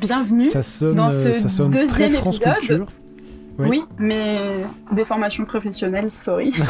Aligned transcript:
Bienvenue 0.00 0.42
Ça 0.42 0.62
sonne, 0.62 0.96
dans 0.96 1.06
euh, 1.08 1.10
ce 1.10 1.32
ça 1.34 1.48
sonne 1.48 1.70
deuxième 1.70 1.88
très 1.88 2.10
France 2.10 2.36
épisode. 2.36 2.54
Culture. 2.58 2.86
Oui. 3.58 3.68
Oui. 3.68 3.82
mais 3.98 4.38
des 4.92 5.04
formations 5.04 5.44
professionnelles, 5.44 6.10
sorry. 6.10 6.52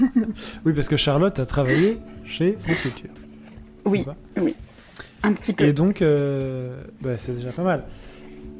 Oui, 0.64 0.72
parce 0.72 0.88
que 0.88 0.96
Charlotte 0.96 1.38
a 1.38 1.46
travaillé 1.46 1.98
chez 2.24 2.56
France 2.60 2.80
Culture. 2.82 3.10
oui, 3.84 4.04
oui. 4.40 4.54
Un 5.22 5.34
petit 5.34 5.52
peu. 5.52 5.64
Et 5.64 5.72
donc, 5.72 6.00
euh, 6.02 6.82
bah, 7.02 7.18
c'est 7.18 7.32
déjà 7.36 7.52
pas 7.52 7.62
mal. 7.62 7.84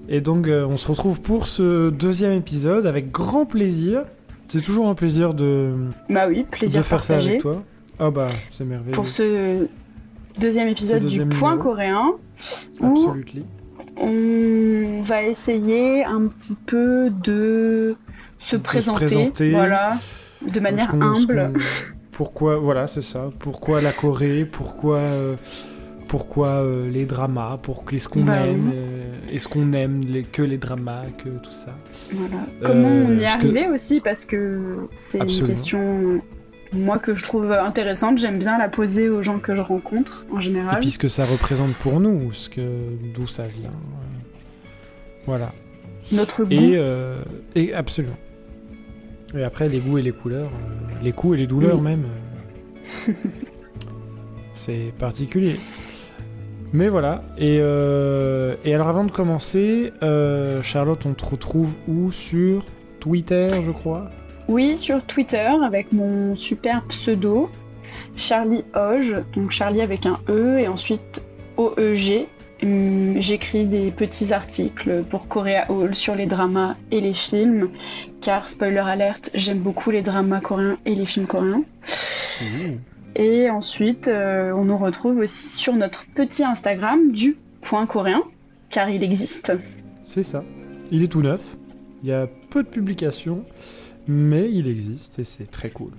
Et 0.09 0.21
donc, 0.21 0.47
euh, 0.47 0.67
on 0.67 0.77
se 0.77 0.87
retrouve 0.89 1.21
pour 1.21 1.47
ce 1.47 1.89
deuxième 1.91 2.33
épisode 2.33 2.87
avec 2.87 3.11
grand 3.11 3.47
plaisir. 3.47 4.05
C'est 4.49 4.61
toujours 4.61 4.89
un 4.89 4.95
plaisir 4.95 5.33
de, 5.33 5.73
Bah 6.11 6.27
oui, 6.29 6.45
plaisir 6.51 6.81
de 6.83 6.87
faire 6.87 7.03
ça 7.05 7.17
avec 7.17 7.41
toi. 7.41 7.63
Ah 7.99 8.11
bah, 8.11 8.27
c'est 8.51 8.65
merveilleux. 8.65 8.93
Pour 8.93 9.09
ce 9.09 9.69
deuxième 10.39 10.69
épisode 10.69 11.03
deuxième 11.03 11.29
du 11.29 11.37
Point 11.39 11.53
numéro. 11.53 11.71
coréen, 11.71 12.13
Absolutely. 12.83 13.45
on 13.97 15.01
va 15.03 15.23
essayer 15.23 16.05
un 16.05 16.27
petit 16.29 16.57
peu 16.67 17.11
de 17.23 17.97
se 18.39 18.57
De 18.57 18.63
se 18.63 18.91
présenter, 18.91 19.51
voilà, 19.51 19.99
de 20.47 20.61
manière 20.61 20.95
humble. 20.95 21.53
Pourquoi, 22.13 22.57
voilà, 22.59 22.87
c'est 22.87 23.03
ça. 23.03 23.31
Pourquoi 23.39 23.81
la 23.81 23.93
Corée? 23.93 24.45
Pourquoi, 24.45 24.99
euh, 24.99 25.37
pourquoi 26.09 26.49
euh, 26.65 26.91
les 26.91 27.07
dramas? 27.07 27.59
Pour 27.63 27.85
est-ce 27.93 28.09
qu'on 28.09 28.25
Bah 28.25 28.47
aime? 28.47 28.71
euh, 28.75 29.15
Est-ce 29.33 29.49
qu'on 29.49 29.73
aime 29.73 30.01
les, 30.07 30.23
que 30.25 30.43
les 30.43 30.59
dramas, 30.59 31.05
que 31.17 31.29
tout 31.29 31.51
ça? 31.51 31.75
Voilà. 32.13 32.45
Comment 32.63 32.89
on 32.89 33.13
y 33.17 33.23
est 33.23 33.27
que- 33.27 33.33
arrivé 33.33 33.69
aussi? 33.69 34.01
Parce 34.01 34.25
que 34.27 34.61
c'est 34.97 35.19
une 35.19 35.47
question, 35.47 36.21
moi, 36.73 36.99
que 36.99 37.15
je 37.15 37.23
trouve 37.23 37.51
intéressante. 37.53 38.19
J'aime 38.19 38.39
bien 38.39 38.57
la 38.59 38.69
poser 38.69 39.09
aux 39.09 39.23
gens 39.23 39.39
que 39.39 39.55
je 39.57 39.61
rencontre, 39.61 40.25
en 40.33 40.39
Et 40.39 40.43
général. 40.43 40.79
puis 40.81 40.91
ce 40.91 40.99
que 40.99 41.09
ça 41.09 41.25
représente 41.25 41.75
pour 41.75 42.01
nous, 42.01 42.33
ce 42.33 42.49
que 42.49 42.61
d'où 43.15 43.27
ça 43.27 43.47
vient. 43.47 43.73
Voilà. 45.27 45.53
Notre 46.13 46.45
goût. 46.45 46.51
Et, 46.53 46.75
euh, 46.77 47.23
et 47.55 47.75
absolument. 47.75 48.17
Et 49.35 49.43
après, 49.45 49.69
les 49.69 49.79
goûts 49.81 49.99
et 49.99 50.03
les 50.03 50.13
couleurs, 50.13 50.51
euh, 50.51 50.95
les 51.05 51.13
coups 51.13 51.35
et 51.35 51.39
les 51.39 51.47
douleurs 51.47 51.77
Oui. 51.77 51.83
même. 51.83 52.05
euh, 53.09 53.13
c'est 54.55 54.93
particulier. 54.99 55.57
Mais 56.73 56.89
voilà. 56.89 57.25
Et, 57.37 57.59
euh, 57.61 58.55
et 58.65 58.75
alors, 58.75 58.89
avant 58.89 59.05
de 59.05 59.11
commencer, 59.11 59.93
Charlotte, 60.63 61.05
on 61.07 61.15
te 61.15 61.25
retrouve 61.25 61.75
où? 61.89 62.13
Sur 62.13 62.65
Twitter, 63.01 63.61
je 63.65 63.71
crois? 63.71 64.11
Oui, 64.51 64.77
sur 64.77 65.05
Twitter, 65.05 65.49
avec 65.63 65.93
mon 65.93 66.35
super 66.35 66.83
pseudo, 66.89 67.49
Charlie 68.17 68.65
Hoge, 68.75 69.15
donc 69.37 69.53
Charlie 69.53 69.81
avec 69.81 70.07
un 70.07 70.19
E, 70.29 70.59
et 70.59 70.67
ensuite 70.67 71.25
OEG. 71.57 72.27
Hum, 72.61 73.15
J'écris 73.21 73.67
des 73.67 73.93
petits 73.93 74.33
articles 74.33 75.05
pour 75.09 75.29
Korea 75.29 75.71
Hall 75.71 75.95
sur 75.95 76.17
les 76.17 76.27
dramas 76.27 76.75
et 76.91 77.01
les 77.01 77.13
films, 77.13 77.71
car, 78.21 78.49
spoiler 78.49 78.83
alerte, 78.85 79.31
j'aime 79.35 79.61
beaucoup 79.61 79.93
les 79.93 80.03
dramas 80.03 80.41
coréens 80.41 80.79
et 80.85 80.97
les 80.97 81.07
films 81.07 81.27
coréens. 81.27 81.63
Et 83.15 83.51
ensuite, 83.51 84.09
euh, 84.09 84.51
on 84.51 84.65
nous 84.65 84.79
retrouve 84.79 85.19
aussi 85.19 85.47
sur 85.59 85.75
notre 85.75 86.07
petit 86.17 86.43
Instagram 86.43 87.13
du 87.13 87.37
point 87.63 87.87
coréen, 87.87 88.25
car 88.69 88.91
il 88.91 89.05
existe. 89.05 89.53
C'est 90.03 90.25
ça. 90.25 90.43
Il 90.91 91.05
est 91.05 91.09
tout 91.09 91.23
neuf. 91.23 91.57
Il 92.03 92.09
y 92.09 92.13
a 92.13 92.27
peu 92.27 92.65
de 92.65 92.69
publications, 92.69 93.45
mais 94.11 94.51
il 94.53 94.69
existe 94.69 95.19
et 95.21 95.25
c'est 95.25 95.51
très 95.51 95.71
cool. 95.71 95.93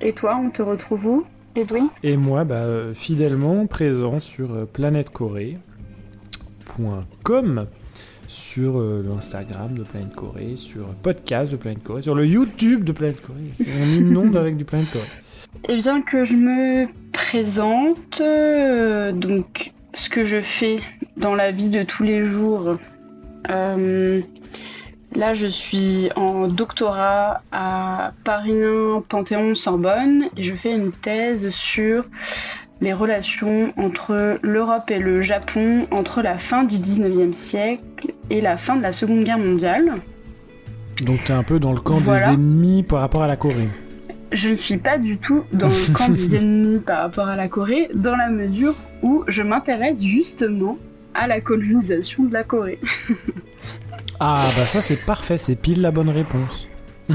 Et 0.00 0.12
toi, 0.14 0.36
on 0.36 0.50
te 0.50 0.62
retrouve 0.62 1.06
où, 1.06 1.24
Edwin? 1.56 1.88
Et 2.02 2.16
moi, 2.16 2.44
bah, 2.44 2.64
fidèlement 2.94 3.66
présent 3.66 4.20
sur 4.20 4.52
euh, 4.54 4.64
planètecorée.com, 4.72 7.66
sur 8.28 8.78
euh, 8.78 9.04
l'Instagram 9.06 9.74
de 9.74 9.82
Planète 9.82 10.14
Corée, 10.14 10.54
sur 10.56 10.82
euh, 10.82 10.94
podcast 11.02 11.50
de 11.52 11.56
Planète 11.56 11.82
Corée, 11.82 12.02
sur 12.02 12.14
le 12.14 12.24
YouTube 12.26 12.84
de 12.84 12.92
Planète 12.92 13.20
Corée. 13.20 13.50
On 13.82 13.86
inonde 13.98 14.36
avec 14.36 14.56
du 14.56 14.64
Planète 14.64 14.90
Corée. 14.92 15.04
Eh 15.68 15.76
bien 15.76 16.00
que 16.02 16.22
je 16.24 16.34
me 16.36 16.86
présente, 17.12 18.20
euh, 18.20 19.10
donc 19.12 19.72
ce 19.92 20.08
que 20.08 20.22
je 20.22 20.40
fais 20.40 20.78
dans 21.16 21.34
la 21.34 21.50
vie 21.50 21.68
de 21.68 21.82
tous 21.82 22.04
les 22.04 22.24
jours. 22.24 22.76
euh, 23.50 24.20
là, 25.14 25.34
je 25.34 25.46
suis 25.46 26.08
en 26.16 26.48
doctorat 26.48 27.42
à 27.52 28.12
Paris 28.24 28.62
1 28.62 29.02
Panthéon 29.08 29.54
Sorbonne 29.54 30.24
et 30.36 30.42
je 30.42 30.54
fais 30.54 30.74
une 30.74 30.92
thèse 30.92 31.50
sur 31.50 32.04
les 32.80 32.92
relations 32.92 33.72
entre 33.76 34.38
l'Europe 34.42 34.90
et 34.90 34.98
le 34.98 35.20
Japon 35.22 35.86
entre 35.90 36.22
la 36.22 36.38
fin 36.38 36.64
du 36.64 36.78
19e 36.78 37.32
siècle 37.32 37.82
et 38.30 38.40
la 38.40 38.56
fin 38.56 38.76
de 38.76 38.82
la 38.82 38.92
Seconde 38.92 39.24
Guerre 39.24 39.38
mondiale. 39.38 39.96
Donc 41.04 41.24
t'es 41.24 41.32
un 41.32 41.42
peu 41.42 41.58
dans 41.58 41.72
le 41.72 41.80
camp 41.80 41.98
Voilà. 41.98 42.28
des 42.28 42.34
ennemis 42.34 42.82
par 42.82 43.00
rapport 43.00 43.22
à 43.22 43.26
la 43.26 43.36
Corée. 43.36 43.68
je 44.32 44.50
ne 44.50 44.56
suis 44.56 44.76
pas 44.78 44.96
du 44.96 45.18
tout 45.18 45.42
dans 45.52 45.68
le 45.68 45.92
camp 45.92 46.08
des 46.08 46.34
ennemis 46.36 46.78
par 46.78 47.00
rapport 47.02 47.28
à 47.28 47.36
la 47.36 47.48
Corée, 47.48 47.88
dans 47.94 48.16
la 48.16 48.30
mesure 48.30 48.74
où 49.02 49.24
je 49.28 49.42
m'intéresse 49.42 50.02
justement 50.02 50.78
à 51.14 51.26
la 51.26 51.40
colonisation 51.40 52.24
de 52.24 52.32
la 52.32 52.44
Corée. 52.44 52.78
Ah 54.20 54.50
bah 54.54 54.66
ça 54.66 54.82
c'est 54.82 55.06
parfait, 55.06 55.38
c'est 55.38 55.56
pile 55.56 55.80
la 55.80 55.90
bonne 55.90 56.10
réponse. 56.10 56.68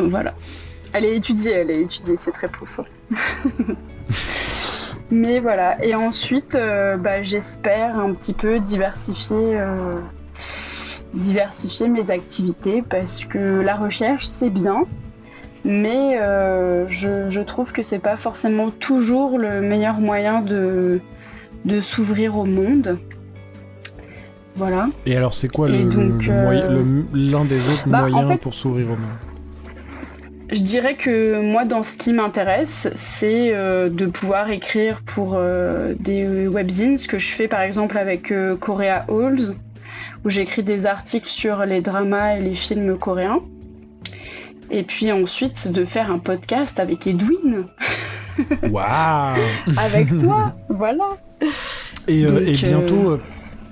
Voilà. 0.00 0.34
Elle 0.92 1.04
est 1.04 1.16
étudiée, 1.16 1.52
elle 1.52 1.70
est 1.70 1.82
étudiée 1.82 2.16
cette 2.16 2.36
réponse. 2.36 2.80
Mais 5.10 5.38
voilà. 5.38 5.82
Et 5.84 5.94
ensuite, 5.94 6.54
euh, 6.54 6.96
bah, 6.96 7.22
j'espère 7.22 7.98
un 7.98 8.12
petit 8.12 8.32
peu 8.32 8.60
diversifier, 8.60 9.60
euh, 9.60 10.00
diversifier 11.14 11.88
mes 11.88 12.10
activités 12.10 12.82
parce 12.82 13.24
que 13.24 13.60
la 13.60 13.76
recherche 13.76 14.26
c'est 14.26 14.50
bien, 14.50 14.84
mais 15.64 16.18
euh, 16.20 16.86
je, 16.88 17.28
je 17.28 17.40
trouve 17.40 17.72
que 17.72 17.82
c'est 17.82 17.98
pas 17.98 18.16
forcément 18.16 18.70
toujours 18.70 19.38
le 19.38 19.60
meilleur 19.60 20.00
moyen 20.00 20.40
de, 20.40 21.00
de 21.64 21.80
s'ouvrir 21.80 22.36
au 22.36 22.44
monde. 22.44 22.98
Voilà. 24.56 24.88
Et 25.06 25.16
alors 25.16 25.34
c'est 25.34 25.48
quoi 25.48 25.68
le- 25.68 25.74
euh, 25.74 27.02
l'un 27.12 27.44
des 27.44 27.58
autres 27.60 27.88
bah, 27.88 28.04
en 28.04 28.08
moyens 28.08 28.28
fait- 28.32 28.38
pour 28.38 28.54
s'ouvrir 28.54 28.86
au 28.86 28.90
monde? 28.90 28.98
Je 30.52 30.60
dirais 30.60 30.94
que 30.96 31.40
moi, 31.40 31.64
dans 31.64 31.82
ce 31.82 31.96
qui 31.96 32.12
m'intéresse, 32.12 32.86
c'est 33.18 33.52
euh, 33.54 33.88
de 33.88 34.06
pouvoir 34.06 34.50
écrire 34.50 35.00
pour 35.06 35.34
euh, 35.34 35.94
des 35.98 36.46
webzines, 36.46 36.98
ce 36.98 37.08
que 37.08 37.18
je 37.18 37.28
fais 37.32 37.48
par 37.48 37.62
exemple 37.62 37.96
avec 37.98 38.30
euh, 38.30 38.54
Korea 38.54 39.06
Halls, 39.08 39.56
où 40.24 40.28
j'écris 40.28 40.62
des 40.62 40.86
articles 40.86 41.28
sur 41.28 41.64
les 41.64 41.80
dramas 41.80 42.36
et 42.36 42.40
les 42.42 42.54
films 42.54 42.96
coréens. 42.98 43.40
Et 44.70 44.82
puis 44.84 45.10
ensuite 45.12 45.72
de 45.72 45.84
faire 45.84 46.10
un 46.10 46.18
podcast 46.18 46.78
avec 46.78 47.06
Edwin, 47.06 47.66
Waouh 48.70 49.36
avec 49.76 50.16
toi, 50.18 50.54
voilà. 50.68 51.08
Et, 52.06 52.24
Donc, 52.26 52.40
et 52.42 52.52
bientôt, 52.52 53.18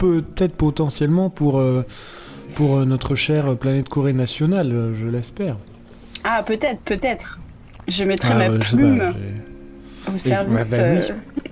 peut-être 0.02 0.56
potentiellement 0.56 1.31
pour, 1.31 1.60
euh, 1.60 1.87
pour 2.56 2.78
euh, 2.78 2.84
notre 2.84 3.14
chère 3.14 3.56
planète 3.56 3.88
Corée 3.88 4.12
nationale, 4.12 4.72
euh, 4.72 4.94
je 4.96 5.06
l'espère. 5.06 5.58
Ah, 6.25 6.43
peut-être, 6.44 6.82
peut-être. 6.82 7.38
Je 7.87 8.02
mettrai 8.02 8.31
Ah, 8.32 8.49
ma 8.49 8.58
plume 8.58 9.14
pas, 10.04 10.12
au 10.12 10.19
service 10.19 10.70
bah 10.70 10.76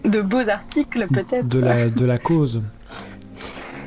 oui. 0.04 0.10
de 0.10 0.20
beaux 0.20 0.48
articles, 0.48 1.06
peut-être. 1.12 1.46
de 1.46 1.60
la, 1.60 1.88
de 1.88 2.04
la 2.04 2.18
cause. 2.18 2.60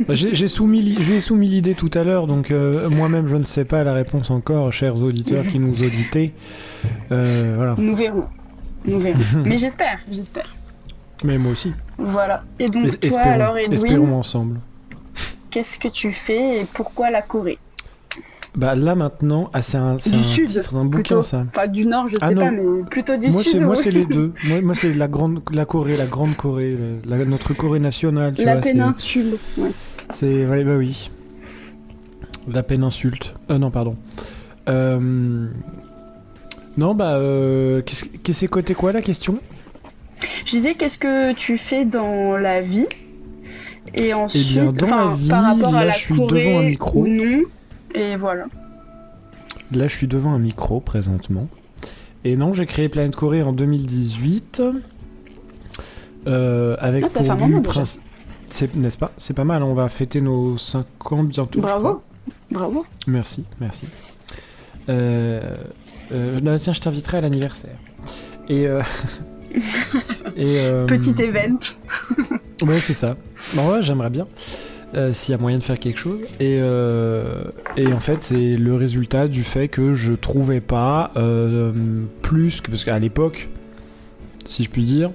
Bah, 0.08 0.14
J'ai 0.14 0.48
soumis, 0.48 0.98
j'ai 1.02 1.20
soumis 1.20 1.50
l'idée 1.50 1.76
tout 1.76 1.92
à 1.94 2.06
l'heure, 2.06 2.26
donc 2.26 2.50
euh, 2.50 2.90
moi-même 2.90 3.28
je 3.28 3.36
ne 3.36 3.46
sais 3.46 3.66
pas 3.66 3.84
la 3.84 3.94
réponse 3.94 4.32
encore, 4.32 4.72
chers 4.72 5.04
auditeurs 5.04 5.46
qui 5.46 5.60
nous 5.60 5.84
auditez. 5.84 6.34
Euh, 7.12 7.54
voilà. 7.58 7.76
Nous 7.78 7.96
verrons. 7.96 8.26
Nous 8.86 9.00
verrons. 9.00 9.20
Mais 9.46 9.58
j'espère, 9.58 10.00
j'espère. 10.10 10.50
Mais 11.24 11.38
moi 11.38 11.52
aussi. 11.54 11.72
Voilà. 11.98 12.44
Et 12.60 12.68
donc, 12.70 12.86
Es- 12.86 12.90
toi, 12.90 13.00
espérons, 13.10 13.30
alors, 13.32 13.58
Edwin, 13.58 13.74
espérons 13.74 14.14
ensemble. 14.18 14.60
qu'est-ce 15.50 15.78
que 15.80 15.88
tu 15.88 16.12
fais 16.12 16.62
et 16.62 16.66
pourquoi 16.74 17.10
la 17.12 17.22
Corée? 17.22 17.60
Bah 18.56 18.76
là 18.76 18.94
maintenant, 18.94 19.50
ah, 19.54 19.64
c'est 19.64 19.78
un, 19.78 19.98
c'est 19.98 20.14
un 20.14 20.22
Sud, 20.22 20.48
titre 20.48 20.74
d'un 20.76 20.86
bouquin 20.86 21.24
ça. 21.24 21.44
Pas 21.52 21.68
du 21.68 21.88
Nord, 21.88 22.06
je 22.06 22.18
sais 22.18 22.20
Ah, 22.22 22.30
non. 22.32 22.40
pas, 22.42 22.52
mais 22.52 22.84
plutôt 22.88 23.18
du 23.18 23.32
Moi 23.32 23.42
Sud. 23.42 23.52
c'est 23.54 23.60
moi 23.60 23.76
c'est 23.76 23.90
les 23.90 24.06
deux. 24.06 24.32
Moi, 24.48 24.62
moi 24.62 24.76
c'est 24.76 24.94
la 24.94 25.08
grande 25.08 25.42
la 25.52 25.66
Corée, 25.66 25.98
la 25.98 26.06
grande 26.06 26.36
Corée, 26.36 26.78
la- 27.08 27.18
la- 27.18 27.26
notre 27.26 27.56
Corée 27.56 27.80
nationale. 27.80 28.36
Tu 28.36 28.44
La 28.46 28.54
vois, 28.54 28.62
péninsule. 28.62 29.38
C'est 30.12 30.46
ouais, 30.46 30.64
bah 30.64 30.76
oui. 30.78 31.10
La 32.48 32.62
péninsule. 32.62 33.18
Euh, 33.50 33.58
non, 33.58 33.72
pardon. 33.72 33.96
Euh... 34.70 35.48
Non, 36.78 36.94
bah, 36.94 37.14
euh... 37.14 37.82
qu'est-ce 37.82 38.06
que 38.06 38.34
c'est 38.34 38.48
côté 38.48 38.76
quoi 38.76 38.92
la 38.92 39.02
question? 39.02 39.40
Je 40.46 40.52
disais, 40.52 40.76
qu'est-ce 40.76 40.98
que 40.98 41.34
tu 41.34 41.58
fais 41.58 41.86
dans 41.86 42.38
la 42.38 42.62
vie 42.62 42.88
Et 43.96 44.14
ensuite, 44.14 44.46
Eh 44.50 44.54
bien, 44.54 44.72
dans 44.72 44.96
la 44.96 45.16
vie, 45.16 45.30
par 45.30 45.44
rapport 45.44 45.72
là, 45.72 45.80
à 45.80 45.86
la 45.86 45.92
je 45.92 45.98
suis 46.00 46.16
Corée 46.16 46.46
devant 46.46 46.60
un 46.60 46.64
micro. 46.64 47.08
non. 47.08 47.42
Et 47.96 48.16
voilà. 48.16 48.46
Là, 49.72 49.88
je 49.88 49.96
suis 49.96 50.08
devant 50.08 50.32
un 50.34 50.40
micro 50.40 50.80
présentement. 50.80 51.48
Et 52.24 52.36
non, 52.36 52.54
j'ai 52.54 52.66
créé 52.66 52.90
Planète 52.90 53.16
Corée 53.16 53.44
en 53.44 53.54
2018. 53.54 54.62
Euh, 56.26 56.76
avec 56.80 57.04
Ah, 57.06 57.10
ça 57.10 57.36
pour 57.36 57.48
but 57.48 57.68
c'est 58.48 58.76
n'est-ce 58.76 58.98
pas? 58.98 59.12
C'est 59.18 59.34
pas 59.36 59.44
mal. 59.44 59.64
On 59.64 59.74
va 59.74 59.90
fêter 59.90 60.22
nos 60.22 60.58
5 60.58 61.12
ans 61.12 61.24
bientôt. 61.24 61.60
Bravo. 61.60 62.02
Bravo. 62.52 62.86
Merci, 63.08 63.44
merci. 63.60 63.88
Euh, 64.90 65.56
euh, 66.12 66.40
non, 66.40 66.56
tiens, 66.58 66.74
je 66.74 66.80
t'inviterai 66.82 67.18
à 67.18 67.22
l'anniversaire. 67.22 67.76
Et, 68.50 68.68
et 70.36 70.60
euh, 70.60 70.86
Petit 70.86 71.16
event. 71.22 71.58
Ouais, 72.66 72.80
c'est 72.80 72.94
ça. 72.94 73.16
Bon, 73.54 73.72
ouais, 73.72 73.82
j'aimerais 73.82 74.10
bien. 74.10 74.28
euh, 74.96 75.14
S'il 75.14 75.32
y 75.34 75.36
a 75.36 75.38
moyen 75.38 75.58
de 75.58 75.64
faire 75.64 75.80
quelque 75.80 76.00
chose. 76.00 76.22
Et, 76.40 76.58
euh, 76.62 77.44
et 77.78 77.92
en 77.94 78.00
fait, 78.00 78.24
c'est 78.24 78.56
le 78.58 78.76
résultat 78.76 79.28
du 79.28 79.44
fait 79.44 79.68
que 79.68 79.94
je 79.94 80.14
trouvais 80.14 80.62
pas 80.62 81.12
euh, 81.18 81.72
plus 82.22 82.62
que. 82.62 82.72
Parce 82.72 82.84
qu'à 82.84 82.98
l'époque, 83.00 83.50
si 84.46 84.64
je 84.64 84.70
puis 84.70 84.84
dire, 84.84 85.12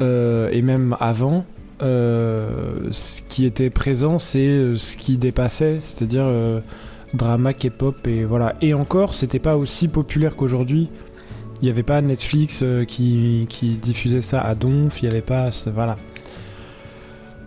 et 0.00 0.62
même 0.62 0.96
avant, 1.00 1.46
ce 1.80 3.22
qui 3.28 3.44
était 3.46 3.70
présent, 3.70 4.18
c'est 4.18 4.76
ce 4.76 4.96
qui 4.96 5.16
dépassait, 5.16 5.78
c'est-à-dire 5.80 6.26
drama, 7.14 7.54
K-pop, 7.54 8.06
et 8.06 8.24
voilà. 8.24 8.54
Et 8.60 8.74
encore, 8.74 9.14
c'était 9.14 9.38
pas 9.38 9.56
aussi 9.56 9.88
populaire 9.88 10.36
qu'aujourd'hui. 10.36 10.90
Il 11.60 11.64
n'y 11.64 11.70
avait 11.70 11.82
pas 11.82 12.00
Netflix 12.02 12.60
euh, 12.62 12.84
qui, 12.84 13.46
qui 13.48 13.70
diffusait 13.76 14.22
ça 14.22 14.40
à 14.42 14.54
donf, 14.54 15.02
il 15.02 15.06
n'y 15.08 15.12
avait 15.12 15.22
pas. 15.22 15.50
Voilà. 15.74 15.96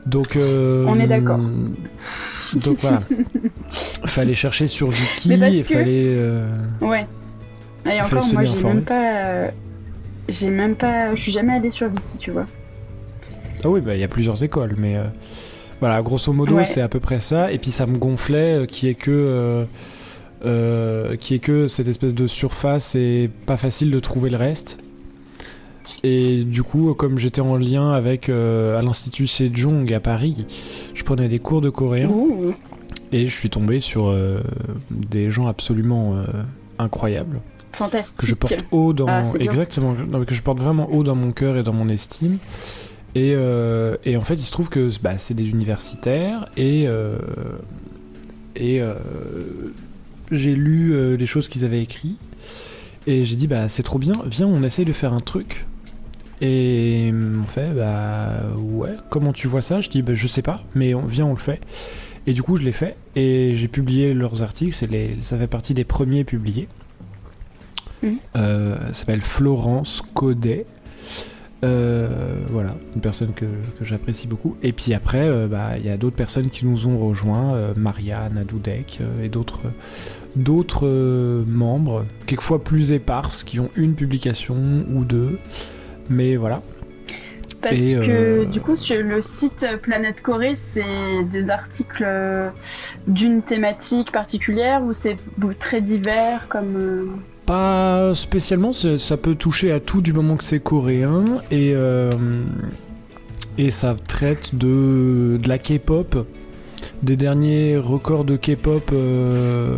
Donc. 0.06 0.36
euh, 0.36 0.86
On 0.88 1.00
est 1.00 1.08
d'accord. 1.08 1.40
Donc 2.64 2.78
voilà. 2.80 3.02
fallait 4.06 4.34
chercher 4.34 4.68
sur 4.68 4.90
parce 4.90 5.26
il 5.50 5.64
fallait. 5.64 6.06
euh, 6.08 6.48
Ouais. 6.82 7.06
Et 7.86 8.02
encore, 8.02 8.26
moi, 8.34 8.44
j'ai 8.46 8.64
même 8.64 8.82
pas. 8.82 9.24
euh, 9.26 9.48
J'ai 10.28 10.50
même 10.50 10.76
pas. 10.76 11.14
Je 11.16 11.22
suis 11.22 11.32
jamais 11.32 11.54
allée 11.54 11.70
sur 11.70 11.88
Viki, 11.90 12.18
tu 12.18 12.32
vois. 12.32 12.46
Ah 13.64 13.70
oui, 13.70 13.82
bah, 13.82 13.94
il 13.96 14.02
y 14.02 14.04
a 14.04 14.08
plusieurs 14.08 14.44
écoles, 14.44 14.76
mais 14.78 14.96
euh, 14.96 15.04
voilà, 15.80 16.02
grosso 16.02 16.34
modo, 16.34 16.56
Ouais. 16.56 16.66
c'est 16.66 16.82
à 16.82 16.88
peu 16.90 17.00
près 17.00 17.20
ça. 17.20 17.52
Et 17.52 17.58
puis 17.60 17.72
ça 17.72 17.86
me 17.86 17.98
gonflait 17.98 18.66
qui 18.68 18.88
est 18.88 18.96
que 18.96 19.66
euh, 20.46 21.16
qui 21.18 21.34
est 21.36 21.40
que 21.40 21.68
cette 21.68 21.88
espèce 21.88 22.16
de 22.16 22.26
surface 22.26 22.96
et 22.96 23.30
pas 23.46 23.58
facile 23.58 23.92
de 23.92 24.00
trouver 24.00 24.30
le 24.30 24.38
reste. 24.38 24.78
Et 26.04 26.46
du 26.46 26.64
coup, 26.64 26.94
comme 26.94 27.18
j'étais 27.18 27.42
en 27.42 27.58
lien 27.58 27.92
avec 27.92 28.30
euh, 28.30 28.80
à 28.80 28.82
l'institut 28.82 29.28
Sejong 29.28 29.92
à 29.94 30.00
Paris, 30.00 30.46
je 30.94 31.04
prenais 31.04 31.28
des 31.28 31.40
cours 31.40 31.60
de 31.60 31.70
coréen 31.70 32.10
et 33.12 33.28
je 33.28 33.34
suis 33.34 33.50
tombé 33.50 33.82
sur 33.82 34.08
euh, 34.08 34.40
des 34.92 35.30
gens 35.30 35.48
absolument 35.48 36.16
incroyables 36.78 37.42
que 37.74 37.78
Fantastique. 37.78 38.30
je 38.30 38.36
porte 38.36 38.64
haut 38.72 38.94
dans 38.94 39.08
Ah, 39.10 39.24
exactement 39.40 39.94
que 40.26 40.34
je 40.36 40.42
porte 40.42 40.60
vraiment 40.60 40.90
haut 40.90 41.04
dans 41.04 41.16
mon 41.16 41.32
cœur 41.32 41.58
et 41.58 41.64
dans 41.64 41.74
mon 41.74 41.90
estime 41.90 42.38
et, 43.16 43.32
et 43.32 44.18
en 44.18 44.22
fait 44.24 44.36
il 44.36 44.44
se 44.44 44.52
trouve 44.52 44.70
que 44.70 44.90
bah, 45.02 45.18
c'est 45.18 45.34
des 45.34 45.50
universitaires 45.50 46.46
et 46.56 46.88
et 48.56 48.82
j'ai 50.32 50.56
lu 50.56 50.94
euh, 50.94 51.16
les 51.18 51.26
choses 51.26 51.50
qu'ils 51.50 51.66
avaient 51.66 51.82
écrites 51.82 52.20
et 53.08 53.26
j'ai 53.26 53.36
dit 53.36 53.48
bah 53.48 53.70
c'est 53.70 53.84
trop 53.84 54.00
bien 54.00 54.22
viens 54.26 54.48
on 54.48 54.62
essaye 54.64 54.86
de 54.86 54.94
faire 54.94 55.14
un 55.14 55.20
truc 55.20 55.66
et 56.42 57.12
on 57.14 57.44
fait 57.48 57.72
bah 57.74 58.42
ouais 58.58 58.96
comment 59.10 59.34
tu 59.34 59.48
vois 59.48 59.62
ça? 59.62 59.82
Je 59.82 59.90
dis 59.90 60.02
bah 60.02 60.14
je 60.14 60.28
sais 60.28 60.42
pas 60.42 60.64
mais 60.76 60.94
on, 60.94 61.06
viens 61.06 61.26
on 61.26 61.34
le 61.34 61.40
fait 61.40 61.60
et 62.28 62.34
du 62.34 62.44
coup 62.44 62.58
je 62.58 62.64
l'ai 62.64 62.72
fait 62.74 62.96
et 63.16 63.54
j'ai 63.56 63.68
publié 63.68 64.14
leurs 64.14 64.44
articles 64.44 64.74
c'est 64.74 64.88
les, 64.90 65.18
ça 65.22 65.38
fait 65.38 65.48
partie 65.48 65.74
des 65.74 65.84
premiers 65.86 66.24
publiés 66.24 66.68
Mhm. 68.02 68.18
euh, 68.38 68.78
elle 68.88 68.96
s'appelle 68.96 69.20
Florence 69.20 70.02
Codet. 70.14 70.66
Euh, 71.66 72.36
voilà, 72.48 72.74
une 72.96 73.02
personne 73.02 73.34
que, 73.34 73.46
que 73.46 73.84
j'apprécie 73.84 74.28
beaucoup. 74.28 74.56
Et 74.64 74.72
puis 74.72 74.94
après, 74.94 75.28
euh, 75.28 75.48
bah, 75.48 75.78
il 75.78 75.86
y 75.86 75.90
a 75.90 75.98
d'autres 75.98 76.16
personnes 76.16 76.50
qui 76.50 76.66
nous 76.66 76.88
ont 76.88 76.98
rejoints, 76.98 77.54
euh, 77.54 77.74
Maria, 77.76 78.30
Nadoudek 78.30 79.00
et 79.22 79.30
d'autres 79.30 79.62
d'autres 80.36 80.88
euh, 80.88 81.44
membres, 81.46 82.06
quelquefois 82.28 82.64
plus 82.64 82.92
éparses, 82.94 83.44
qui 83.44 83.60
ont 83.60 83.72
une 83.76 83.96
publication 83.96 84.56
ou 84.94 85.04
deux. 85.04 85.38
Mais 86.10 86.38
voilà. 86.38 86.62
Parce 87.62 87.76
Et, 87.76 87.96
que 87.96 88.10
euh, 88.10 88.46
du 88.46 88.62
coup, 88.62 88.78
sur 88.78 89.04
le 89.04 89.22
site 89.22 89.66
Planète 89.82 90.22
Corée, 90.22 90.56
c'est 90.56 91.26
des 91.30 91.50
articles 91.50 92.08
d'une 93.08 93.42
thématique 93.42 94.14
particulière 94.14 94.82
ou 94.84 94.94
c'est 94.94 95.18
très 95.58 95.82
divers 95.82 96.48
comme. 96.48 97.20
Pas 97.50 98.14
spécialement, 98.14 98.74
ça 98.74 99.18
peut 99.18 99.34
toucher 99.34 99.72
à 99.72 99.80
tout 99.80 100.02
du 100.02 100.14
moment 100.14 100.38
que 100.38 100.44
c'est 100.44 100.60
coréen 100.60 101.42
et, 101.50 101.72
euh, 101.74 102.12
et 103.58 103.72
ça 103.72 103.96
traite 104.08 104.54
de, 104.54 105.40
de 105.42 105.50
la 105.50 105.58
K-pop, 105.58 106.28
des 107.02 107.18
derniers 107.18 107.76
records 107.76 108.26
de 108.26 108.36
K-pop 108.36 108.92
euh, 108.94 109.76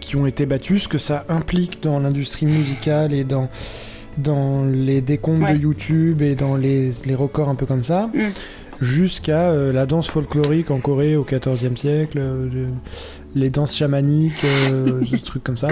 qui 0.00 0.16
ont 0.16 0.24
été 0.26 0.46
battus, 0.46 0.84
ce 0.84 0.88
que 0.88 0.96
ça 0.96 1.26
implique 1.28 1.82
dans 1.82 1.98
l'industrie 1.98 2.46
musicale 2.46 3.12
et 3.12 3.24
dans, 3.24 3.50
dans 4.16 4.64
les 4.64 5.02
décomptes 5.02 5.42
Ouais. 5.42 5.52
de 5.58 5.58
YouTube 5.64 6.22
et 6.22 6.34
dans 6.34 6.54
les, 6.56 6.92
les 7.04 7.14
records 7.14 7.50
un 7.50 7.56
peu 7.56 7.66
comme 7.66 7.84
ça. 7.84 8.08
Mm. 8.14 8.20
Jusqu'à 8.80 9.50
euh, 9.50 9.70
la 9.70 9.84
danse 9.84 10.08
folklorique 10.08 10.70
en 10.70 10.80
Corée 10.80 11.14
au 11.16 11.24
XIVe 11.24 11.76
siècle, 11.76 12.18
euh, 12.20 12.68
les 13.36 13.50
danses 13.50 13.76
chamaniques, 13.76 14.42
euh, 14.44 15.00
des 15.10 15.18
trucs 15.20 15.44
comme 15.44 15.56
ça, 15.58 15.68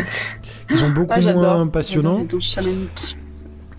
qui 0.68 0.76
sont 0.76 0.90
beaucoup 0.90 1.14
Ah, 1.16 1.20
moins 1.32 1.66
passionnants, 1.66 2.18
j'adore 2.18 2.20
les 2.20 2.28
danses 2.28 2.44
chamaniques. 2.54 3.16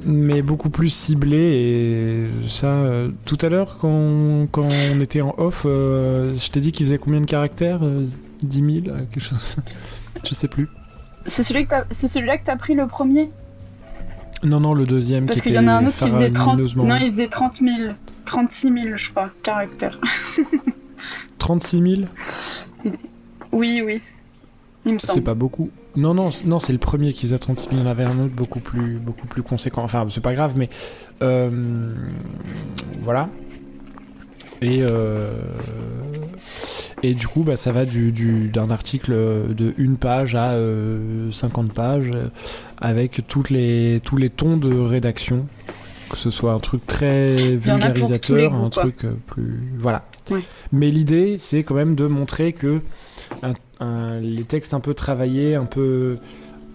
mais 0.03 0.41
beaucoup 0.41 0.69
plus 0.69 0.89
ciblés. 0.89 2.27
Et 2.43 2.49
ça, 2.49 2.67
euh, 2.67 3.09
tout 3.25 3.37
à 3.41 3.49
l'heure, 3.49 3.77
quand, 3.79 4.47
quand 4.51 4.67
on 4.91 4.99
était 4.99 5.21
en 5.21 5.35
off, 5.37 5.63
euh, 5.65 6.35
je 6.37 6.49
t'ai 6.49 6.59
dit 6.59 6.71
qu'il 6.71 6.85
faisait 6.87 6.97
combien 6.97 7.21
de 7.21 7.25
caractères 7.25 7.79
euh, 7.83 8.07
10 8.43 8.83
000 8.83 8.95
euh, 8.95 9.05
quelque 9.11 9.23
chose 9.23 9.55
Je 10.27 10.33
sais 10.33 10.47
plus. 10.47 10.67
C'est 11.27 11.43
celui 11.43 11.67
celui-là 11.91 12.37
que 12.39 12.45
t'as 12.45 12.55
pris 12.57 12.73
le 12.73 12.87
premier? 12.87 13.29
Non, 14.43 14.59
non, 14.59 14.73
le 14.73 14.85
deuxième 14.85 15.25
Parce 15.27 15.39
qui 15.41 15.47
qu'il 15.47 15.55
y 15.55 15.59
en 15.59 15.67
a 15.67 15.73
un 15.73 15.85
autre 15.87 15.97
qui 15.97 16.09
faisait 16.09 16.31
30. 16.31 16.33
faramineusement 16.45 16.83
Non, 16.85 16.97
il 16.97 17.07
faisait 17.07 17.27
30 17.27 17.57
000. 17.57 17.93
36 18.25 18.61
000, 18.73 18.97
je 18.97 19.09
crois, 19.11 19.29
caractères. 19.43 19.99
36 21.37 21.81
000 21.81 22.01
Oui, 23.51 23.81
oui. 23.85 24.01
Il 24.85 24.93
me 24.93 24.99
C'est 24.99 25.21
pas 25.21 25.33
beaucoup. 25.33 25.69
Non, 25.95 26.13
non, 26.13 26.29
non, 26.45 26.59
c'est 26.59 26.73
le 26.73 26.79
premier 26.79 27.13
qui 27.13 27.21
faisait 27.21 27.37
36 27.39 27.69
000. 27.69 27.75
Il 27.81 27.83
y 27.83 27.87
en 27.87 27.89
avait 27.89 28.03
un 28.03 28.19
autre 28.19 28.33
beaucoup 28.35 28.59
plus, 28.59 28.97
beaucoup 28.97 29.25
plus 29.27 29.41
conséquent. 29.41 29.83
Enfin, 29.83 30.05
c'est 30.09 30.21
pas 30.21 30.33
grave, 30.33 30.53
mais 30.55 30.69
euh, 31.23 31.49
voilà. 33.01 33.29
Et 34.61 34.79
euh, 34.81 35.31
Et 37.03 37.13
du 37.13 37.27
coup, 37.27 37.43
bah, 37.43 37.57
ça 37.57 37.71
va 37.71 37.85
du, 37.85 38.11
du- 38.11 38.49
d'un 38.49 38.69
article 38.69 39.11
de 39.53 39.73
une 39.77 39.97
page 39.97 40.35
à 40.35 40.51
euh, 40.51 41.31
50 41.31 41.73
pages, 41.73 42.11
euh, 42.13 42.27
avec 42.79 43.27
toutes 43.27 43.49
les, 43.49 44.01
tous 44.03 44.17
les 44.17 44.29
tons 44.29 44.57
de 44.57 44.73
rédaction. 44.73 45.47
Que 46.09 46.17
ce 46.17 46.29
soit 46.29 46.53
un 46.53 46.59
truc 46.59 46.85
très 46.85 47.55
vulgarisateur, 47.55 48.51
goûts, 48.51 48.65
un 48.65 48.69
truc 48.69 49.05
euh, 49.05 49.13
plus. 49.27 49.59
Voilà. 49.79 50.05
Ouais. 50.31 50.41
Mais 50.71 50.89
l'idée, 50.91 51.37
c'est 51.37 51.63
quand 51.63 51.75
même 51.75 51.95
de 51.95 52.05
montrer 52.07 52.53
que 52.53 52.81
un- 53.43 53.53
un- 53.83 54.19
les 54.19 54.43
textes 54.43 54.73
un 54.73 54.79
peu 54.79 54.93
travaillés, 54.93 55.55
un 55.55 55.65
peu 55.65 56.17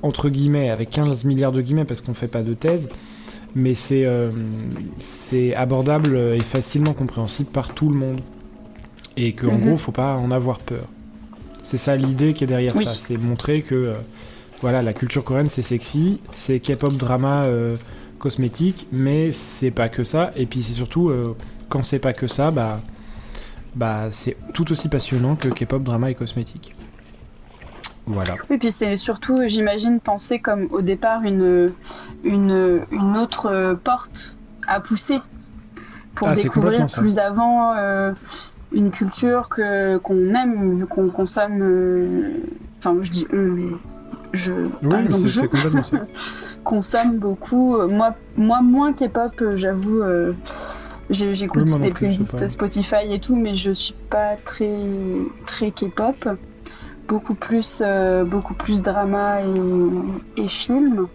entre 0.03 0.29
guillemets, 0.31 0.71
avec 0.71 0.91
15 0.91 1.25
milliards 1.25 1.53
de 1.53 1.61
guillemets, 1.61 1.85
parce 1.85 2.01
qu'on 2.01 2.15
fait 2.15 2.27
pas 2.29 2.43
de 2.43 2.55
thèse, 2.55 2.89
mais 3.55 3.75
c'est 3.75 4.05
euh, 4.05 4.31
c'est 4.99 5.55
abordable 5.55 6.17
et 6.17 6.41
facilement 6.41 6.95
compréhensible 6.95 7.51
par 7.51 7.75
tout 7.75 7.89
le 7.89 7.97
monde. 7.97 8.21
Et 9.17 9.33
qu'en 9.35 9.59
Mhm. 9.59 9.67
gros, 9.67 9.77
faut 9.77 9.93
pas 9.93 10.17
en 10.17 10.31
avoir 10.31 10.59
peur. 10.61 10.85
C'est 11.65 11.77
ça 11.77 11.95
l'idée 11.97 12.33
qui 12.33 12.45
est 12.45 12.47
derrière 12.47 12.75
Oui. 12.77 12.85
ça, 12.87 12.93
c'est 12.93 13.17
montrer 13.19 13.63
que 13.63 13.75
euh, 13.75 13.95
voilà, 14.63 14.83
la 14.83 14.93
culture 14.93 15.23
coréenne 15.25 15.49
c'est 15.49 15.63
sexy, 15.63 16.21
c'est 16.35 16.59
K-pop 16.61 16.95
drama 16.95 17.45
euh, 17.45 17.77
cosmétique, 18.21 18.87
mais 18.93 19.33
c'est 19.33 19.73
pas 19.73 19.89
que 19.89 20.05
ça. 20.05 20.31
Et 20.37 20.47
puis 20.47 20.62
c'est 20.62 20.75
surtout 20.75 21.09
euh, 21.09 21.35
quand 21.69 21.83
c'est 21.83 21.99
pas 21.99 22.12
que 22.12 22.29
ça, 22.29 22.53
bah 22.53 22.81
bah 23.75 24.09
c'est 24.11 24.37
tout 24.55 24.71
aussi 24.71 24.89
passionnant 24.89 25.35
que 25.37 25.49
K-pop 25.49 25.83
drama 25.83 26.11
et 26.11 26.15
cosmétique. 26.15 26.75
Voilà. 28.07 28.35
Oui, 28.49 28.59
puis 28.59 28.73
c'est 28.73 28.97
surtout, 28.97 29.37
j'imagine, 29.47 30.00
penser 30.00 30.39
comme 30.41 30.67
au 30.71 30.81
départ 30.83 31.23
une, 31.23 31.73
une, 32.25 32.81
une 32.91 33.17
autre 33.17 33.47
euh, 33.47 33.75
porte 33.75 34.37
à 34.67 34.81
pousser 34.81 35.19
pour 36.15 36.29
Ah, 36.29 36.35
découvrir 36.35 36.91
ça. 36.91 37.00
plus 37.00 37.19
avant 37.19 37.75
euh, 37.77 38.12
une 38.73 38.91
culture 38.91 39.49
que 39.49 39.99
qu'on 39.99 40.35
aime, 40.35 40.75
vu 40.75 40.87
qu'on 40.87 41.09
consomme. 41.11 41.59
euh, 41.62 42.33
Enfin, 42.79 42.97
je 43.03 43.11
dis 43.11 43.27
on, 43.33 43.37
mais 43.37 43.77
je, 44.33 44.53
par 44.89 45.01
exemple, 45.01 46.07
consomme 46.65 47.19
beaucoup. 47.19 47.77
Euh, 47.77 47.89
Moi, 47.89 48.15
moi 48.37 48.61
moins 48.63 48.93
K-pop, 48.93 49.33
euh, 49.41 49.57
j'avoue. 49.57 50.03
euh, 50.03 50.33
J'écoute 51.11 51.65
Oui, 51.67 51.79
des 51.81 51.91
playlists 51.91 52.49
Spotify 52.51 53.13
et 53.13 53.19
tout, 53.19 53.35
mais 53.35 53.57
je 53.57 53.73
suis 53.73 53.97
pas 54.11 54.37
très 54.37 54.77
très 55.45 55.73
K-pop. 55.73 56.29
Beaucoup 57.09 57.35
plus, 57.35 57.83
euh, 57.85 58.23
beaucoup 58.25 58.55
plus 58.55 58.83
drama 58.83 59.41
et, 59.43 60.43
et 60.43 60.47
film. 60.49 61.09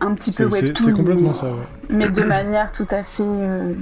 Un 0.00 0.14
petit 0.14 0.30
peu 0.32 0.44
webtoon, 0.44 0.84
c'est 0.84 0.92
complètement 0.92 1.30
mais, 1.30 1.34
ça, 1.34 1.46
ouais. 1.46 1.66
mais 1.88 2.08
de 2.10 2.22
manière 2.22 2.70
tout 2.70 2.86
à 2.90 3.02
fait 3.02 3.22
euh, 3.24 3.74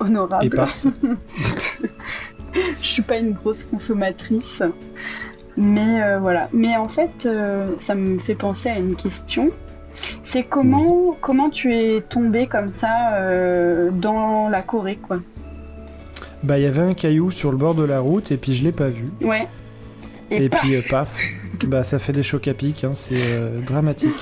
honorable. 0.00 0.44
Éparse. 0.46 0.88
Je 2.82 2.86
suis 2.86 3.02
pas 3.02 3.18
une 3.18 3.32
grosse 3.32 3.62
consommatrice. 3.62 4.62
Mais 5.60 6.02
euh, 6.02 6.18
voilà. 6.18 6.48
Mais 6.54 6.76
en 6.76 6.88
fait, 6.88 7.26
euh, 7.26 7.74
ça 7.76 7.94
me 7.94 8.18
fait 8.18 8.34
penser 8.34 8.70
à 8.70 8.78
une 8.78 8.96
question. 8.96 9.50
C'est 10.22 10.42
comment, 10.42 11.14
comment 11.20 11.50
tu 11.50 11.74
es 11.74 12.00
tombé 12.00 12.46
comme 12.46 12.70
ça 12.70 13.12
euh, 13.16 13.90
dans 13.90 14.48
la 14.48 14.62
Corée, 14.62 14.96
quoi? 14.96 15.20
Bah, 16.42 16.58
il 16.58 16.62
y 16.62 16.66
avait 16.66 16.80
un 16.80 16.94
caillou 16.94 17.30
sur 17.30 17.50
le 17.50 17.58
bord 17.58 17.74
de 17.74 17.84
la 17.84 18.00
route 18.00 18.32
et 18.32 18.38
puis 18.38 18.54
je 18.54 18.64
l'ai 18.64 18.72
pas 18.72 18.88
vu. 18.88 19.10
Ouais. 19.20 19.46
Et, 20.30 20.48
paf, 20.48 20.60
puis, 20.60 20.76
paf, 20.88 21.14
bah, 21.66 21.84
ça 21.84 21.98
fait 21.98 22.14
des 22.14 22.22
chocs 22.22 22.48
à 22.48 22.54
pic, 22.54 22.82
hein, 22.82 22.92
c'est 22.94 23.60
dramatique. 23.66 24.14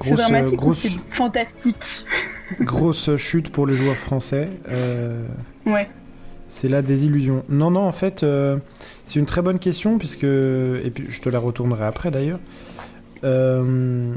c'est 0.00 0.10
Grosse, 0.10 0.20
dramatique 0.20 0.58
grosse, 0.58 0.78
c'est 0.78 0.98
fantastique? 1.10 2.06
grosse 2.60 3.16
chute 3.16 3.50
pour 3.50 3.66
les 3.66 3.74
joueurs 3.74 3.96
français. 3.96 4.48
Ouais. 5.66 5.88
C'est 6.54 6.68
la 6.68 6.82
désillusion. 6.82 7.44
Non, 7.48 7.70
non, 7.70 7.80
en 7.80 7.92
fait, 7.92 8.22
euh, 8.22 8.58
c'est 9.06 9.18
une 9.18 9.24
très 9.26 9.40
bonne 9.40 9.58
question, 9.58 9.96
puisque. 9.96 10.24
Et 10.24 10.92
puis, 10.94 11.06
je 11.08 11.20
te 11.22 11.30
la 11.30 11.38
retournerai 11.38 11.84
après 11.84 12.10
d'ailleurs. 12.10 12.40
Euh, 13.24 14.12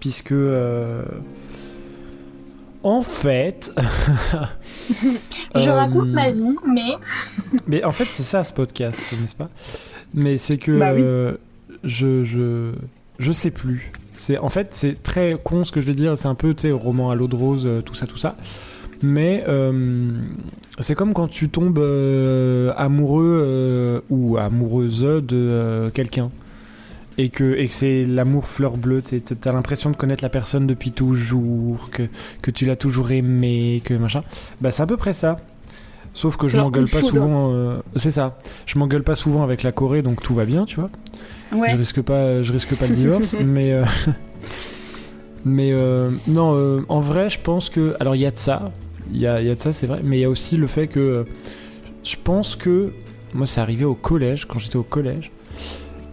puisque. 0.00 0.32
euh, 0.32 1.02
En 2.82 3.02
fait. 3.02 3.70
Je 5.54 5.68
raconte 5.70 6.08
ma 6.08 6.30
vie, 6.30 6.56
mais 6.66 6.94
Mais 7.66 7.84
en 7.84 7.92
fait, 7.92 8.04
c'est 8.06 8.22
ça 8.22 8.42
ce 8.44 8.54
podcast, 8.54 9.00
n'est-ce 9.20 9.36
pas? 9.36 9.50
Mais 10.14 10.38
c'est 10.38 10.56
que 10.58 10.78
Bah 10.78 10.92
oui. 10.94 11.02
je, 11.84 12.24
je 12.24 12.72
je 13.18 13.32
sais 13.32 13.50
plus. 13.50 13.92
C'est 14.16 14.38
en 14.38 14.48
fait 14.48 14.68
c'est 14.70 15.02
très 15.02 15.36
con 15.42 15.64
ce 15.64 15.72
que 15.72 15.80
je 15.82 15.86
vais 15.86 15.94
dire. 15.94 16.16
C'est 16.16 16.28
un 16.28 16.34
peu 16.34 16.54
tu 16.54 16.62
sais 16.62 16.70
roman 16.72 17.10
à 17.10 17.14
l'eau 17.14 17.28
de 17.28 17.36
rose, 17.36 17.68
tout 17.84 17.94
ça, 17.94 18.06
tout 18.06 18.16
ça. 18.16 18.36
Mais 19.02 19.44
euh, 19.48 20.10
c'est 20.78 20.94
comme 20.94 21.12
quand 21.12 21.28
tu 21.28 21.48
tombes 21.48 21.78
euh, 21.78 22.72
amoureux 22.76 23.42
euh, 23.44 24.00
ou 24.10 24.36
amoureuse 24.38 25.00
de 25.02 25.90
quelqu'un. 25.94 26.30
Et 27.18 27.30
que, 27.30 27.54
et 27.56 27.66
que 27.66 27.72
c'est 27.72 28.04
l'amour 28.04 28.46
fleur 28.46 28.76
bleue, 28.76 29.00
tu 29.00 29.18
t'as 29.22 29.50
l'impression 29.52 29.88
de 29.90 29.96
connaître 29.96 30.22
la 30.22 30.28
personne 30.28 30.66
depuis 30.66 30.92
toujours, 30.92 31.88
que, 31.90 32.02
que 32.42 32.50
tu 32.50 32.66
l'as 32.66 32.76
toujours 32.76 33.10
aimé, 33.10 33.80
que 33.82 33.94
machin. 33.94 34.20
Bah 34.60 34.70
c'est 34.70 34.82
à 34.82 34.86
peu 34.86 34.98
près 34.98 35.14
ça. 35.14 35.38
Sauf 36.12 36.36
que 36.36 36.46
je 36.48 36.58
m'engueule 36.58 36.88
pas 36.88 37.00
souvent. 37.00 37.52
euh, 37.54 37.78
c'est 37.96 38.10
ça. 38.10 38.36
Je 38.66 38.78
m'engueule 38.78 39.02
pas 39.02 39.14
souvent 39.14 39.42
avec 39.42 39.62
la 39.62 39.72
Corée, 39.72 40.02
donc 40.02 40.20
tout 40.22 40.34
va 40.34 40.44
bien, 40.44 40.66
tu 40.66 40.76
vois. 40.76 40.90
ouais. 41.52 41.70
Je 41.70 41.76
risque 41.76 42.02
pas, 42.02 42.42
je 42.42 42.52
risque 42.52 42.74
pas 42.76 42.86
le 42.86 42.94
divorce, 42.94 43.34
mais 43.44 43.72
euh, 43.72 43.84
mais 45.44 45.70
euh, 45.72 46.10
non. 46.26 46.84
en 46.88 47.00
vrai, 47.00 47.30
je 47.30 47.38
pense 47.40 47.70
que 47.70 47.94
alors 48.00 48.14
il 48.14 48.20
y 48.22 48.26
a 48.26 48.30
de 48.30 48.38
ça, 48.38 48.72
il 49.12 49.18
y 49.20 49.26
a, 49.26 49.40
y 49.42 49.50
a 49.50 49.54
de 49.54 49.60
ça, 49.60 49.72
c'est 49.72 49.86
vrai, 49.86 50.00
mais 50.02 50.18
il 50.18 50.20
y 50.20 50.24
a 50.24 50.30
aussi 50.30 50.56
le 50.56 50.66
fait 50.66 50.86
que 50.86 51.00
euh, 51.00 51.24
je 52.04 52.16
pense 52.22 52.56
que 52.56 52.92
moi, 53.34 53.46
c'est 53.46 53.60
arrivé 53.60 53.84
au 53.84 53.94
collège 53.94 54.46
quand 54.46 54.58
j'étais 54.58 54.76
au 54.76 54.82
collège. 54.82 55.30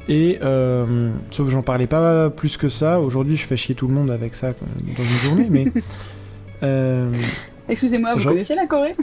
Et 0.09 0.39
euh, 0.41 1.11
sauf 1.31 1.45
que 1.47 1.51
j'en 1.51 1.61
parlais 1.61 1.87
pas 1.87 2.29
plus 2.29 2.57
que 2.57 2.67
ça. 2.67 2.99
Aujourd'hui, 2.99 3.37
je 3.37 3.45
fais 3.45 3.55
chier 3.55 3.73
tout 3.75 3.87
le 3.87 3.93
monde 3.93 4.11
avec 4.11 4.35
ça 4.35 4.51
quoi, 4.53 4.67
dans 4.97 5.03
une 5.03 5.09
journée, 5.19 5.47
mais 5.49 5.67
euh, 6.63 7.09
Excusez-moi, 7.69 8.13
vous 8.13 8.19
Genre- 8.19 8.33
connaissez 8.33 8.55
la 8.55 8.65
Corée? 8.67 8.93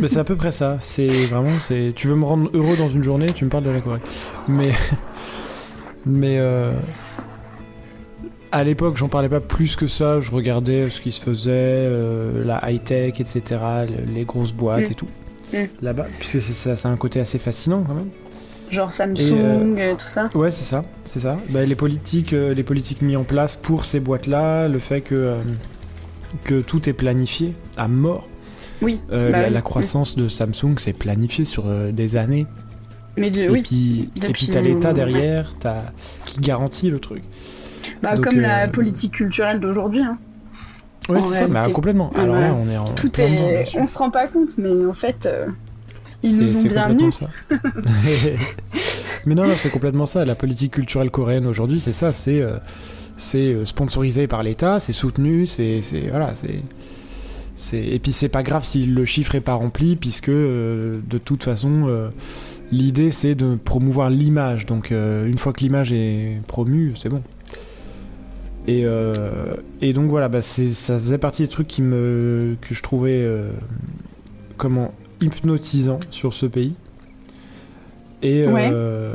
Mais 0.00 0.08
c'est 0.08 0.18
à 0.18 0.24
peu 0.24 0.36
près 0.36 0.52
ça. 0.52 0.76
C'est 0.80 1.06
vraiment, 1.06 1.48
c'est. 1.66 1.92
Tu 1.96 2.06
veux 2.08 2.16
me 2.16 2.26
rendre 2.26 2.50
heureux 2.52 2.76
dans 2.76 2.90
une 2.90 3.02
journée, 3.02 3.26
tu 3.32 3.46
me 3.46 3.50
parles 3.50 3.64
de 3.64 3.70
la 3.70 3.80
Corée. 3.80 4.00
Mais, 4.46 4.72
mais 6.04 6.36
euh, 6.38 6.74
à 8.52 8.64
l'époque, 8.64 8.96
j'en 8.96 9.08
parlais 9.08 9.28
pas 9.28 9.40
plus 9.40 9.76
que 9.76 9.86
ça. 9.86 10.20
Je 10.20 10.30
regardais 10.30 10.90
ce 10.90 11.00
qui 11.00 11.12
se 11.12 11.20
faisait, 11.20 11.50
euh, 11.54 12.44
la 12.44 12.60
high 12.70 12.82
tech, 12.82 13.20
etc., 13.20 13.42
le- 13.88 14.12
les 14.14 14.24
grosses 14.24 14.52
boîtes 14.52 14.88
Mm. 14.88 14.92
et 14.92 14.94
tout. 14.94 15.08
Mm. 15.52 15.56
Là-bas, 15.82 16.06
puisque 16.18 16.40
c'est 16.40 16.52
ça, 16.52 16.76
c'est 16.76 16.88
un 16.88 16.96
côté 16.96 17.20
assez 17.20 17.38
fascinant 17.38 17.84
quand 17.86 17.94
même. 17.94 18.10
Genre 18.70 18.92
Samsung, 18.92 19.18
Et, 19.20 19.32
euh, 19.32 19.76
euh, 19.78 19.92
tout 19.94 20.06
ça 20.06 20.28
Ouais, 20.34 20.50
c'est 20.52 20.64
ça, 20.64 20.84
c'est 21.04 21.18
ça. 21.20 21.38
Bah, 21.50 21.64
les 21.64 21.74
politiques, 21.74 22.32
euh, 22.32 22.54
les 22.54 22.62
politiques 22.62 23.02
mis 23.02 23.16
en 23.16 23.24
place 23.24 23.56
pour 23.56 23.84
ces 23.84 23.98
boîtes-là, 23.98 24.68
le 24.68 24.78
fait 24.78 25.00
que 25.00 25.14
euh, 25.16 25.34
que 26.44 26.60
tout 26.62 26.88
est 26.88 26.92
planifié 26.92 27.54
à 27.76 27.88
mort. 27.88 28.28
Oui. 28.80 29.00
Euh, 29.10 29.32
bah 29.32 29.42
la, 29.42 29.48
oui. 29.48 29.54
la 29.54 29.60
croissance 29.62 30.14
de 30.16 30.28
Samsung, 30.28 30.76
c'est 30.78 30.92
planifié 30.92 31.44
sur 31.44 31.64
euh, 31.66 31.90
des 31.90 32.14
années. 32.16 32.46
Mais 33.16 33.30
de, 33.32 33.40
Et 33.40 33.48
oui. 33.50 33.62
puis, 33.62 34.08
et 34.16 34.20
Depuis 34.20 34.32
puis 34.32 34.48
t'as 34.52 34.60
l'État 34.60 34.92
derrière, 34.92 35.50
t'as 35.58 35.82
qui 36.24 36.38
garantit 36.38 36.88
le 36.90 37.00
truc. 37.00 37.24
Bah, 38.02 38.16
donc, 38.16 38.24
comme 38.24 38.38
euh, 38.38 38.42
la 38.42 38.68
politique 38.68 39.14
culturelle 39.14 39.60
d'aujourd'hui. 39.60 40.02
Hein. 40.02 40.18
En 41.08 41.22
c'est 41.22 41.40
ça, 41.40 41.46
bah, 41.48 41.66
complètement. 41.72 42.10
Alors 42.14 42.36
là, 42.36 42.54
on 42.54 42.68
est 42.68 42.76
en 42.76 42.94
Tout 42.94 43.10
plein 43.10 43.30
dedans, 43.30 43.48
bien 43.48 43.60
est. 43.60 43.64
sûr. 43.64 43.80
On 43.80 43.86
se 43.86 43.98
rend 43.98 44.10
pas 44.10 44.28
compte, 44.28 44.56
mais 44.58 44.86
en 44.86 44.92
fait, 44.92 45.26
euh, 45.26 45.46
ils 46.22 46.38
nous 46.38 46.56
ont 46.56 46.68
bien 46.68 46.88
nus. 46.94 47.12
Mais 49.26 49.34
non, 49.34 49.46
non, 49.46 49.54
c'est 49.54 49.70
complètement 49.70 50.06
ça. 50.06 50.24
La 50.24 50.34
politique 50.34 50.72
culturelle 50.72 51.10
coréenne 51.10 51.46
aujourd'hui, 51.46 51.80
c'est 51.80 51.92
ça. 51.92 52.12
C'est 52.12 52.40
euh, 52.40 52.56
c'est 53.16 53.52
euh, 53.52 53.64
sponsorisé 53.64 54.26
par 54.26 54.42
l'État, 54.42 54.80
c'est 54.80 54.92
soutenu, 54.92 55.46
c'est 55.46 55.80
voilà, 56.10 56.34
c'est 56.34 56.62
c'est 57.60 57.84
et 57.84 57.98
puis 57.98 58.12
c'est 58.12 58.28
pas 58.28 58.42
grave 58.42 58.64
si 58.64 58.86
le 58.86 59.04
chiffre 59.04 59.34
est 59.34 59.40
pas 59.42 59.54
rempli 59.54 59.94
puisque 59.96 60.30
euh, 60.30 61.00
de 61.08 61.18
toute 61.18 61.42
façon 61.42 61.84
euh, 61.88 62.08
l'idée 62.72 63.10
c'est 63.10 63.34
de 63.34 63.56
promouvoir 63.56 64.08
l'image. 64.10 64.66
Donc 64.66 64.90
euh, 64.90 65.26
une 65.26 65.38
fois 65.38 65.52
que 65.52 65.60
l'image 65.60 65.92
est 65.92 66.40
promue, 66.46 66.94
c'est 66.96 67.10
bon. 67.10 67.22
Et, 68.70 68.82
euh, 68.84 69.12
et 69.80 69.92
donc 69.92 70.08
voilà, 70.10 70.28
bah, 70.28 70.42
ça 70.42 70.98
faisait 70.98 71.18
partie 71.18 71.42
des 71.42 71.48
trucs 71.48 71.66
qui 71.66 71.82
me, 71.82 72.56
que 72.60 72.72
je 72.74 72.82
trouvais 72.82 73.20
euh, 73.22 73.50
comment 74.56 74.94
hypnotisant 75.20 75.98
sur 76.10 76.34
ce 76.34 76.46
pays. 76.46 76.74
Et 78.22 78.46
Ouais. 78.46 78.68
euh, 78.72 79.14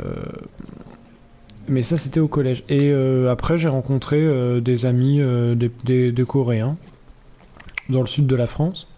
mais 1.68 1.82
ça 1.82 1.96
c'était 1.96 2.20
au 2.20 2.28
collège. 2.28 2.64
Et 2.68 2.90
euh, 2.90 3.30
après 3.30 3.56
j'ai 3.56 3.68
rencontré 3.68 4.60
des 4.60 4.84
amis 4.86 5.20
des, 5.56 5.70
des- 5.84 6.12
des 6.12 6.24
Coréens 6.24 6.76
dans 7.88 8.00
le 8.00 8.06
sud 8.08 8.26
de 8.26 8.36
la 8.36 8.46
France, 8.46 8.88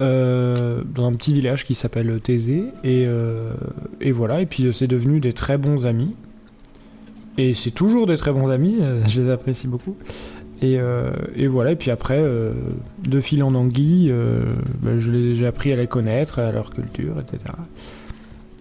euh, 0.00 0.82
dans 0.84 1.06
un 1.06 1.12
petit 1.12 1.32
village 1.32 1.64
qui 1.64 1.74
s'appelle 1.74 2.20
Thésée. 2.20 2.64
Et, 2.84 3.04
euh, 3.06 3.52
et 4.00 4.12
voilà, 4.12 4.40
et 4.42 4.46
puis 4.46 4.68
c'est 4.74 4.86
devenu 4.88 5.18
des 5.20 5.32
très 5.32 5.56
bons 5.56 5.86
amis. 5.86 6.14
Et 7.38 7.54
c'est 7.54 7.70
toujours 7.70 8.06
des 8.06 8.16
très 8.16 8.32
bons 8.32 8.48
amis, 8.50 8.76
euh, 8.80 9.00
je 9.06 9.22
les 9.22 9.30
apprécie 9.30 9.68
beaucoup. 9.68 9.96
Et, 10.60 10.76
euh, 10.80 11.12
et 11.36 11.46
voilà, 11.46 11.70
et 11.72 11.76
puis 11.76 11.90
après, 11.92 12.18
euh, 12.18 12.52
de 13.06 13.20
fil 13.20 13.42
en 13.44 13.54
anguille, 13.54 14.10
euh, 14.10 14.42
bah, 14.82 14.98
je 14.98 15.10
les- 15.12 15.34
j'ai 15.36 15.46
appris 15.46 15.72
à 15.72 15.76
les 15.76 15.86
connaître, 15.86 16.40
à 16.40 16.50
leur 16.50 16.70
culture, 16.70 17.14
etc. 17.20 17.38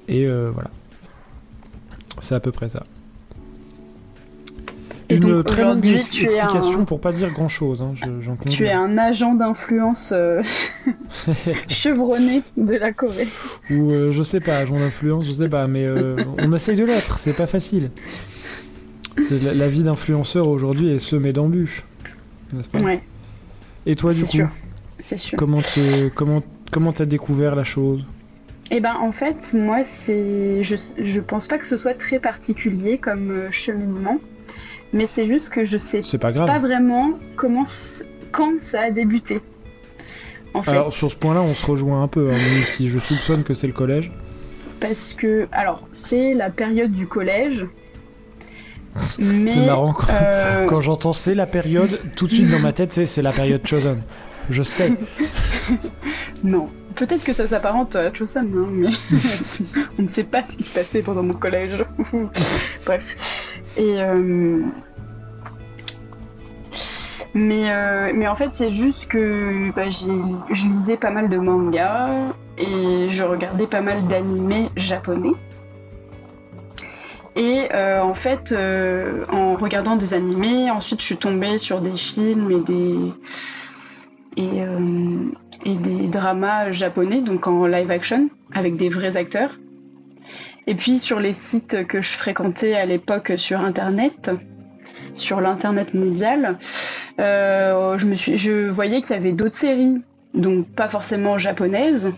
Et 0.08 0.26
voilà. 0.28 0.70
C'est 2.22 2.36
à 2.36 2.40
peu 2.40 2.52
près 2.52 2.70
ça. 2.70 2.84
Et 5.10 5.16
Une 5.16 5.42
très 5.44 5.64
longue 5.64 5.86
explication 5.86 6.82
un- 6.82 6.84
pour 6.86 7.00
pas 7.00 7.14
dire 7.14 7.32
grand 7.32 7.48
chose. 7.48 7.82
Hein, 7.82 7.94
je- 7.96 8.52
Tu 8.52 8.66
es 8.66 8.72
un 8.74 8.98
agent 8.98 9.36
d'influence 9.36 10.14
chevronné 11.70 12.42
de 12.58 12.74
la 12.74 12.92
Corée. 12.94 13.28
Ou 13.72 14.12
je 14.12 14.24
sais 14.24 14.40
pas, 14.42 14.58
agent 14.58 14.78
d'influence, 14.78 15.26
je 15.26 15.32
sais 15.32 15.50
pas, 15.50 15.66
mais 15.68 15.88
on 16.38 16.52
essaye 16.54 16.76
de 16.78 16.84
l'être, 16.86 17.20
c'est 17.20 17.36
pas 17.36 17.48
facile. 17.48 17.90
La, 19.44 19.54
la 19.54 19.68
vie 19.68 19.84
d'influenceur 19.84 20.48
aujourd'hui 20.48 20.90
est 20.90 21.00
semée 21.00 21.34
d'embûches, 21.34 21.84
n'est-ce 22.54 22.70
pas 22.70 22.80
Ouais, 22.80 23.02
Et 23.86 23.96
toi, 23.96 24.14
du 24.14 24.24
coup. 24.24 24.38
C'est 25.00 25.18
sûr. 25.18 25.38
comment 25.38 25.62
te- 25.62 26.08
comment 26.10 26.42
comment 26.72 26.92
t'as 26.92 27.06
découvert 27.06 27.56
la 27.56 27.64
chose? 27.64 28.04
Eh 28.72 28.80
ben 28.80 28.96
en 29.00 29.12
fait, 29.12 29.54
moi 29.54 29.84
c'est 29.84 30.62
je 30.64 30.76
je 31.00 31.20
pense 31.22 31.48
pas 31.48 31.58
que 31.58 31.66
ce 31.66 31.78
soit 31.78 31.94
très 31.94 32.20
particulier 32.20 32.98
comme 32.98 33.32
euh, 33.32 33.52
cheminement, 33.52 34.20
mais 34.94 35.06
c'est 35.08 35.26
juste 35.28 35.50
que 35.50 35.64
je 35.64 35.78
sais 35.78 36.02
pas 36.20 36.32
grave. 36.32 36.48
pas 36.48 36.60
vraiment 36.60 37.12
comment 37.36 37.64
quand 38.32 38.62
ça 38.62 38.82
a 38.82 38.92
débuté. 38.92 39.40
En 40.54 40.64
fait, 40.64 40.72
Alors 40.72 40.92
sur 40.92 41.12
ce 41.12 41.16
point-là, 41.16 41.42
on 41.42 41.54
se 41.54 41.66
rejoint 41.66 42.02
un 42.04 42.08
peu, 42.08 42.30
hein, 42.32 42.38
même 42.38 42.64
si 42.66 42.88
je 42.90 43.00
soupçonne 43.00 43.44
que 43.44 43.54
c'est 43.54 43.68
le 43.68 43.74
collège. 43.74 44.12
parce 44.80 45.14
que 45.14 45.48
alors 45.52 45.88
c'est 45.92 46.34
la 46.34 46.50
période 46.50 46.92
du 46.92 47.08
collège. 47.08 47.68
C'est 49.02 49.66
marrant 49.66 49.94
quand, 49.94 50.08
euh, 50.12 50.66
quand 50.66 50.82
j'entends 50.82 51.14
c'est 51.14 51.36
la 51.36 51.46
période, 51.48 52.00
tout 52.16 52.28
de 52.28 52.32
suite 52.32 52.50
dans 52.50 52.60
ma 52.60 52.74
tête, 52.74 52.92
c'est 52.94 53.06
c'est 53.08 53.22
la 53.22 53.32
période 53.32 53.66
chosen. 53.66 54.02
Je 54.50 54.64
sais. 54.64 54.94
Non, 56.44 56.70
peut-être 56.96 57.24
que 57.24 57.34
ça 57.34 57.48
s'apparente 57.48 57.96
à 57.96 58.14
Chosun, 58.14 58.46
hein, 58.56 58.68
mais 58.72 58.88
on 60.00 60.04
ne 60.04 60.08
sait 60.08 60.24
pas 60.24 60.44
ce 60.44 60.56
qui 60.56 60.64
se 60.64 60.74
passait 60.74 61.02
pendant 61.02 61.24
mon 61.24 61.34
collège. 61.34 61.84
Bref. 62.86 63.52
Et 63.76 64.00
euh, 64.02 64.62
mais 67.34 67.70
euh, 67.72 68.12
mais 68.16 68.28
en 68.28 68.36
fait 68.36 68.50
c'est 68.54 68.70
juste 68.70 69.08
que 69.08 69.72
bah, 69.76 69.90
j'ai- 69.90 70.08
je 70.52 70.66
lisais 70.68 70.98
pas 70.98 71.12
mal 71.12 71.28
de 71.30 71.38
mangas 71.38 72.26
et 72.58 73.08
je 73.10 73.24
regardais 73.24 73.68
pas 73.68 73.82
mal 73.82 74.06
d'animés 74.08 74.70
japonais. 74.76 75.34
Et 77.38 77.68
euh, 77.72 78.02
en 78.02 78.16
fait, 78.16 78.52
euh, 78.52 79.24
en 79.30 79.56
regardant 79.56 79.96
des 79.96 80.16
animés, 80.16 80.72
ensuite 80.72 81.02
je 81.02 81.06
suis 81.06 81.18
tombée 81.18 81.60
sur 81.60 81.82
des 81.82 81.96
films 81.96 82.50
et 82.50 82.60
des 82.62 83.14
et, 84.38 84.64
euh, 84.64 85.30
et 85.64 85.76
des 85.76 86.08
dramas 86.08 86.72
japonais, 86.72 87.22
donc 87.22 87.46
en 87.46 87.68
live 87.68 87.92
action, 87.92 88.30
avec 88.54 88.76
des 88.76 88.90
vrais 88.90 89.18
acteurs. 89.18 89.60
Et 90.66 90.74
puis 90.74 90.98
sur 90.98 91.20
les 91.20 91.32
sites 91.32 91.86
que 91.86 92.02
je 92.02 92.10
fréquentais 92.10 92.74
à 92.74 92.86
l'époque 92.86 93.34
sur 93.38 93.62
Internet, 93.62 94.32
sur 95.16 95.40
l'internet 95.40 95.94
mondial, 95.94 96.58
je, 97.20 98.06
me 98.06 98.16
suis, 98.16 98.38
je 98.38 98.68
voyais 98.68 99.02
qu'il 99.02 99.12
y 99.12 99.20
avait 99.20 99.32
d'autres 99.32 99.56
séries, 99.56 100.02
donc 100.34 100.68
pas 100.70 100.88
forcément 100.88 101.38
japonaises, 101.38 102.12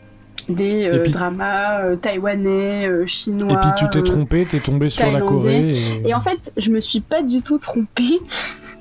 des 0.48 0.88
euh, 0.88 1.04
puis- 1.04 1.12
dramas 1.12 1.82
euh, 1.82 1.96
taïwanais, 1.96 2.88
euh, 2.88 3.06
chinois. 3.06 3.54
Et 3.54 3.58
puis 3.58 3.70
tu 3.78 3.90
t'es 3.90 4.02
trompé, 4.02 4.46
t'es 4.46 4.60
tombé 4.60 4.90
sur 4.90 5.12
la. 5.12 5.22
Corée. 5.22 5.70
Et... 5.70 6.10
Et 6.10 6.14
en 6.14 6.20
fait, 6.20 6.52
je 6.58 6.70
me 6.70 6.80
suis 6.80 7.02
pas 7.02 7.22
du 7.22 7.42
tout 7.42 7.58
trompée. 7.58 8.20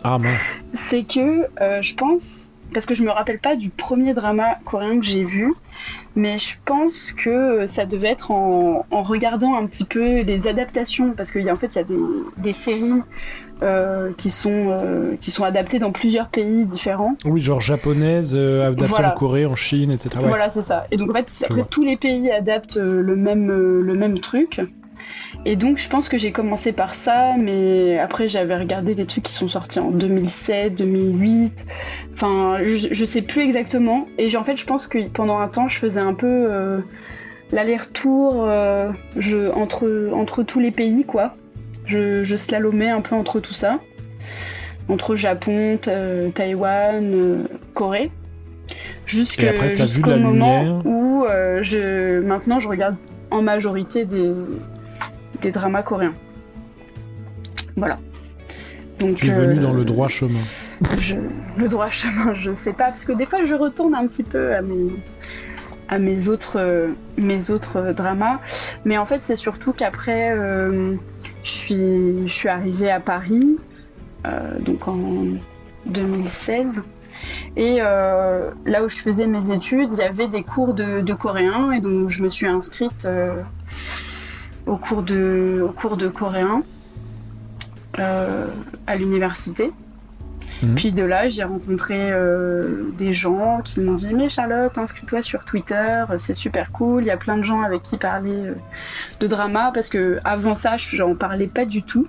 Ah 0.05 0.19
mince. 0.19 0.53
c'est 0.75 1.03
que 1.03 1.49
je 1.81 1.95
pense, 1.95 2.51
parce 2.73 2.87
que 2.87 2.95
je 2.95 3.03
me 3.03 3.11
rappelle 3.11 3.41
pas 3.41 3.57
du 3.57 3.69
premier 3.69 4.15
drama 4.15 4.55
coréen 4.65 5.01
que 5.01 5.05
j'ai 5.05 5.25
vu, 5.25 5.55
mais 6.15 6.39
je 6.39 6.55
pense 6.65 7.13
que 7.13 7.67
ça 7.67 7.85
devait 7.85 8.11
être 8.11 8.31
en, 8.31 8.87
en 8.91 9.03
regardant 9.03 9.57
un 9.57 9.67
petit 9.67 9.85
peu 9.85 10.21
les 10.21 10.47
adaptations, 10.47 11.15
parce 11.17 11.33
qu'en 11.33 11.57
fait 11.57 11.75
il 11.75 11.77
y 11.77 11.81
a 11.81 11.85
des, 11.85 11.99
des 12.37 12.53
séries 12.53 13.03
euh, 13.63 14.13
qui, 14.17 14.31
sont, 14.31 14.69
euh, 14.71 15.15
qui 15.21 15.31
sont 15.31 15.45
adaptées 15.45 15.79
dans 15.79 15.93
plusieurs 15.93 16.29
pays 16.29 16.65
différents. 16.65 17.17
Oui, 17.25 17.41
genre 17.41 17.61
japonaise, 17.61 18.33
euh, 18.35 18.69
adaptée 18.69 18.87
Voilà. 18.87 19.13
en 19.13 19.17
Corée, 19.17 19.47
en 19.47 19.55
Chine, 19.55 19.93
etc. 19.93 20.11
Ouais. 20.19 20.29
Voilà, 20.29 20.51
c'est 20.51 20.63
ça. 20.63 20.87
Et 20.91 20.97
donc 20.97 21.11
en 21.11 21.15
fait, 21.15 21.31
après 21.45 21.65
tous 21.69 21.83
les 21.83 21.97
pays 21.97 22.31
adaptent 22.31 22.77
euh, 22.77 23.01
le 23.03 23.17
même, 23.17 23.51
euh, 23.51 23.81
le 23.83 23.95
même 23.95 24.21
truc. 24.21 24.61
Et 25.45 25.57
donc 25.57 25.79
je 25.79 25.89
pense 25.89 26.09
que 26.09 26.19
j'ai 26.19 26.33
commencé 26.33 26.73
par 26.73 26.95
ça, 26.95 27.35
mais 27.39 27.99
après 27.99 28.29
j'avais 28.29 28.57
regardé 28.57 28.95
des 28.95 29.07
trucs 29.07 29.25
qui 29.25 29.33
sont 29.33 29.49
sortis 29.49 29.79
en 29.79 29.91
2007, 29.91 30.75
2008. 30.75 31.65
Enfin, 32.15 32.59
je, 32.63 32.89
je 32.91 33.05
sais 33.05 33.23
plus 33.23 33.43
exactement. 33.43 34.07
Et 34.19 34.37
en 34.37 34.45
fait, 34.45 34.57
je 34.57 34.65
pense 34.67 34.87
que 34.87 35.09
pendant 35.09 35.39
un 35.39 35.49
temps, 35.49 35.69
je 35.69 35.79
faisais 35.79 36.01
un 36.01 36.15
peu 36.15 36.83
l'aller-retour 37.53 38.45
euh, 38.45 38.93
entre, 39.55 40.11
entre 40.13 40.43
tous 40.43 40.61
les 40.61 40.71
pays, 40.71 41.05
quoi. 41.05 41.35
Je, 41.89 42.23
je 42.23 42.37
slalomais 42.37 42.91
un 42.91 43.01
peu 43.01 43.17
entre 43.17 43.41
tout 43.41 43.53
ça. 43.55 43.81
Entre 44.89 45.17
Japon, 45.17 45.77
Ta- 45.81 46.31
Taïwan, 46.33 47.13
euh, 47.15 47.43
Corée. 47.75 48.11
Jusque- 49.07 49.41
jusqu'au 49.75 50.17
moment 50.17 50.61
lumière? 50.63 50.83
où 50.87 51.25
euh, 51.25 51.59
je, 51.63 52.21
maintenant 52.21 52.59
je 52.59 52.69
regarde 52.69 52.97
en 53.31 53.41
majorité 53.43 54.05
des, 54.05 54.31
des 55.41 55.51
dramas 55.51 55.83
coréens. 55.83 56.15
Voilà. 57.77 57.99
Donc, 58.99 59.17
Tu 59.17 59.29
es 59.29 59.31
venu 59.31 59.59
euh, 59.59 59.63
dans 59.63 59.73
le 59.73 59.85
droit 59.85 60.09
chemin. 60.09 60.39
je, 61.01 61.15
le 61.57 61.69
droit 61.69 61.89
chemin, 61.91 62.35
je 62.35 62.53
sais 62.53 62.73
pas, 62.73 62.87
parce 62.89 63.05
que 63.05 63.13
des 63.13 63.27
fois 63.27 63.43
je 63.45 63.55
retourne 63.55 63.95
un 63.95 64.07
petit 64.07 64.25
peu 64.25 64.55
à 64.55 64.61
mes, 64.63 64.91
à 65.89 65.99
mes 65.99 66.29
autres, 66.29 66.89
mes 67.17 67.51
autres 67.51 67.93
dramas, 67.93 68.41
mais 68.85 68.99
en 68.99 69.07
fait 69.07 69.23
c'est 69.23 69.37
surtout 69.37 69.73
qu'après 69.73 70.33
euh, 70.37 70.95
je 71.49 72.27
suis, 72.27 72.49
arrivée 72.49 72.91
à 72.91 73.01
Paris, 73.01 73.57
euh, 74.27 74.59
donc 74.61 74.87
en 74.87 74.99
2016. 75.87 76.83
Et 77.57 77.79
euh, 77.81 78.51
là 78.67 78.85
où 78.85 78.89
je 78.89 78.97
faisais 78.97 79.27
mes 79.27 79.51
études, 79.51 79.93
il 79.93 79.99
y 79.99 80.03
avait 80.03 80.29
des 80.29 80.43
cours 80.43 80.75
de, 80.75 81.13
coréen, 81.15 81.73
et 81.73 81.81
donc 81.81 82.11
je 82.11 82.23
me 82.23 82.29
suis 82.29 82.47
inscrite 82.47 83.07
euh, 83.07 83.43
au, 84.67 84.77
cours 84.77 85.03
de, 85.03 86.09
coréen 86.15 86.63
à 87.97 88.97
l'université. 88.97 89.73
Mhm. 90.63 90.75
Puis 90.75 90.93
de 90.93 91.03
là, 91.03 91.27
j'ai 91.27 91.45
rencontré 91.45 91.97
euh, 91.99 92.91
des 92.97 93.13
gens 93.13 93.61
qui 93.63 93.81
m'ont 93.81 93.95
dit 93.95 94.13
Mais 94.15 94.29
Charlotte, 94.29 94.77
inscris-toi 94.77 95.23
sur 95.23 95.45
Twitter, 95.45 96.05
c'est 96.17 96.35
super 96.35 96.73
cool. 96.73 97.05
Il 97.05 97.07
y 97.07 97.11
a 97.11 97.17
plein 97.17 97.37
de 97.37 97.43
gens 97.43 97.63
avec 97.63 97.83
qui 97.83 97.97
parler 97.97 98.33
euh, 98.33 98.55
de 99.21 99.27
drama 99.27 99.71
parce 99.73 99.89
que 99.89 100.19
avant 100.25 100.55
ça, 100.55 100.77
j'en 100.77 101.15
parlais 101.15 101.47
pas 101.47 101.65
du 101.65 101.83
tout 101.83 102.09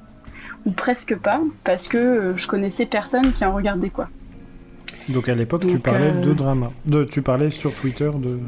ou 0.66 0.72
presque 0.72 1.18
pas 1.18 1.40
parce 1.64 1.88
que 1.88 1.98
euh, 1.98 2.36
je 2.36 2.48
connaissais 2.48 2.86
personne 2.86 3.32
qui 3.32 3.46
en 3.46 3.54
regardait 3.54 3.90
quoi. 3.90 4.10
Donc 5.10 5.30
à 5.30 5.36
l'époque, 5.36 5.66
tu 5.68 5.80
parlais 5.80 6.12
de 6.12 6.34
drama. 6.34 6.72
De, 6.86 7.04
tu 7.04 7.22
parlais 7.22 7.50
sur 7.50 7.74
Twitter 7.74 8.12
de. 8.16 8.40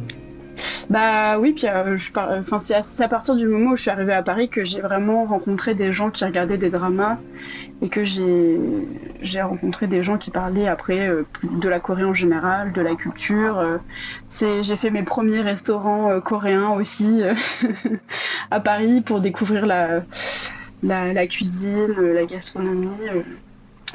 Bah 0.91 1.39
oui, 1.39 1.53
puis 1.53 1.67
euh, 1.67 1.95
je 1.95 2.11
par- 2.11 2.29
enfin, 2.31 2.59
c'est 2.59 2.75
à, 3.03 3.07
partir 3.07 3.35
du 3.35 3.47
moment 3.47 3.71
où 3.71 3.75
je 3.77 3.81
suis 3.83 3.89
arrivée 3.91 4.11
à 4.11 4.21
Paris 4.23 4.49
que 4.49 4.65
j'ai 4.65 4.81
vraiment 4.81 5.23
rencontré 5.23 5.73
des 5.73 5.89
gens 5.93 6.09
qui 6.11 6.25
regardaient 6.25 6.57
des 6.57 6.69
dramas 6.69 7.17
et 7.81 7.87
que 7.87 8.03
j'ai 8.03 8.57
j'ai 9.21 9.41
rencontré 9.41 9.87
des 9.87 10.01
gens 10.01 10.17
qui 10.17 10.31
parlaient 10.31 10.67
après 10.67 11.07
euh, 11.07 11.25
de 11.43 11.69
la 11.69 11.79
Corée 11.79 12.03
en 12.03 12.13
général, 12.13 12.73
de 12.73 12.81
la 12.81 12.95
culture. 12.95 13.57
euh. 13.57 13.77
c'est 14.27 14.63
j'ai 14.63 14.75
fait 14.75 14.89
mes 14.89 15.03
premiers 15.03 15.39
restaurants 15.39 16.09
euh, 16.11 16.19
coréens 16.19 16.71
aussi 16.71 17.23
euh, 17.23 17.33
à 18.51 18.59
Paris 18.59 18.99
pour 18.99 19.21
découvrir 19.21 19.65
la 19.65 20.03
la, 20.83 21.13
la 21.13 21.25
cuisine, 21.25 21.95
euh, 21.99 22.13
la 22.13 22.25
gastronomie. 22.25 22.89
euh. 23.15 23.21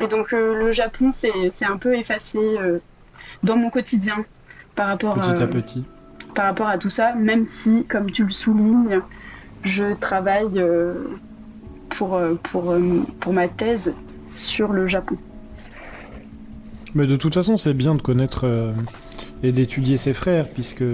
Et 0.02 0.06
donc 0.06 0.32
euh, 0.32 0.54
le 0.64 0.70
Japon 0.70 1.10
c'est 1.12 1.50
c'est 1.50 1.66
un 1.66 1.76
peu 1.76 1.94
effacé 1.94 2.38
euh, 2.38 2.78
dans 3.42 3.56
mon 3.58 3.68
quotidien 3.68 4.16
par 4.74 4.86
rapport 4.88 5.14
Petit 5.20 5.42
à 5.42 5.44
à 5.44 5.46
petit. 5.46 5.84
Par 6.36 6.44
rapport 6.44 6.68
à 6.68 6.76
tout 6.78 6.90
ça, 6.90 7.14
même 7.14 7.44
si, 7.44 7.84
comme 7.88 8.10
tu 8.10 8.22
le 8.22 8.28
soulignes, 8.28 9.00
je 9.64 9.94
travaille 9.94 10.58
euh, 10.60 10.94
pour, 11.88 12.14
euh, 12.14 12.34
pour, 12.34 12.70
euh, 12.70 13.02
pour 13.20 13.32
ma 13.32 13.48
thèse 13.48 13.94
sur 14.34 14.72
le 14.72 14.86
Japon. 14.86 15.16
Mais 16.94 17.06
de 17.06 17.16
toute 17.16 17.34
façon, 17.34 17.56
c'est 17.56 17.72
bien 17.74 17.94
de 17.94 18.02
connaître 18.02 18.42
euh, 18.46 18.72
et 19.42 19.50
d'étudier 19.50 19.96
ses 19.96 20.12
frères, 20.12 20.46
puisque. 20.48 20.84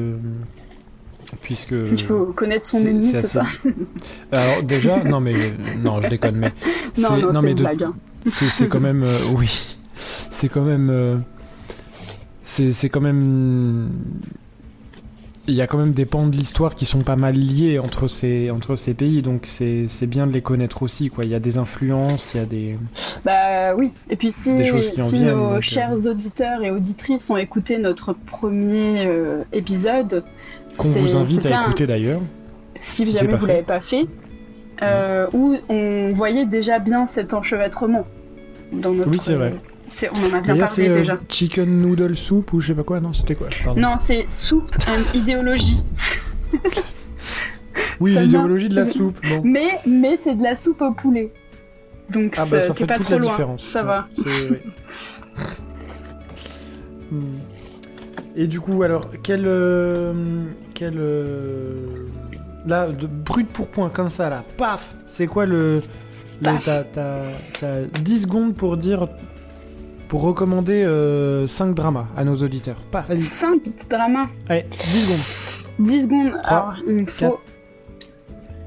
Puisque. 1.41 1.73
Il 1.73 2.03
faut 2.03 2.27
connaître 2.27 2.67
son 2.67 2.79
ennemi, 2.79 3.03
c'est 3.03 3.19
assez- 3.19 3.39
ça 3.39 3.47
Alors 4.31 4.63
déjà, 4.63 5.03
non 5.03 5.21
mais 5.21 5.35
non, 5.83 6.01
je 6.01 6.09
déconne, 6.09 6.37
mais 6.37 6.53
Non, 6.99 7.43
mais 7.43 7.55
de- 7.55 7.65
hein. 7.67 7.95
c'est 8.25 8.49
c'est 8.49 8.69
quand 8.69 8.81
même 8.81 9.03
euh, 9.03 9.19
oui, 9.37 9.77
c'est 10.31 10.49
quand 10.49 10.63
même 10.63 10.89
euh, 10.91 11.17
c'est 12.43 12.73
c'est 12.73 12.91
quand 12.91 13.01
même 13.01 13.91
il 15.49 15.55
y 15.55 15.61
a 15.61 15.67
quand 15.67 15.79
même 15.79 15.93
des 15.93 16.07
pans 16.07 16.27
de 16.27 16.37
l'histoire 16.37 16.75
qui 16.75 16.85
sont 16.85 17.03
pas 17.03 17.17
mal 17.17 17.35
liés 17.35 17.79
entre 17.79 18.07
ces, 18.07 18.51
entre 18.51 18.77
ces 18.77 18.95
pays, 18.95 19.23
donc 19.23 19.43
c'est 19.47 20.07
bien 20.07 20.27
de 20.27 20.33
les 20.33 20.43
connaître 20.43 20.83
aussi. 20.83 21.11
Quoi. 21.11 21.25
Il 21.25 21.31
y 21.31 21.35
a 21.35 21.41
des 21.41 21.59
influences, 21.59 22.35
il 22.35 22.37
y 22.39 22.41
a 22.41 22.47
des. 22.47 22.79
Bah 23.25 23.75
oui, 23.75 23.91
et 24.09 24.17
puis 24.17 24.31
si, 24.31 24.53
si 24.83 25.21
nos 25.21 25.55
euh, 25.55 25.61
chers 25.61 26.07
auditeurs 26.07 26.63
et 26.63 26.71
auditrices 26.71 27.29
ont 27.31 27.37
écouté 27.37 27.79
notre 27.79 28.13
premier 28.13 29.07
euh, 29.07 29.43
épisode, 29.53 30.25
qu'on 30.77 30.89
vous 30.89 31.17
invite 31.17 31.47
à 31.47 31.63
écouter 31.63 31.87
d'ailleurs, 31.87 32.21
si, 32.81 33.05
jamais 33.13 33.35
vous 33.35 33.47
l'avez 33.47 33.63
pas 33.63 33.81
fait, 33.81 34.07
euh, 34.83 35.27
où 35.33 35.57
on 35.69 36.13
voyait 36.13 36.47
déjà 36.47 36.79
bien 36.79 37.07
cet 37.07 37.35
enchevêtrement 37.35 38.07
dans 38.73 38.93
notre. 38.93 39.11
Oui, 39.11 39.19
c'est 39.21 39.35
vrai 39.35 39.55
on 40.13 40.31
en 40.31 40.35
a 40.37 40.41
bien 40.41 40.57
parlé 40.57 40.89
euh, 40.89 40.99
déjà. 40.99 41.19
chicken 41.29 41.81
noodle 41.81 42.17
soup 42.17 42.53
ou 42.53 42.61
je 42.61 42.69
sais 42.69 42.75
pas 42.75 42.83
quoi, 42.83 43.01
non, 43.01 43.13
c'était 43.13 43.35
quoi 43.35 43.49
Non, 43.77 43.97
c'est 43.97 44.31
soup 44.31 44.71
and 44.89 45.17
idéologie. 45.17 45.83
oui, 48.01 48.17
l'idéologie 48.17 48.69
de 48.69 48.77
la 48.77 48.87
soupe. 48.87 49.19
Mais, 49.43 49.81
mais 49.87 50.17
c'est 50.17 50.35
de 50.35 50.43
la 50.43 50.55
soupe 50.55 50.81
au 50.83 50.93
poulet. 50.93 51.33
Donc 52.11 52.35
ah 52.37 52.45
bah, 52.51 52.61
ça 52.61 52.75
fait 52.75 52.87
pas 52.87 52.95
toute 52.95 53.05
trop 53.05 53.15
la 53.15 53.21
loin. 53.21 53.31
différence. 53.31 53.65
Ça 53.65 53.83
va. 53.83 54.09
Hmm. 57.11 57.37
Et 58.37 58.47
du 58.47 58.59
coup, 58.61 58.83
alors, 58.83 59.11
quel. 59.23 59.43
Euh, 59.45 60.45
quel 60.73 60.95
euh, 60.97 62.07
là, 62.65 62.87
de 62.87 63.07
brut 63.07 63.47
pour 63.49 63.69
point, 63.69 63.91
comme 63.91 64.09
ça, 64.09 64.31
là, 64.31 64.45
paf 64.57 64.95
C'est 65.07 65.27
quoi 65.27 65.45
le. 65.45 65.83
T'as 66.43 66.85
10 68.01 68.23
secondes 68.23 68.55
pour 68.55 68.77
dire 68.79 69.09
pour 70.13 70.21
recommander 70.21 70.83
5 70.83 70.85
euh, 70.89 71.73
dramas 71.73 72.07
à 72.19 72.25
nos 72.25 72.35
auditeurs. 72.35 72.77
Pas, 72.91 73.01
vas-y. 73.01 73.23
5 73.23 73.63
dramas 73.89 74.29
Allez, 74.47 74.67
10 74.69 75.01
secondes. 75.01 75.87
10 75.87 76.03
secondes. 76.03 76.39
Alors, 76.45 76.75
il 76.87 77.09
faut 77.09 77.41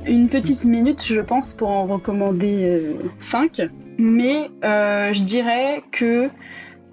une 0.08 0.28
petite 0.28 0.66
minute, 0.66 1.04
je 1.06 1.22
pense, 1.22 1.54
pour 1.54 1.70
en 1.70 1.86
recommander 1.86 2.98
5. 3.20 3.60
Euh, 3.60 3.68
Mais 4.00 4.50
euh, 4.64 5.14
je 5.14 5.22
dirais 5.22 5.84
que 5.92 6.32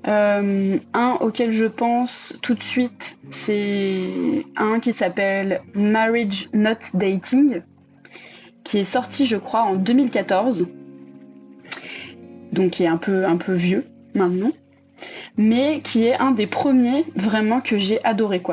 un 0.04 1.12
auquel 1.20 1.50
je 1.50 1.64
pense 1.64 2.38
tout 2.42 2.52
de 2.52 2.62
suite, 2.62 3.16
c'est 3.30 4.44
un 4.56 4.80
qui 4.80 4.92
s'appelle 4.92 5.62
Marriage 5.72 6.50
Not 6.52 6.92
Dating, 6.92 7.62
qui 8.64 8.80
est 8.80 8.84
sorti, 8.84 9.24
je 9.24 9.38
crois, 9.38 9.62
en 9.62 9.76
2014. 9.76 10.68
Donc 12.52 12.72
qui 12.72 12.84
est 12.84 12.88
un 12.88 12.98
peu, 12.98 13.24
un 13.24 13.38
peu 13.38 13.54
vieux 13.54 13.86
maintenant, 14.14 14.52
mais 15.36 15.80
qui 15.82 16.06
est 16.06 16.14
un 16.14 16.32
des 16.32 16.46
premiers 16.46 17.06
vraiment 17.16 17.60
que 17.60 17.76
j'ai 17.76 18.02
adoré 18.04 18.42
quoi. 18.42 18.52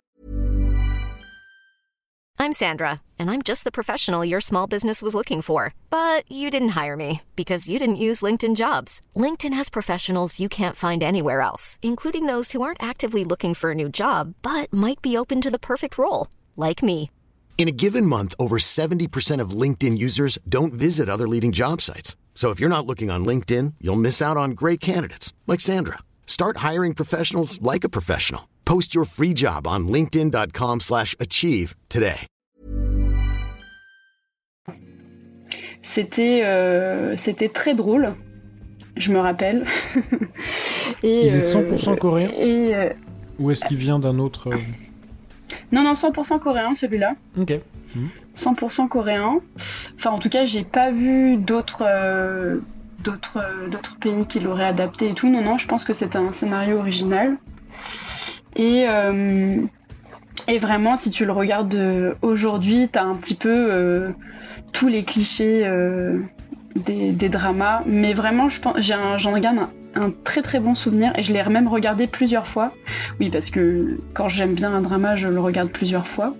I'm 2.42 2.54
Sandra, 2.54 3.02
and 3.20 3.30
I'm 3.30 3.42
just 3.42 3.66
the 3.66 3.72
professional 3.72 4.24
your 4.24 4.40
small 4.40 4.66
business 4.66 5.02
was 5.02 5.14
looking 5.14 5.42
for. 5.42 5.74
But 5.90 6.24
you 6.32 6.50
didn't 6.50 6.70
hire 6.70 6.96
me 6.96 7.22
because 7.36 7.68
you 7.68 7.78
didn't 7.78 8.06
use 8.08 8.22
LinkedIn 8.22 8.56
jobs. 8.56 9.02
LinkedIn 9.14 9.54
has 9.54 9.70
professionals 9.70 10.40
you 10.40 10.48
can't 10.48 10.78
find 10.78 11.04
anywhere 11.04 11.42
else, 11.42 11.78
including 11.82 12.28
those 12.28 12.54
who 12.54 12.62
aren't 12.62 12.82
actively 12.82 13.26
looking 13.26 13.54
for 13.54 13.72
a 13.72 13.76
new 13.76 13.90
job 13.90 14.36
but 14.42 14.72
might 14.72 15.02
be 15.02 15.18
open 15.18 15.42
to 15.42 15.52
the 15.52 15.60
perfect 15.60 15.98
role, 15.98 16.28
like 16.56 16.82
me. 16.82 17.12
In 17.58 17.68
a 17.68 17.74
given 17.74 18.06
month, 18.06 18.34
over 18.40 18.58
70% 18.58 19.42
of 19.42 19.50
LinkedIn 19.50 19.98
users 19.98 20.40
don't 20.48 20.72
visit 20.72 21.10
other 21.10 21.28
leading 21.28 21.52
job 21.52 21.82
sites. 21.82 22.16
So 22.40 22.52
if 22.52 22.62
you're 22.62 22.70
not 22.70 22.86
looking 22.86 23.12
on 23.12 23.26
LinkedIn, 23.26 23.74
you'll 23.82 23.98
miss 23.98 24.22
out 24.22 24.38
on 24.38 24.52
great 24.52 24.80
candidates 24.80 25.34
like 25.46 25.60
Sandra. 25.60 25.98
Start 26.26 26.64
hiring 26.64 26.94
professionals 26.94 27.62
like 27.62 27.84
a 27.84 27.90
professional. 27.90 28.48
Post 28.64 28.96
your 28.96 29.04
free 29.04 29.34
job 29.34 29.68
on 29.68 29.90
linkedin.com/achieve 29.90 31.76
today. 31.90 32.26
C'était 35.82 36.46
euh, 36.46 37.18
c'était 37.18 37.50
très 37.50 37.76
drôle. 37.76 38.16
Je 38.96 39.12
me 39.12 39.20
rappelle. 39.20 39.66
et, 41.04 41.28
Il 41.28 41.36
est 41.36 41.42
100% 41.42 41.90
euh, 41.92 41.96
coréen. 41.98 42.30
Et 42.30 42.74
euh, 42.74 42.94
Ou 43.40 43.52
est-ce 43.52 43.66
qu'il 43.66 43.76
vient 43.76 44.00
d'un 44.00 44.18
autre 44.18 44.50
Non 45.74 45.84
non, 45.84 45.92
100% 45.92 46.40
coréen 46.40 46.74
celui-là. 46.74 47.16
OK. 47.38 47.60
100% 48.36 48.88
coréen. 48.88 49.40
Enfin, 49.98 50.12
en 50.12 50.20
tout 50.20 50.30
cas, 50.30 50.46
j'ai 50.46 50.64
pas 50.64 50.92
vu 50.92 51.38
d'autres 51.38 51.84
euh, 51.86 52.60
euh, 53.08 53.68
d'autres 53.70 53.98
pays 53.98 54.26
qui 54.28 54.40
l'auraient 54.40 54.66
adapté 54.66 55.10
et 55.10 55.14
tout. 55.14 55.30
Non, 55.30 55.44
non, 55.44 55.58
je 55.58 55.68
pense 55.68 55.84
que 55.84 55.94
c'est 55.94 56.16
un 56.16 56.32
scénario 56.32 56.78
original. 56.78 57.38
Et 58.56 58.86
euh, 58.88 59.62
et 60.48 60.58
vraiment, 60.58 60.96
si 60.96 61.12
tu 61.12 61.26
le 61.26 61.32
regardes 61.32 62.16
aujourd'hui, 62.22 62.90
t'as 62.92 63.04
un 63.04 63.16
petit 63.16 63.36
peu 63.36 64.14
tous 64.72 64.88
les 64.88 65.04
clichés 65.04 65.64
des, 66.76 67.30
dramas. 67.30 67.84
Mais 67.86 68.14
vraiment, 68.14 68.50
je 68.50 69.30
regarde 69.30 69.60
un, 69.60 69.70
un, 70.02 70.12
très 70.24 70.42
très 70.42 70.60
bon 70.60 70.74
souvenir 70.74 71.12
et 71.16 71.22
je 71.22 71.34
l'ai 71.34 71.44
même 71.44 71.68
regardé 71.68 72.08
plusieurs 72.08 72.48
fois. 72.48 72.74
Oui, 73.20 73.30
parce 73.30 73.52
que 73.52 74.00
quand 74.16 74.28
j'aime 74.28 74.54
bien 74.54 74.74
un 74.74 74.82
drama, 74.82 75.16
je 75.16 75.28
le 75.28 75.40
regarde 75.40 75.70
plusieurs 75.70 76.08
fois. 76.08 76.34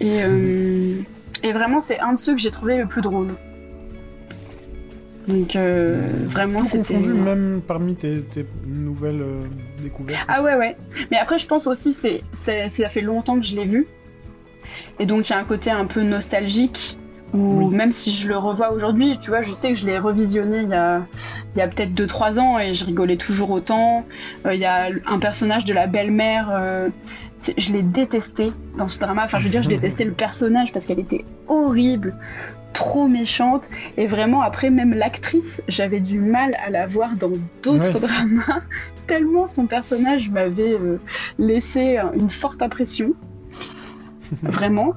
Et, 0.00 0.22
euh, 0.22 1.02
et 1.42 1.52
vraiment, 1.52 1.80
c'est 1.80 1.98
un 2.00 2.14
de 2.14 2.18
ceux 2.18 2.34
que 2.34 2.40
j'ai 2.40 2.50
trouvé 2.50 2.78
le 2.78 2.86
plus 2.86 3.02
drôle. 3.02 3.28
Donc 5.28 5.54
euh, 5.54 6.26
vraiment, 6.26 6.64
c'était. 6.64 6.78
confondu 6.78 7.12
même 7.12 7.60
parmi 7.66 7.94
tes, 7.94 8.24
nouvelles 8.66 9.20
euh, 9.20 9.44
découvertes. 9.82 10.24
Ah 10.28 10.42
ouais 10.42 10.56
ouais. 10.56 10.76
Mais 11.10 11.18
après, 11.18 11.38
je 11.38 11.46
pense 11.46 11.66
aussi 11.66 11.92
c'est 11.92 12.22
ça 12.32 12.88
fait 12.88 13.00
longtemps 13.02 13.38
que 13.38 13.44
je 13.44 13.54
l'ai 13.54 13.66
vu. 13.66 13.86
Et 14.98 15.06
donc 15.06 15.28
il 15.28 15.32
y 15.32 15.34
a 15.34 15.38
un 15.38 15.44
côté 15.44 15.70
un 15.70 15.86
peu 15.86 16.02
nostalgique 16.02 16.98
ou 17.32 17.70
même 17.70 17.92
si 17.92 18.12
je 18.12 18.28
le 18.28 18.36
revois 18.36 18.72
aujourd'hui, 18.72 19.18
tu 19.18 19.30
vois, 19.30 19.42
je 19.42 19.54
sais 19.54 19.68
que 19.72 19.78
je 19.78 19.86
l'ai 19.86 19.98
revisionné 19.98 20.62
il 20.62 20.68
y 20.68 20.74
a, 20.74 21.02
il 21.54 21.58
y 21.58 21.62
a 21.62 21.68
peut-être 21.68 21.92
2-3 21.92 22.40
ans 22.40 22.58
et 22.58 22.74
je 22.74 22.84
rigolais 22.84 23.16
toujours 23.16 23.50
autant. 23.50 24.04
il 24.44 24.58
y 24.58 24.64
a 24.64 24.88
un 25.06 25.18
personnage 25.18 25.64
de 25.64 25.72
la 25.72 25.86
belle-mère 25.86 26.90
je 27.56 27.72
l'ai 27.72 27.82
détesté 27.82 28.52
dans 28.76 28.88
ce 28.88 28.98
drama. 28.98 29.24
Enfin, 29.24 29.38
je 29.38 29.44
veux 29.44 29.50
dire, 29.50 29.62
je 29.62 29.68
détestais 29.68 30.04
le 30.04 30.12
personnage 30.12 30.72
parce 30.72 30.86
qu'elle 30.86 30.98
était 30.98 31.24
horrible, 31.48 32.14
trop 32.72 33.08
méchante. 33.08 33.68
Et 33.96 34.06
vraiment, 34.06 34.42
après, 34.42 34.70
même 34.70 34.94
l'actrice, 34.94 35.62
j'avais 35.68 36.00
du 36.00 36.18
mal 36.18 36.54
à 36.64 36.70
la 36.70 36.86
voir 36.86 37.16
dans 37.16 37.32
d'autres 37.62 37.98
dramas, 37.98 38.62
tellement 39.06 39.46
son 39.46 39.66
personnage 39.66 40.30
m'avait 40.30 40.74
euh, 40.74 40.98
laissé 41.38 41.98
une 42.14 42.30
forte 42.30 42.62
impression. 42.62 43.12
vraiment. 44.42 44.94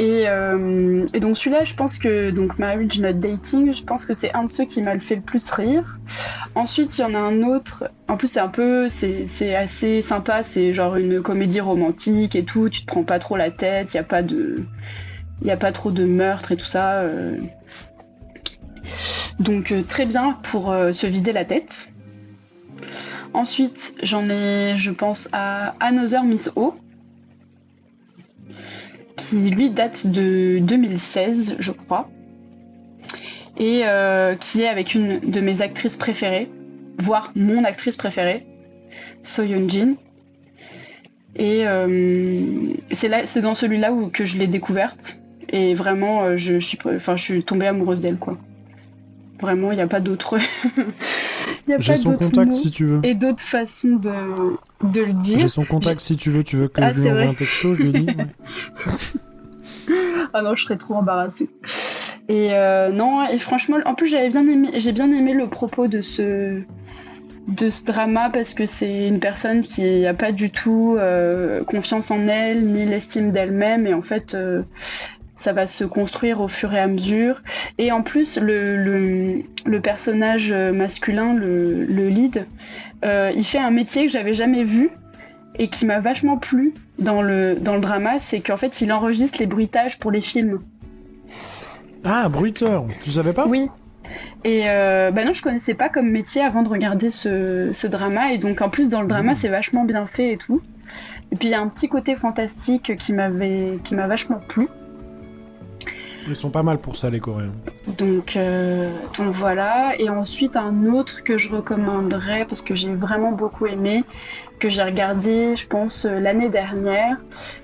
Euh, 0.00 1.06
et, 1.12 1.20
donc 1.20 1.36
celui-là, 1.36 1.64
je 1.64 1.74
pense 1.74 1.98
que 1.98 2.30
donc 2.30 2.58
Marriage 2.58 2.98
Not 2.98 3.14
Dating, 3.14 3.74
je 3.74 3.82
pense 3.82 4.04
que 4.04 4.14
c'est 4.14 4.32
un 4.32 4.44
de 4.44 4.48
ceux 4.48 4.64
qui 4.64 4.80
m'a 4.82 4.98
fait 4.98 5.16
le 5.16 5.20
plus 5.20 5.50
rire. 5.50 5.98
Ensuite, 6.54 6.96
il 6.98 7.02
y 7.02 7.04
en 7.04 7.14
a 7.14 7.18
un 7.18 7.42
autre. 7.42 7.90
En 8.08 8.16
plus, 8.16 8.28
c'est 8.28 8.40
un 8.40 8.48
peu, 8.48 8.88
c'est 8.88 9.54
assez 9.54 10.02
sympa. 10.02 10.42
C'est 10.44 10.72
genre 10.72 10.96
une 10.96 11.20
comédie 11.20 11.60
romantique 11.60 12.34
et 12.34 12.44
tout. 12.44 12.68
Tu 12.68 12.82
te 12.82 12.86
prends 12.86 13.04
pas 13.04 13.18
trop 13.18 13.36
la 13.36 13.50
tête. 13.50 13.92
Il 13.92 13.96
y 13.96 14.00
a 14.00 14.04
pas 14.04 14.22
de, 14.22 14.64
il 15.42 15.46
y 15.46 15.50
a 15.50 15.56
pas 15.56 15.72
trop 15.72 15.90
de 15.90 16.04
meurtre 16.04 16.52
et 16.52 16.56
tout 16.56 16.64
ça. 16.64 17.00
Euh. 17.00 17.38
Donc 19.40 19.72
euh, 19.72 19.82
très 19.82 20.06
bien 20.06 20.38
pour 20.42 20.74
se 20.92 21.06
vider 21.06 21.32
la 21.32 21.44
tête. 21.44 21.92
Ensuite, 23.34 23.94
j'en 24.02 24.28
ai, 24.28 24.74
je 24.76 24.90
pense 24.90 25.28
à 25.32 25.74
Another 25.80 26.22
Miss 26.22 26.50
O 26.54 26.74
qui 29.16 29.50
lui 29.50 29.70
date 29.70 30.06
de 30.06 30.58
2016, 30.60 31.56
je 31.58 31.72
crois, 31.72 32.08
et 33.56 33.82
euh, 33.84 34.34
qui 34.36 34.62
est 34.62 34.68
avec 34.68 34.94
une 34.94 35.20
de 35.20 35.40
mes 35.40 35.62
actrices 35.62 35.96
préférées, 35.96 36.50
voire 36.98 37.32
mon 37.34 37.64
actrice 37.64 37.96
préférée, 37.96 38.46
So 39.22 39.44
Jin. 39.68 39.94
Et 41.34 41.66
euh, 41.66 42.74
c'est 42.90 43.40
dans 43.40 43.54
celui-là 43.54 43.92
que 44.12 44.24
je 44.24 44.38
l'ai 44.38 44.46
découverte. 44.46 45.22
Et 45.48 45.74
vraiment, 45.74 46.24
euh, 46.24 46.36
je 46.36 46.58
suis 46.58 46.78
tombée 47.44 47.66
amoureuse 47.66 48.00
d'elle, 48.00 48.18
quoi. 48.18 48.38
Vraiment, 49.42 49.72
il 49.72 49.74
n'y 49.74 49.82
a 49.82 49.88
pas 49.88 49.98
d'autre. 49.98 50.38
J'ai 51.80 51.96
son 51.96 52.14
contact 52.14 52.54
si 52.54 52.70
tu 52.70 52.86
veux. 52.86 53.00
Et 53.02 53.16
d'autres 53.16 53.42
façons 53.42 53.96
de, 53.96 54.88
de 54.88 55.00
le 55.00 55.12
dire. 55.14 55.40
J'ai 55.40 55.48
son 55.48 55.64
contact 55.64 56.00
si 56.00 56.16
tu 56.16 56.30
veux. 56.30 56.44
Tu 56.44 56.56
veux 56.56 56.68
que 56.68 56.80
ah, 56.80 56.92
je 56.92 57.00
lui 57.00 57.10
envoie 57.10 57.22
un 57.24 57.34
texto 57.34 57.74
Je 57.74 57.82
lui 57.82 57.92
dis. 57.92 58.06
ah 60.32 60.42
non, 60.42 60.54
je 60.54 60.64
serais 60.64 60.76
trop 60.76 60.94
embarrassée. 60.94 61.50
Et 62.28 62.54
euh, 62.54 62.90
non, 62.90 63.26
et 63.26 63.38
franchement, 63.38 63.78
en 63.84 63.96
plus 63.96 64.06
j'avais 64.06 64.28
bien 64.28 64.46
aimé, 64.46 64.70
j'ai 64.76 64.92
bien 64.92 65.10
aimé 65.10 65.34
le 65.34 65.48
propos 65.48 65.88
de 65.88 66.00
ce 66.00 66.62
de 67.48 67.68
ce 67.68 67.84
drama 67.84 68.30
parce 68.32 68.54
que 68.54 68.64
c'est 68.64 69.08
une 69.08 69.18
personne 69.18 69.62
qui 69.62 70.02
n'a 70.02 70.14
pas 70.14 70.30
du 70.30 70.50
tout 70.50 70.94
euh, 70.96 71.64
confiance 71.64 72.12
en 72.12 72.28
elle 72.28 72.64
ni 72.70 72.86
l'estime 72.86 73.32
d'elle-même 73.32 73.88
et 73.88 73.94
en 73.94 74.02
fait 74.02 74.34
euh, 74.34 74.62
ça 75.42 75.52
va 75.52 75.66
se 75.66 75.84
construire 75.84 76.40
au 76.40 76.48
fur 76.48 76.72
et 76.72 76.78
à 76.78 76.86
mesure. 76.86 77.42
Et 77.78 77.92
en 77.92 78.02
plus, 78.02 78.38
le, 78.38 79.42
le, 79.64 79.80
personnage 79.80 80.52
masculin, 80.52 81.34
le, 81.34 81.84
le 81.84 82.08
lead, 82.08 82.46
il 83.04 83.44
fait 83.44 83.58
un 83.58 83.70
métier 83.70 84.06
que 84.06 84.12
j'avais 84.12 84.34
jamais 84.34 84.64
vu 84.64 84.90
et 85.58 85.68
qui 85.68 85.84
m'a 85.84 86.00
vachement 86.00 86.38
plu 86.38 86.72
dans 86.98 87.20
le, 87.20 87.56
dans 87.56 87.74
le 87.74 87.80
drama, 87.80 88.18
c'est 88.18 88.40
qu'en 88.40 88.56
fait, 88.56 88.80
il 88.80 88.92
enregistre 88.92 89.38
les 89.38 89.46
bruitages 89.46 89.98
pour 89.98 90.10
les 90.10 90.20
films. 90.22 90.60
Ah, 92.04 92.28
bruiteur, 92.28 92.84
tu 93.04 93.10
savais 93.12 93.32
pas? 93.32 93.46
Oui. 93.46 93.68
Et 94.44 94.68
euh, 94.68 95.10
bah 95.12 95.24
non, 95.24 95.32
je 95.32 95.42
connaissais 95.42 95.74
pas 95.74 95.88
comme 95.88 96.10
métier 96.10 96.42
avant 96.42 96.62
de 96.62 96.68
regarder 96.68 97.10
ce, 97.10 97.70
ce 97.72 97.86
drama, 97.86 98.32
et 98.32 98.38
donc 98.38 98.60
en 98.60 98.68
plus, 98.68 98.88
dans 98.88 99.00
le 99.00 99.06
drama, 99.06 99.32
Mhm. 99.32 99.38
c'est 99.38 99.48
vachement 99.48 99.84
bien 99.84 100.06
fait 100.06 100.32
et 100.32 100.36
tout. 100.36 100.60
Et 101.30 101.36
puis, 101.36 101.48
il 101.48 101.50
y 101.50 101.54
a 101.54 101.60
un 101.60 101.68
petit 101.68 101.88
côté 101.88 102.14
fantastique 102.16 102.96
qui 102.96 103.12
m'avait 103.12 103.78
qui 103.84 103.94
m'a 103.94 104.06
vachement 104.06 104.40
plu. 104.48 104.66
Ils 106.28 106.36
sont 106.36 106.50
pas 106.50 106.62
mal 106.62 106.78
pour 106.78 106.96
ça, 106.96 107.10
les 107.10 107.20
Coréens. 107.20 107.52
Donc, 107.98 108.36
euh, 108.36 108.90
donc 109.16 109.28
voilà. 109.32 109.94
Et 109.98 110.08
ensuite, 110.08 110.56
un 110.56 110.86
autre 110.86 111.22
que 111.22 111.36
je 111.36 111.48
recommanderais, 111.48 112.44
parce 112.46 112.60
que 112.60 112.74
j'ai 112.74 112.94
vraiment 112.94 113.32
beaucoup 113.32 113.66
aimé, 113.66 114.04
que 114.58 114.68
j'ai 114.68 114.82
regardé, 114.82 115.56
je 115.56 115.66
pense, 115.66 116.04
euh, 116.04 116.20
l'année 116.20 116.48
dernière, 116.48 117.16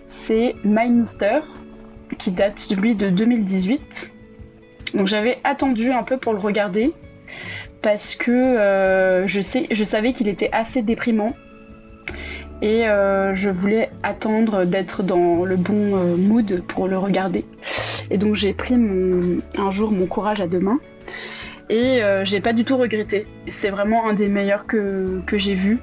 c'est 0.08 0.56
My 0.64 0.90
Mister, 0.90 1.40
qui 2.18 2.32
date, 2.32 2.68
lui, 2.70 2.94
de 2.94 3.10
2018. 3.10 4.14
Donc 4.94 5.06
j'avais 5.06 5.38
attendu 5.44 5.92
un 5.92 6.02
peu 6.02 6.16
pour 6.16 6.32
le 6.32 6.38
regarder, 6.38 6.92
parce 7.82 8.16
que 8.16 8.32
euh, 8.32 9.26
je 9.26 9.84
savais 9.84 10.12
qu'il 10.12 10.28
était 10.28 10.50
assez 10.52 10.82
déprimant. 10.82 11.34
Et 12.60 12.88
euh, 12.88 13.34
je 13.34 13.50
voulais 13.50 13.90
attendre 14.02 14.64
d'être 14.64 15.02
dans 15.02 15.44
le 15.44 15.56
bon 15.56 15.96
euh, 15.96 16.16
mood 16.16 16.62
pour 16.66 16.88
le 16.88 16.98
regarder. 16.98 17.44
Et 18.10 18.18
donc 18.18 18.34
j'ai 18.34 18.52
pris 18.52 18.76
mon, 18.76 19.38
un 19.56 19.70
jour 19.70 19.92
mon 19.92 20.06
courage 20.06 20.40
à 20.40 20.48
deux 20.48 20.58
mains. 20.58 20.80
Et 21.70 22.02
euh, 22.02 22.24
j'ai 22.24 22.40
pas 22.40 22.52
du 22.52 22.64
tout 22.64 22.76
regretté. 22.76 23.26
C'est 23.48 23.70
vraiment 23.70 24.08
un 24.08 24.14
des 24.14 24.28
meilleurs 24.28 24.66
que, 24.66 25.20
que 25.26 25.38
j'ai 25.38 25.54
vu. 25.54 25.78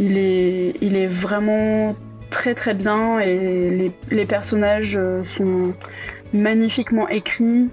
Il 0.00 0.18
est, 0.18 0.74
il 0.80 0.96
est 0.96 1.06
vraiment 1.06 1.94
très 2.30 2.54
très 2.54 2.74
bien 2.74 3.20
et 3.20 3.70
les, 3.70 3.92
les 4.10 4.26
personnages 4.26 4.98
sont 5.24 5.72
magnifiquement 6.34 7.08
écrits. 7.08 7.68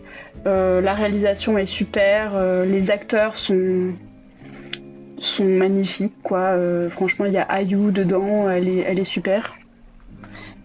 La 0.45 0.93
réalisation 0.93 1.57
est 1.57 1.65
super. 1.65 2.37
les 2.65 2.91
acteurs 2.91 3.35
sont, 3.37 3.93
sont 5.25 5.45
magnifiques. 5.45 6.15
Quoi. 6.23 6.39
Euh, 6.39 6.89
franchement, 6.89 7.25
il 7.25 7.33
y 7.33 7.37
a 7.37 7.43
Ayu 7.43 7.91
dedans. 7.91 8.49
Elle 8.49 8.67
est, 8.67 8.77
elle 8.79 8.99
est 8.99 9.03
super. 9.03 9.55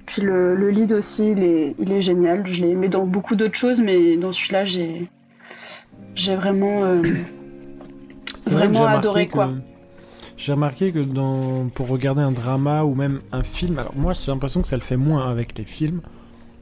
Puis 0.06 0.22
le, 0.22 0.54
le 0.56 0.70
lead 0.70 0.92
aussi, 0.92 1.32
il 1.32 1.42
est, 1.42 1.74
il 1.78 1.92
est 1.92 2.00
génial. 2.00 2.46
Je 2.46 2.62
l'ai 2.62 2.70
aimé 2.70 2.88
dans 2.88 3.06
beaucoup 3.06 3.36
d'autres 3.36 3.56
choses, 3.56 3.78
mais 3.80 4.16
dans 4.16 4.32
celui-là, 4.32 4.64
j'ai, 4.64 5.08
j'ai 6.14 6.34
vraiment, 6.34 6.84
euh, 6.84 7.02
vrai 8.46 8.66
vraiment 8.68 8.86
adoré 8.86 9.26
que- 9.26 9.32
quoi. 9.32 9.50
J'ai 10.36 10.52
remarqué 10.52 10.92
que 10.92 11.00
dans, 11.00 11.68
pour 11.74 11.88
regarder 11.88 12.22
un 12.22 12.30
drama 12.30 12.84
ou 12.84 12.94
même 12.94 13.20
un 13.32 13.42
film, 13.42 13.76
alors 13.80 13.92
moi 13.96 14.12
j'ai 14.12 14.30
l'impression 14.30 14.62
que 14.62 14.68
ça 14.68 14.76
le 14.76 14.82
fait 14.82 14.96
moins 14.96 15.28
avec 15.28 15.58
les 15.58 15.64
films 15.64 16.00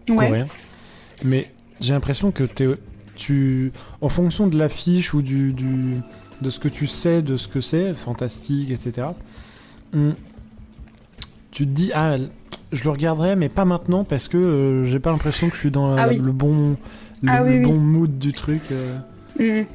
Ouais. 0.08 0.16
coréens, 0.28 0.46
mais 1.22 1.50
j'ai 1.82 1.92
l'impression 1.92 2.30
que 2.30 2.44
tu, 3.14 3.72
en 4.00 4.08
fonction 4.08 4.46
de 4.46 4.56
l'affiche 4.58 5.12
ou 5.12 5.20
du, 5.20 5.52
du, 5.52 5.98
de 6.42 6.50
ce 6.50 6.58
que 6.60 6.68
tu 6.68 6.86
sais 6.86 7.22
de 7.22 7.36
ce 7.36 7.48
que 7.48 7.60
c'est, 7.60 7.94
fantastique, 7.94 8.70
etc., 8.70 9.08
on- 9.94 10.14
tu 11.50 11.64
te 11.66 11.70
dis, 11.70 11.90
ah, 11.94 12.16
je 12.72 12.84
le 12.84 12.90
regarderai, 12.90 13.34
mais 13.36 13.48
pas 13.48 13.64
maintenant 13.64 14.04
parce 14.04 14.28
que 14.28 14.36
euh, 14.36 14.84
j'ai 14.84 14.98
pas 14.98 15.10
l'impression 15.10 15.48
que 15.48 15.54
je 15.54 15.60
suis 15.60 15.70
dans 15.70 15.96
Ah 15.96 16.06
la- 16.08 16.12
le 16.12 16.32
bon, 16.32 16.76
le, 17.22 17.30
Ah 17.30 17.42
oui, 17.42 17.50
le 17.52 17.56
oui. 17.58 17.62
bon 17.62 17.78
mood 17.78 18.18
du 18.18 18.32
truc. 18.32 18.62
euh. 18.72 18.98
Mm. 19.38 19.66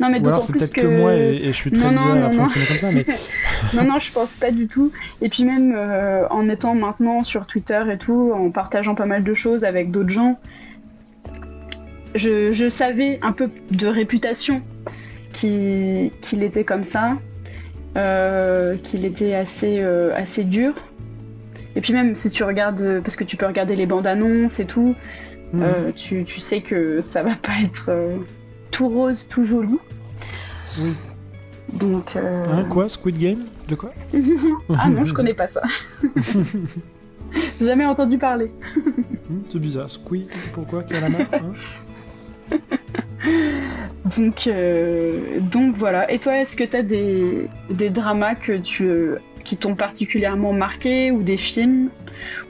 Non, 0.00 0.08
mais 0.08 0.20
Ou 0.20 0.28
alors 0.28 0.42
c'est 0.42 0.54
peut-être 0.54 0.72
que. 0.72 0.80
que... 0.80 0.86
moi 0.86 1.14
et, 1.14 1.36
et 1.36 1.46
je 1.48 1.56
suis 1.56 1.70
très 1.70 1.84
Non, 1.84 1.90
non, 1.92 2.00
bizarre 2.00 2.16
à 2.16 2.20
non, 2.20 2.30
fonctionner 2.30 2.66
comme 2.66 2.78
ça, 2.78 2.90
mais 2.92 3.04
non, 3.74 3.84
non, 3.84 3.98
je 3.98 4.10
pense 4.10 4.36
pas 4.36 4.50
du 4.50 4.68
tout. 4.68 4.90
Et 5.20 5.28
puis 5.28 5.44
même 5.44 5.74
euh, 5.76 6.26
en 6.30 6.48
étant 6.48 6.74
maintenant 6.74 7.22
sur 7.22 7.46
Twitter 7.46 7.82
et 7.92 7.98
tout, 7.98 8.32
en 8.34 8.50
partageant 8.50 8.94
pas 8.94 9.04
mal 9.04 9.22
de 9.22 9.34
choses 9.34 9.64
avec 9.64 9.90
d'autres 9.90 10.08
gens, 10.08 10.38
je, 12.14 12.50
je 12.50 12.70
savais 12.70 13.18
un 13.20 13.32
peu 13.32 13.50
de 13.70 13.86
réputation 13.86 14.62
qu'il 15.32 16.42
était 16.42 16.64
comme 16.64 16.82
ça, 16.82 17.16
euh, 17.96 18.76
qu'il 18.76 19.04
était 19.04 19.34
assez, 19.34 19.80
euh, 19.80 20.14
assez 20.14 20.44
dur. 20.44 20.74
Et 21.74 21.80
puis 21.80 21.92
même 21.92 22.14
si 22.14 22.30
tu 22.30 22.42
regardes, 22.44 23.00
parce 23.02 23.16
que 23.16 23.24
tu 23.24 23.36
peux 23.36 23.46
regarder 23.46 23.76
les 23.76 23.86
bandes 23.86 24.06
annonces 24.06 24.60
et 24.60 24.66
tout, 24.66 24.94
Mhm. 25.52 25.62
euh, 25.62 25.92
tu, 25.94 26.24
tu 26.24 26.40
sais 26.40 26.60
que 26.60 27.00
ça 27.00 27.22
va 27.22 27.34
pas 27.36 27.52
être 27.62 27.90
tout 28.70 28.88
rose, 28.88 29.26
tout 29.28 29.44
joli. 29.44 29.78
Oui. 30.80 30.92
Donc. 31.72 32.16
Hein, 32.16 32.64
quoi 32.70 32.88
Squid 32.88 33.18
Game? 33.18 33.44
De 33.68 33.74
quoi? 33.74 33.92
Ah 34.76 34.88
non, 34.88 35.04
je 35.04 35.12
connais 35.12 35.34
pas 35.34 35.46
ça. 35.48 35.62
Jamais 37.60 37.84
entendu 37.84 38.18
parler. 38.18 38.50
Hmm, 39.28 39.40
C'est 39.50 39.58
bizarre. 39.58 39.90
Squid, 39.90 40.28
pourquoi? 40.52 40.84
Hein? 40.92 41.52
Donc, 44.16 44.46
euh, 44.46 45.40
donc 45.40 45.76
voilà. 45.76 46.10
Et 46.12 46.18
toi, 46.18 46.38
est-ce 46.40 46.54
que 46.56 46.64
t'as 46.64 46.82
des, 46.82 47.48
des 47.70 47.90
dramas 47.90 48.34
que 48.34 48.56
tu, 48.58 48.88
qui 49.44 49.56
t'ont 49.56 49.74
particulièrement 49.74 50.52
marqué 50.52 51.10
ou 51.10 51.22
des 51.22 51.36
films 51.36 51.88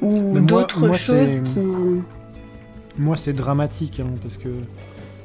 ou 0.02 0.38
d'autres 0.40 0.92
choses 0.92 1.40
qui. 1.40 1.60
Moi, 2.98 3.16
c'est 3.16 3.32
dramatique, 3.32 4.00
hein, 4.00 4.10
parce 4.22 4.36
que 4.38 4.48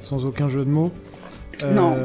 sans 0.02 0.26
aucun 0.26 0.48
jeu 0.48 0.66
de 0.66 0.70
mots. 0.70 0.92
euh, 1.64 1.74
Non. 1.74 1.96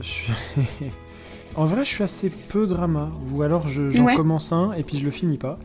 je 0.00 0.06
suis- 0.06 0.32
en 1.56 1.66
vrai, 1.66 1.84
je 1.84 1.88
suis 1.90 2.02
assez 2.04 2.30
peu 2.30 2.66
drama. 2.66 3.10
Ou 3.32 3.42
alors, 3.42 3.68
je- 3.68 3.90
j'en 3.90 4.04
Ouais. 4.06 4.14
commence 4.16 4.52
un 4.52 4.72
et 4.72 4.82
puis 4.82 4.98
je 4.98 5.04
le 5.04 5.10
finis 5.10 5.38
pas. 5.38 5.58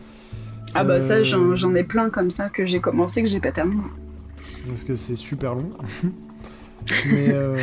Ah 0.75 0.83
bah 0.83 1.01
ça, 1.01 1.13
Euh, 1.15 1.23
j'en 1.23 1.55
j'en 1.55 1.73
ai 1.73 1.83
plein 1.83 2.09
comme 2.12 2.29
ça 2.29 2.49
que 2.49 2.63
j'ai 2.65 2.79
commencé 2.79 3.23
que 3.23 3.29
j'ai 3.29 3.39
pas 3.39 3.51
terminé. 3.51 3.81
Parce 4.67 4.83
que 4.83 4.95
c'est 4.95 5.15
super 5.15 5.55
long. 5.55 5.71
Mais 7.11 7.29
euh, 7.33 7.57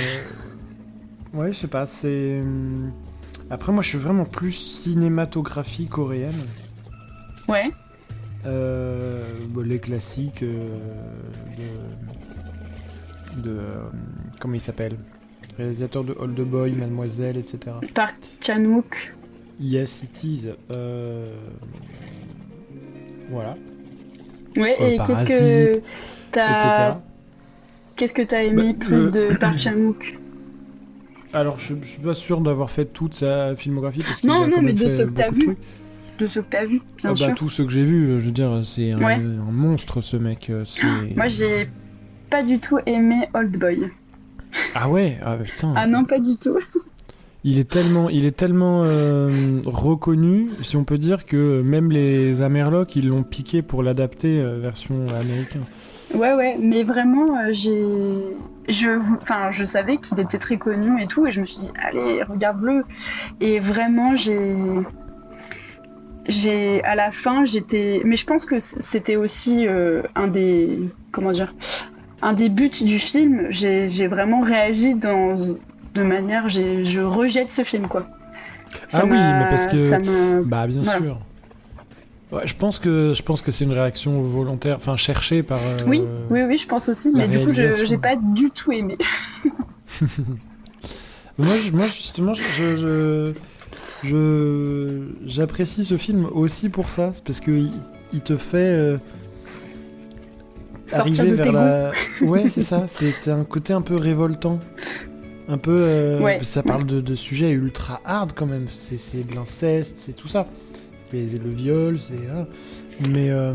ouais, 1.35 1.53
je 1.53 1.57
sais 1.59 1.67
pas, 1.69 1.87
c'est. 1.87 2.41
hum, 2.41 2.93
Après, 3.51 3.73
moi, 3.73 3.83
je 3.83 3.89
suis 3.89 3.99
vraiment 3.99 4.25
plus 4.25 4.53
cinématographie 4.53 5.87
coréenne. 5.87 6.45
Ouais. 7.49 7.65
Euh, 8.45 9.25
bon, 9.49 9.65
les 9.67 9.79
classiques 9.81 10.43
euh, 10.43 10.79
de. 13.37 13.43
de 13.43 13.51
euh, 13.59 13.85
comment 14.41 14.55
il 14.55 14.61
s'appelle? 14.61 14.97
Réalisateur 15.59 16.05
de 16.05 16.15
Old 16.19 16.39
Boy, 16.41 16.73
Mademoiselle, 16.73 17.37
etc. 17.39 17.77
Park 17.95 18.15
Chan-wook. 18.41 19.15
Yes, 19.59 20.03
it 20.03 20.23
is. 20.25 20.47
Euh, 20.71 21.35
Voilà, 23.31 23.57
Ouais. 24.57 24.77
Et 24.95 24.99
qu'est-ce 24.99 25.25
que 25.27 25.81
t'as. 26.31 26.99
Qu'est-ce 27.97 28.13
que 28.15 28.23
t'as 28.23 28.43
aimé 28.45 28.75
Bah, 28.79 28.87
plus 28.87 29.05
le- 29.07 29.11
de 29.11 29.35
Park 29.41 29.59
Chan-wook? 29.59 30.19
Alors, 31.33 31.59
je, 31.59 31.75
je 31.83 31.87
suis 31.87 32.01
pas 32.01 32.15
sûr 32.15 32.41
d'avoir 32.41 32.71
fait 32.71 32.85
toute 32.87 33.15
sa 33.15 33.55
filmographie 33.57 34.01
parce 34.01 34.23
Non, 34.25 34.43
a 34.43 34.47
non, 34.47 34.63
mais 34.63 34.73
de 34.73 34.89
ce 34.89 35.03
que 35.03 35.11
t'as 35.11 35.31
vu, 35.31 35.57
de 36.19 36.27
ceux 36.29 36.43
que 36.43 36.47
t'as 36.51 36.65
vu, 36.65 36.81
bien 36.99 37.11
Ah 37.11 37.13
bah, 37.13 37.15
sûr. 37.17 37.35
tous 37.35 37.49
ceux 37.51 37.65
que 37.65 37.71
j'ai 37.73 37.85
vus, 37.85 38.21
je 38.21 38.25
veux 38.27 38.31
dire, 38.31 38.63
c'est 38.65 38.93
un, 38.93 38.99
Ouais. 38.99 39.15
un 39.15 39.53
monstre 39.53 40.01
ce 40.01 40.17
mec. 40.17 40.49
euh, 40.51 40.65
c'est- 40.65 40.87
Moi, 41.17 41.27
j'ai 41.27 41.69
pas 42.31 42.43
du 42.43 42.59
tout 42.59 42.79
aimé 42.87 43.29
Old 43.35 43.59
Boy. 43.59 43.91
Ah 44.75 44.89
ouais, 44.89 45.19
ah 45.23 45.37
putain. 45.37 45.75
Ah 45.77 45.87
non, 45.87 46.05
pas 46.05 46.19
du 46.19 46.37
tout. 46.39 46.59
Il 47.49 47.61
est 47.61 47.71
tellement, 47.71 48.11
il 48.11 48.25
est 48.25 48.37
tellement 48.37 48.83
euh, 48.83 49.61
reconnu, 49.67 50.51
si 50.63 50.77
on 50.77 50.83
peut 50.83 50.99
dire 50.99 51.25
que 51.25 51.63
même 51.63 51.93
les 51.93 52.43
Amerlocs, 52.43 52.97
ils 52.97 53.07
l'ont 53.07 53.23
piqué 53.23 53.63
pour 53.63 53.85
l'adapter 53.85 54.41
euh, 54.41 54.59
version 54.59 55.07
américaine. 55.11 55.63
Ouais, 56.13 56.35
ouais, 56.35 56.57
mais 56.61 56.83
vraiment, 56.83 57.39
euh, 57.39 57.53
j'ai. 57.53 57.85
Je, 58.69 58.99
enfin, 59.23 59.53
je 59.53 59.65
savais 59.65 59.99
qu'il 59.99 60.19
était 60.19 60.39
très 60.39 60.57
connu 60.57 61.01
et 61.01 61.07
tout, 61.07 61.25
et 61.29 61.31
je 61.31 61.41
me 61.41 61.47
suis 61.47 61.61
dit, 61.61 61.71
allez, 61.81 62.25
regarde-le. 62.25 62.85
Et 63.41 63.61
vraiment, 63.61 64.17
j'ai. 64.17 64.57
J'ai. 66.27 66.83
À 66.83 66.97
la 66.97 67.13
fin, 67.13 67.45
j'étais. 67.45 68.03
Mais 68.05 68.17
je 68.17 68.27
pense 68.27 68.45
que 68.45 68.59
c'était 68.59 69.15
aussi 69.15 69.69
un 70.17 70.27
des. 70.27 70.81
Comment 71.13 71.31
dire 71.31 71.55
Un 72.23 72.33
des 72.33 72.49
buts 72.49 72.71
du 72.71 72.99
film. 72.99 73.47
J'ai 73.51 74.09
vraiment 74.09 74.41
réagi 74.41 74.97
dans. 74.97 75.37
De 75.97 76.03
manière. 76.03 76.49
Je 76.49 77.01
rejette 77.01 77.51
ce 77.51 77.63
film, 77.65 77.89
quoi. 77.89 78.07
Ça 78.89 79.01
Ah 79.01 79.05
oui, 79.05 79.11
m'a- 79.11 79.45
mais 79.45 79.49
parce 79.51 79.67
que- 79.67 79.89
Ça. 79.89 79.99
Bah 80.45 80.67
bien 80.67 80.83
Voilà. 80.83 80.99
sûr. 81.01 81.19
Ouais, 82.33 82.43
je 82.47 82.55
pense 82.57 82.79
que 82.81 83.15
je 83.15 83.23
pense 83.23 83.41
que 83.41 83.53
c'est 83.53 83.65
une 83.65 83.73
réaction 83.73 84.21
volontaire, 84.23 84.77
enfin 84.77 84.97
cherchée 84.97 85.43
par. 85.45 85.59
euh, 85.59 85.77
Oui, 85.87 86.03
oui, 86.31 86.43
oui, 86.43 86.57
je 86.59 86.67
pense 86.67 86.89
aussi, 86.89 87.11
mais 87.15 87.29
du 87.29 87.41
coup, 87.41 87.53
je 87.53 87.85
j'ai 87.85 87.99
pas 87.99 88.17
du 88.17 88.51
tout 88.51 88.73
aimé. 88.73 88.97
Moi, 91.39 91.55
je- 91.63 91.71
moi 91.73 91.85
justement, 91.87 92.33
je, 92.35 93.33
j'apprécie 95.27 95.85
ce 95.85 95.97
film 95.97 96.27
aussi 96.33 96.69
pour 96.71 96.89
ça, 96.89 97.13
c'est 97.15 97.23
parce 97.25 97.41
que 97.41 97.51
il, 97.51 97.71
il 98.13 98.21
te 98.23 98.37
fait 98.39 98.57
euh, 98.57 98.97
Sortir 100.87 101.21
arriver 101.25 101.31
de 101.37 101.43
vers 101.43 101.45
tes 101.47 101.53
la. 101.53 101.93
Ouais, 102.31 102.49
c'est 102.49 102.63
ça. 102.63 102.85
C'est 102.89 103.29
un 103.29 103.45
côté 103.45 103.73
un 103.73 103.83
peu 103.83 103.97
révoltant, 103.97 104.59
un 105.49 105.59
peu. 105.59 105.77
euh, 105.81 106.21
Ouais. 106.21 106.41
Ça 106.43 106.63
parle 106.63 106.85
de, 106.87 107.01
de 107.01 107.15
sujets 107.15 107.51
ultra 107.51 108.01
hard 108.05 108.33
quand 108.35 108.47
même. 108.47 108.67
C'est 108.71 108.97
c'est 108.99 109.25
de 109.25 109.35
l'inceste, 109.35 109.97
c'est 109.99 110.15
tout 110.15 110.29
ça. 110.29 110.47
les- 111.13 111.27
le 111.39 111.51
viol, 111.51 111.99
c'est. 112.01 113.09
Mais. 113.09 113.31
euh, 113.31 113.55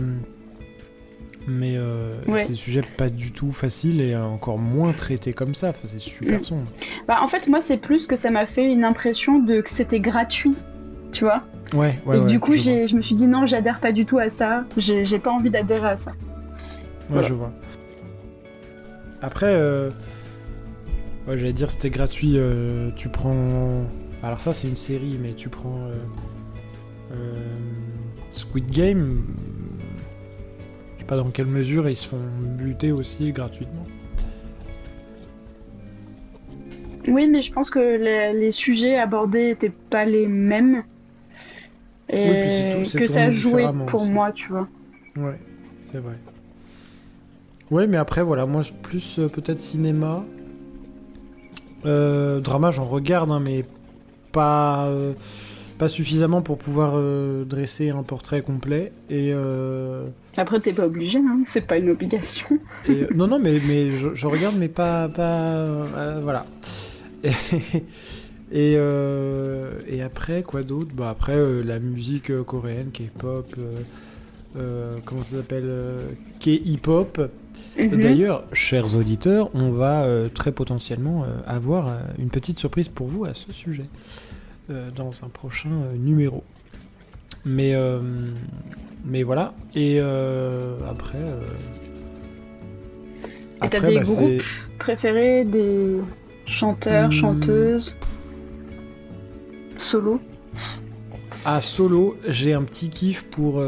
mais 1.48 1.74
euh, 1.76 2.14
Ouais. 2.28 2.44
c'est 2.44 2.50
des 2.50 2.54
sujets 2.58 2.84
pas 2.98 3.10
du 3.10 3.32
tout 3.32 3.52
faciles 3.52 4.00
et 4.02 4.16
encore 4.16 4.60
moins 4.60 4.94
traités 4.94 5.34
comme 5.34 5.56
ça. 5.56 5.70
Enfin, 5.70 5.88
c'est 5.88 6.00
super 6.00 6.40
Mm. 6.40 6.44
sombre. 6.44 6.68
Bah, 7.08 7.18
en 7.24 7.28
fait, 7.28 7.48
moi, 7.48 7.62
c'est 7.62 7.78
plus 7.78 8.06
que 8.06 8.16
ça 8.16 8.30
m'a 8.30 8.46
fait 8.46 8.72
une 8.72 8.84
impression 8.84 9.40
de 9.40 9.60
que 9.62 9.70
c'était 9.72 10.00
gratuit, 10.00 10.56
tu 11.12 11.24
vois. 11.24 11.42
Ouais, 11.74 12.00
ouais. 12.06 12.18
et 12.18 12.20
ouais, 12.20 12.26
du 12.28 12.40
coup, 12.40 12.54
je 12.54 12.62
vois. 12.62 12.64
j'ai, 12.74 12.86
je 12.86 12.96
me 12.96 13.02
suis 13.02 13.16
dit 13.16 13.28
non, 13.28 13.46
j'adhère 13.46 13.80
pas 13.80 13.92
du 13.92 14.06
tout 14.06 14.20
à 14.20 14.30
ça. 14.30 14.66
J'ai, 14.78 15.18
pas 15.20 15.32
envie 15.32 15.50
d'adhérer 15.50 15.90
à 15.90 15.96
ça. 15.96 16.12
Ouais, 16.12 16.18
Voilà. 17.10 17.28
je 17.28 17.34
vois. 17.34 17.52
Après, 19.24 19.48
euh, 19.54 19.90
ouais, 21.28 21.38
j'allais 21.38 21.54
dire 21.54 21.72
c'était 21.72 21.90
gratuit. 21.90 22.34
euh, 22.36 22.92
tu 22.96 23.10
prends. 23.10 23.84
Alors 24.24 24.40
ça, 24.40 24.54
c'est 24.54 24.68
une 24.68 24.76
série, 24.76 25.18
mais 25.22 25.34
tu 25.34 25.50
prends 25.50 25.88
euh, 25.88 25.94
euh, 27.14 27.58
Squid 28.30 28.70
Game. 28.70 29.24
Je 30.96 31.00
sais 31.02 31.06
pas 31.06 31.18
dans 31.18 31.32
quelle 31.32 31.48
mesure 31.48 31.90
ils 31.90 31.98
se 31.98 32.08
font 32.08 32.20
buter 32.58 32.92
aussi 32.92 33.32
gratuitement. 33.32 33.86
Oui, 37.08 37.28
mais 37.28 37.42
je 37.42 37.52
pense 37.52 37.70
que 37.72 37.80
les, 37.80 38.34
les 38.40 38.52
sujets 38.52 38.96
abordés 38.98 39.50
étaient 39.50 39.72
pas 39.90 40.06
les 40.06 40.28
mêmes. 40.28 40.84
Et 42.10 42.30
Oui, 42.30 42.36
puis 42.42 42.50
c'est 42.52 42.70
tout- 42.70 42.86
c'est 42.86 43.00
que 43.00 43.08
ça 43.08 43.30
jouait 43.30 43.62
différemment 43.64 43.86
pour 43.86 44.02
aussi. 44.02 44.12
moi, 44.12 44.32
tu 44.32 44.50
vois. 44.50 44.68
Ouais, 45.16 45.40
c'est 45.84 45.98
vrai. 45.98 46.14
Ouais, 47.72 47.88
mais 47.88 47.98
après, 47.98 48.22
voilà, 48.22 48.46
moi, 48.46 48.62
plus 48.84 49.18
euh, 49.18 49.30
peut-être 49.30 49.60
cinéma. 49.60 50.24
Euh, 51.86 52.40
drama, 52.40 52.72
j'en 52.72 52.86
regarde, 52.86 53.32
hein, 53.32 53.40
mais 53.40 53.66
pas, 54.32 54.86
euh, 54.88 55.14
pas 55.78 55.88
suffisamment 55.88 56.42
pour 56.42 56.58
pouvoir 56.58 56.94
euh, 56.96 57.44
dresser 57.44 57.90
un 57.90 58.04
portrait 58.04 58.42
complet. 58.42 58.92
Et, 59.10 59.34
Après, 60.38 60.60
t'es 60.60 60.74
pas 60.74 60.86
obligé, 60.86 61.20
hein, 61.20 61.42
c'est 61.46 61.62
pas 61.66 61.78
une 61.78 61.90
obligation. 61.90 62.60
et- 62.88 63.08
non, 63.16 63.28
non, 63.28 63.40
mais, 63.40 63.60
mais 63.68 63.92
je, 63.92 64.14
je 64.16 64.28
regarde, 64.28 64.56
mais 64.58 64.68
pas. 64.70 65.08
pas 65.10 65.66
voilà. 66.22 66.46
Et, 68.54 68.74
et, 68.74 68.78
et 69.88 70.02
après, 70.02 70.44
quoi 70.44 70.62
d'autre? 70.64 70.90
Bah, 70.94 71.10
après, 71.10 71.38
la 71.64 71.80
musique 71.80 72.32
coréenne, 72.44 72.90
K-pop. 72.92 73.46
comment 75.06 75.24
ça 75.24 75.38
s'appelle 75.38 75.72
K-hip-hop. 76.40 77.30
Mhm. 77.78 78.00
D'ailleurs, 78.02 78.44
chers 78.54 78.96
auditeurs, 78.96 79.50
on 79.54 79.72
va 79.72 80.04
euh, 80.04 80.28
très 80.28 80.52
potentiellement 80.52 81.24
euh, 81.24 81.28
avoir 81.48 81.88
euh, 81.88 81.92
une 82.20 82.30
petite 82.30 82.60
surprise 82.60 82.90
pour 82.90 83.08
vous 83.08 83.26
à 83.26 83.34
ce 83.34 83.52
sujet 83.54 83.86
dans 84.96 85.10
un 85.24 85.28
prochain 85.28 85.70
numéro. 85.98 86.46
Mais, 87.44 87.76
mais 89.04 89.24
voilà. 89.24 89.54
Et 89.76 90.00
après. 90.00 91.18
Et 93.62 93.68
t'as 93.70 93.82
des 93.82 93.96
bah, 93.96 94.04
groupes 94.04 94.42
préférés, 94.80 95.44
des 95.44 95.98
chanteurs, 96.46 97.10
Hmm. 97.10 97.12
chanteuses, 97.12 97.98
solo? 99.78 100.22
À 101.44 101.60
solo, 101.60 102.16
j'ai 102.26 102.54
un 102.54 102.64
petit 102.64 102.90
kiff 102.90 103.24
pour, 103.24 103.62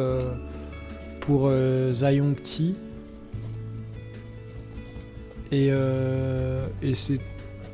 pour 1.19 1.47
euh, 1.47 1.93
Zayong. 1.93 2.35
Et, 5.53 5.67
euh, 5.71 6.67
et 6.81 6.95
c'est. 6.95 7.19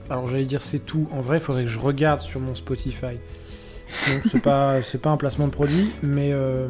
Alors 0.10 0.28
j'allais 0.28 0.46
dire 0.46 0.62
c'est 0.64 0.80
tout. 0.86 1.08
En 1.12 1.22
vrai, 1.22 1.38
il 1.38 1.42
faudrait 1.42 1.64
que 1.64 1.70
je 1.70 1.80
regarde 1.80 2.20
sur 2.22 2.40
mon 2.42 2.56
Spotify. 2.56 3.16
Donc 4.08 4.22
c'est 4.30 4.40
pas, 4.42 4.82
c'est 4.84 5.02
pas 5.02 5.12
un 5.12 5.18
placement 5.18 5.46
de 5.48 5.52
produit, 5.52 5.92
mais. 6.04 6.32
Euh, 6.34 6.68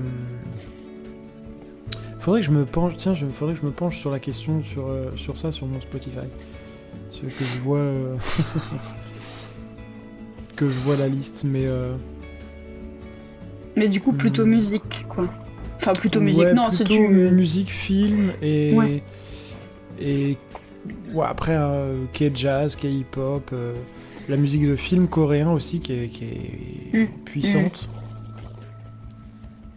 faudrait 2.19 2.41
que 2.41 2.45
je 2.45 2.51
me 2.51 2.65
penche. 2.65 2.95
Tiens, 2.97 3.13
il 3.19 3.27
faudrait 3.29 3.55
que 3.55 3.61
je 3.61 3.65
me 3.65 3.71
penche 3.71 3.97
sur 3.97 4.11
la 4.11 4.19
question 4.19 4.61
sur, 4.63 4.87
euh, 4.87 5.09
sur 5.15 5.35
ça, 5.37 5.51
sur 5.51 5.65
mon 5.65 5.81
Spotify. 5.81 6.27
C'est 7.11 7.35
que 7.35 7.43
je 7.43 7.59
vois. 7.59 7.79
euh, 7.79 8.15
que 10.55 10.67
je 10.69 10.79
vois 10.79 10.95
la 10.97 11.07
liste, 11.07 11.43
mais. 11.45 11.65
euh, 11.65 11.95
Mais 13.75 13.87
du 13.87 13.99
coup, 14.01 14.13
plutôt 14.13 14.45
Hmm. 14.45 14.49
musique, 14.49 15.05
quoi. 15.09 15.27
Enfin, 15.77 15.93
plutôt 15.93 16.19
musique, 16.19 16.43
Ouais, 16.43 16.53
non, 16.53 16.69
c'est 16.71 16.83
du. 16.83 16.99
musique, 17.07 17.69
film 17.69 18.33
et 18.41 18.73
Ouais. 18.73 19.01
et 19.99 20.37
ouais, 21.13 21.25
après 21.27 21.55
euh, 21.57 22.05
K-jazz, 22.13 22.75
K-hip-hop, 22.75 23.49
euh, 23.53 23.73
la 24.27 24.37
musique 24.37 24.67
de 24.67 24.75
film 24.75 25.07
coréen 25.07 25.51
aussi 25.51 25.79
qui 25.79 25.93
est, 25.93 26.07
qui 26.07 26.23
est 26.25 26.97
Mm. 26.97 27.07
puissante. 27.25 27.89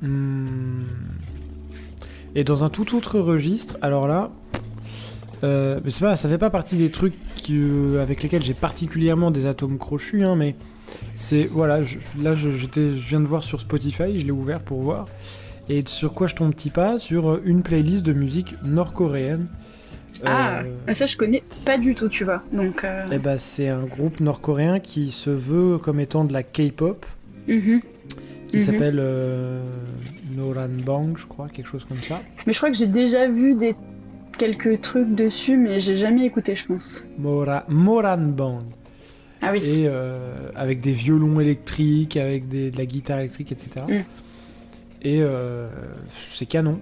Hmm. 0.03 0.85
Et 2.35 2.45
dans 2.45 2.65
un 2.65 2.69
tout 2.69 2.97
autre 2.97 3.21
registre, 3.21 3.77
alors 3.83 4.09
là, 4.09 4.31
euh, 5.45 5.81
mais 5.85 5.91
pas, 6.01 6.17
ça 6.17 6.29
fait 6.29 6.39
pas 6.39 6.51
partie 6.51 6.77
des 6.77 6.91
trucs 6.91 7.15
qui, 7.37 7.61
avec 8.01 8.23
lesquels 8.23 8.43
j'ai 8.43 8.55
particulièrement 8.55 9.31
des 9.31 9.47
atomes 9.47 9.79
crochus, 9.79 10.25
hein, 10.25 10.35
mais 10.37 10.55
c'est 11.15 11.45
voilà, 11.45 11.83
je- 11.83 11.99
là 12.21 12.35
je, 12.35 12.51
je 12.51 12.67
viens 12.91 13.21
de 13.21 13.27
voir 13.27 13.43
sur 13.45 13.61
Spotify, 13.61 14.19
je 14.19 14.25
l'ai 14.25 14.31
ouvert 14.33 14.61
pour 14.61 14.81
voir. 14.83 15.07
Et 15.69 15.83
sur 15.87 16.15
quoi 16.15 16.27
je 16.27 16.35
tombe 16.35 16.53
petit 16.55 16.71
pas 16.71 16.99
Sur 16.99 17.41
une 17.45 17.63
playlist 17.63 18.05
de 18.05 18.13
musique 18.13 18.55
nord-coréenne. 18.65 19.47
Ah, 20.25 20.63
Euh, 20.89 20.93
ça 20.95 21.07
je 21.07 21.17
connais 21.17 21.43
pas 21.65 21.79
du 21.79 21.95
tout, 21.95 22.09
tu 22.09 22.25
vois. 22.25 22.43
Donc. 22.53 22.85
euh, 22.85 23.05
eh 23.13 23.19
ben, 23.19 23.39
c'est 23.39 23.69
un 23.69 23.85
groupe 23.85 24.21
nord-coréen 24.21 24.79
qui 24.81 25.11
se 25.11 25.31
veut 25.31 25.79
comme 25.79 26.01
étant 26.01 26.25
de 26.25 26.33
la 26.33 26.43
K-pop, 26.43 27.05
mhm. 27.49 27.81
qui 28.49 28.57
Mhm. 28.57 28.63
s'appelle 28.63 28.99
euh, 29.01 29.61
Noranbang, 30.37 31.17
je 31.17 31.27
crois, 31.27 31.49
quelque 31.49 31.67
chose 31.69 31.85
comme 31.85 32.03
ça. 32.03 32.21
Mais 32.47 32.53
je 32.53 32.59
crois 32.59 32.71
que 32.71 32.77
j'ai 32.77 32.87
déjà 32.87 33.27
vu 33.29 33.55
des 33.55 33.75
quelques 34.39 34.81
trucs 34.81 35.15
dessus, 35.15 35.57
mais 35.57 35.79
j'ai 35.81 35.97
jamais 35.97 36.25
écouté, 36.25 36.55
je 36.55 36.67
pense. 36.67 37.07
Mora, 37.19 37.65
Moranbang. 37.69 38.63
Ah 39.41 39.51
oui. 39.53 39.59
Et 39.65 39.85
euh, 39.89 40.49
avec 40.55 40.81
des 40.81 40.93
violons 40.93 41.41
électriques, 41.41 42.17
avec 42.17 42.47
des- 42.49 42.71
de 42.71 42.79
la 42.79 42.87
guitare 42.87 43.19
électrique, 43.19 43.51
etc. 43.53 43.85
Mm. 43.89 43.93
Et 45.05 45.19
euh, 45.21 45.69
c'est 46.33 46.47
canon. 46.47 46.79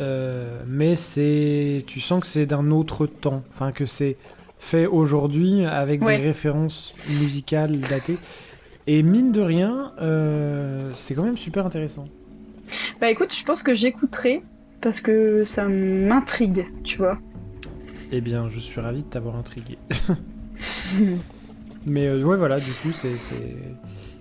Euh, 0.00 0.62
mais 0.66 0.96
c'est, 0.96 1.84
tu 1.86 2.00
sens 2.00 2.20
que 2.20 2.26
c'est 2.26 2.46
d'un 2.46 2.70
autre 2.70 3.06
temps, 3.06 3.42
enfin 3.50 3.70
que 3.72 3.84
c'est 3.86 4.16
fait 4.58 4.86
aujourd'hui 4.86 5.64
avec 5.64 6.02
Ouais. 6.02 6.16
des 6.18 6.24
références 6.24 6.94
musicales 7.20 7.78
datées. 7.80 8.18
Et 8.86 9.02
mine 9.02 9.30
de 9.32 9.40
rien, 9.40 9.92
euh, 10.00 10.90
c'est 10.94 11.14
quand 11.14 11.22
même 11.24 11.36
super 11.36 11.66
intéressant. 11.66 12.06
Bah 13.00 13.10
écoute, 13.10 13.34
je 13.34 13.44
pense 13.44 13.62
que 13.62 13.74
j'écouterai 13.74 14.40
parce 14.80 15.00
que 15.00 15.44
ça 15.44 15.68
m'intrigue, 15.68 16.66
tu 16.84 16.96
vois. 16.98 17.18
Eh 18.12 18.20
bien, 18.20 18.48
je 18.48 18.58
suis 18.58 18.80
ravi 18.80 19.02
de 19.02 19.06
t'avoir 19.08 19.36
intrigué. 19.36 19.76
Mais 21.86 22.06
euh, 22.06 22.22
ouais, 22.22 22.36
voilà, 22.36 22.60
du 22.60 22.72
coup, 22.72 22.92
c'est. 22.92 23.12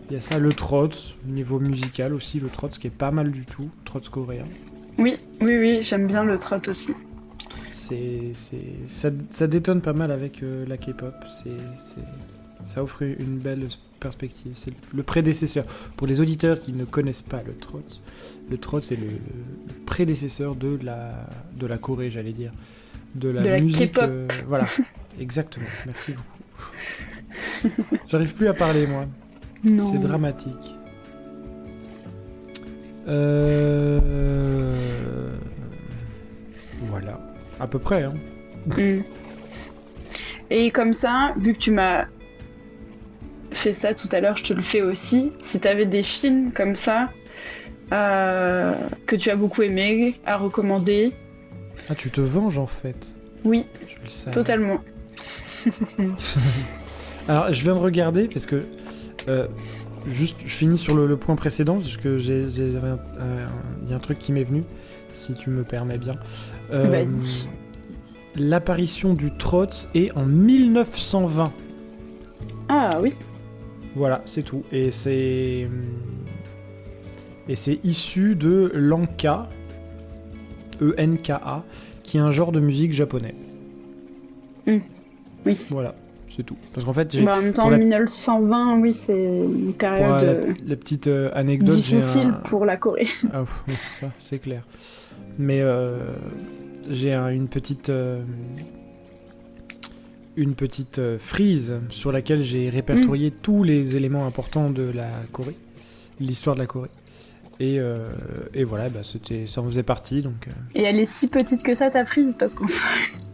Il 0.09 0.13
y 0.13 0.17
a 0.17 0.21
ça, 0.21 0.39
le 0.39 0.51
trotz, 0.51 1.15
au 1.27 1.31
niveau 1.31 1.59
musical 1.59 2.13
aussi, 2.13 2.39
le 2.39 2.49
trotz 2.49 2.79
qui 2.79 2.87
est 2.87 2.91
pas 2.91 3.11
mal 3.11 3.31
du 3.31 3.45
tout, 3.45 3.69
trotz 3.85 4.09
coréen. 4.09 4.45
Oui, 4.99 5.15
oui, 5.41 5.57
oui, 5.57 5.81
j'aime 5.81 6.07
bien 6.07 6.23
le 6.23 6.37
trot 6.37 6.57
aussi. 6.67 6.93
C'est, 7.71 8.31
c'est, 8.33 8.61
ça, 8.87 9.09
ça 9.29 9.47
détonne 9.47 9.81
pas 9.81 9.93
mal 9.93 10.11
avec 10.11 10.43
euh, 10.43 10.65
la 10.67 10.77
K-pop. 10.77 11.13
C'est, 11.25 11.49
c'est- 11.77 11.95
ça 12.65 12.83
offre 12.83 13.03
une 13.03 13.37
belle 13.39 13.67
perspective. 14.01 14.51
C'est 14.55 14.73
le 14.93 15.01
prédécesseur. 15.01 15.63
Pour 15.95 16.05
les 16.07 16.19
auditeurs 16.19 16.59
qui 16.59 16.73
ne 16.73 16.83
connaissent 16.83 17.21
pas 17.21 17.41
le 17.41 17.53
trotz, 17.55 18.01
le 18.51 18.57
trotz 18.57 18.85
c'est 18.87 18.97
le, 18.97 19.07
le 19.07 19.85
prédécesseur 19.85 20.55
de 20.55 20.77
la, 20.83 21.25
de 21.57 21.65
la 21.65 21.77
Corée, 21.77 22.11
j'allais 22.11 22.33
dire. 22.33 22.51
De 23.15 23.29
la, 23.29 23.41
De 23.41 23.49
la 23.49 23.61
musique. 23.61 23.93
K-pop. 23.93 24.03
euh, 24.09 24.27
voilà, 24.47 24.67
exactement. 25.19 25.65
Merci 25.85 26.11
beaucoup. 26.11 26.37
J'arrive 28.09 28.33
plus 28.35 28.47
à 28.49 28.53
parler, 28.53 28.85
moi. 28.87 29.05
C'est 29.65 29.99
dramatique. 29.99 30.75
Euh... 33.09 33.99
Voilà. 36.81 37.19
À 37.59 37.67
peu 37.67 37.79
près, 37.79 38.03
hein. 38.03 38.13
Mm. 38.77 38.99
Et 40.49 40.71
comme 40.71 40.93
ça, 40.93 41.33
vu 41.37 41.53
que 41.53 41.57
tu 41.59 41.71
m'as 41.71 42.05
fait 43.51 43.73
ça 43.73 43.93
tout 43.93 44.07
à 44.11 44.19
l'heure, 44.21 44.35
je 44.35 44.43
te 44.43 44.53
le 44.53 44.61
fais 44.61 44.81
aussi. 44.81 45.31
Si 45.39 45.59
t'avais 45.59 45.85
des 45.85 46.03
films 46.03 46.51
comme 46.53 46.75
ça 46.75 47.09
euh, 47.91 48.73
que 49.05 49.15
tu 49.15 49.29
as 49.29 49.35
beaucoup 49.35 49.61
aimé, 49.63 50.15
à 50.25 50.37
recommander, 50.37 51.13
Ah, 51.89 51.95
tu 51.95 52.09
te 52.11 52.21
venges, 52.21 52.57
en 52.57 52.67
fait. 52.67 53.07
oui, 53.43 53.65
Je 53.87 53.95
le 54.03 54.09
savais. 54.09 54.33
totalement. 54.35 54.79
Alors, 57.27 57.51
je 57.53 57.61
viens 57.63 57.73
de 57.73 57.79
regarder 57.79 58.27
parce 58.27 58.45
que. 58.45 58.63
euh, 59.27 59.47
juste, 60.07 60.41
je 60.45 60.51
finis 60.55 60.77
sur 60.77 60.95
le, 60.95 61.07
le 61.07 61.17
point 61.17 61.35
précédent 61.35 61.75
parce 61.75 61.97
que 61.97 62.17
j'ai, 62.17 62.43
il 62.43 62.73
y 63.89 63.93
a 63.93 63.95
un 63.95 63.99
truc 63.99 64.19
qui 64.19 64.31
m'est 64.31 64.43
venu, 64.43 64.63
si 65.13 65.35
tu 65.35 65.49
me 65.49 65.63
permets 65.63 65.97
bien. 65.97 66.13
Euh, 66.71 67.05
l'apparition 68.35 69.13
du 69.13 69.31
Trotz 69.35 69.89
est 69.95 70.11
en 70.15 70.25
1920. 70.25 71.43
Ah 72.69 72.99
oui, 73.01 73.15
Voilà, 73.95 74.21
c'est 74.25 74.43
tout. 74.43 74.63
Et 74.71 74.91
c'est. 74.91 75.65
hum, 75.65 75.85
Et 77.47 77.55
c'est 77.55 77.79
issu 77.83 78.35
de 78.35 78.71
l'enka, 78.75 79.49
E-N-K-A, 80.81 81.63
qui 82.03 82.17
est 82.17 82.21
un 82.21 82.31
genre 82.31 82.51
de 82.51 82.59
musique 82.59 82.93
japonais. 82.93 83.35
Mm. 84.67 84.77
Oui. 85.45 85.59
Voilà, 85.71 85.95
c'est 86.29 86.43
tout. 86.43 86.55
Parce 86.73 86.85
qu'en 86.85 86.93
fait, 86.93 87.11
j'ai. 87.11 87.23
Bah, 87.23 87.37
en 87.37 87.41
même 87.41 87.53
temps, 87.53 87.69
la- 87.69 87.77
1920, 87.77 88.79
oui, 88.79 88.93
c'est 88.93 89.13
une 89.13 89.73
période 89.73 90.23
la, 90.57 90.67
la 90.69 90.75
petite 90.75 91.07
euh, 91.07 91.29
anecdote, 91.33 91.75
difficile 91.75 92.33
un... 92.35 92.39
pour 92.41 92.65
la 92.65 92.77
Corée. 92.77 93.07
Ah, 93.33 93.43
oui, 93.67 93.73
ça, 93.99 94.11
c'est 94.21 94.39
clair. 94.39 94.63
Mais 95.37 95.61
euh, 95.61 95.97
j'ai 96.89 97.13
un- 97.13 97.29
une 97.29 97.47
petite. 97.47 97.89
euh, 97.89 98.21
une 100.35 100.55
petite 100.55 100.99
euh, 100.99 101.17
frise 101.19 101.79
sur 101.89 102.11
laquelle 102.13 102.43
j'ai 102.43 102.69
répertorié 102.69 103.29
tous 103.31 103.63
les 103.63 103.97
éléments 103.97 104.25
importants 104.25 104.69
de 104.69 104.83
la 104.83 105.09
Corée, 105.33 105.57
l'histoire 106.19 106.55
de 106.55 106.61
la 106.61 106.67
Corée. 106.67 106.89
Et, 107.61 107.77
et 108.53 108.63
voilà, 108.63 108.87
bah, 108.87 109.01
c'était, 109.03 109.45
ça 109.45 109.59
en 109.59 109.65
faisait 109.65 109.83
partie. 109.83 110.21
Donc, 110.21 110.47
Et 110.75 110.83
elle 110.83 110.97
est 110.97 111.03
si 111.05 111.27
petite 111.27 111.61
que 111.61 111.73
ça, 111.73 111.89
ta 111.89 112.05
frise, 112.05 112.37
parce 112.39 112.55
qu'on 112.55 112.67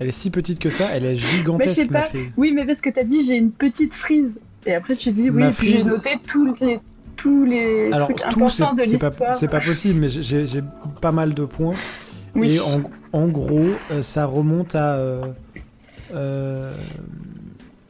elle 0.00 0.08
est 0.08 0.12
si 0.12 0.30
petite 0.30 0.58
que 0.58 0.70
ça, 0.70 0.88
elle 0.92 1.04
est 1.04 1.10
Mais 1.10 1.16
je 1.16 1.26
sais 1.26 1.36
gigantesque 1.36 1.88
pas. 1.92 2.08
Oui, 2.36 2.52
mais 2.52 2.66
parce 2.66 2.80
que 2.80 2.90
t'as 2.90 3.04
dit 3.04 3.24
j'ai 3.24 3.36
une 3.36 3.52
petite 3.52 3.94
frise. 3.94 4.40
Et 4.66 4.74
après 4.74 4.96
tu 4.96 5.10
dis 5.10 5.30
oui, 5.30 5.42
Ma 5.42 5.52
puis 5.52 5.68
j'ai 5.68 5.84
noté 5.84 6.18
tous 6.26 6.52
les, 6.60 6.80
tous 7.16 7.44
les 7.44 7.92
Alors 7.92 8.08
trucs 8.08 8.16
tout, 8.18 8.44
importants 8.44 8.74
de 8.74 8.82
l'histoire. 8.82 9.36
c'est 9.36 9.48
pas 9.48 9.60
possible, 9.60 10.00
mais 10.00 10.08
j'ai, 10.08 10.62
pas 11.00 11.12
mal 11.12 11.34
de 11.34 11.44
points. 11.44 11.76
Oui. 12.34 12.56
Et 12.56 12.60
en, 12.60 12.82
en 13.12 13.28
gros, 13.28 13.70
euh, 13.90 14.02
ça 14.02 14.24
remonte 14.24 14.74
à 14.74 14.94
euh, 14.94 15.22
euh, 16.14 16.76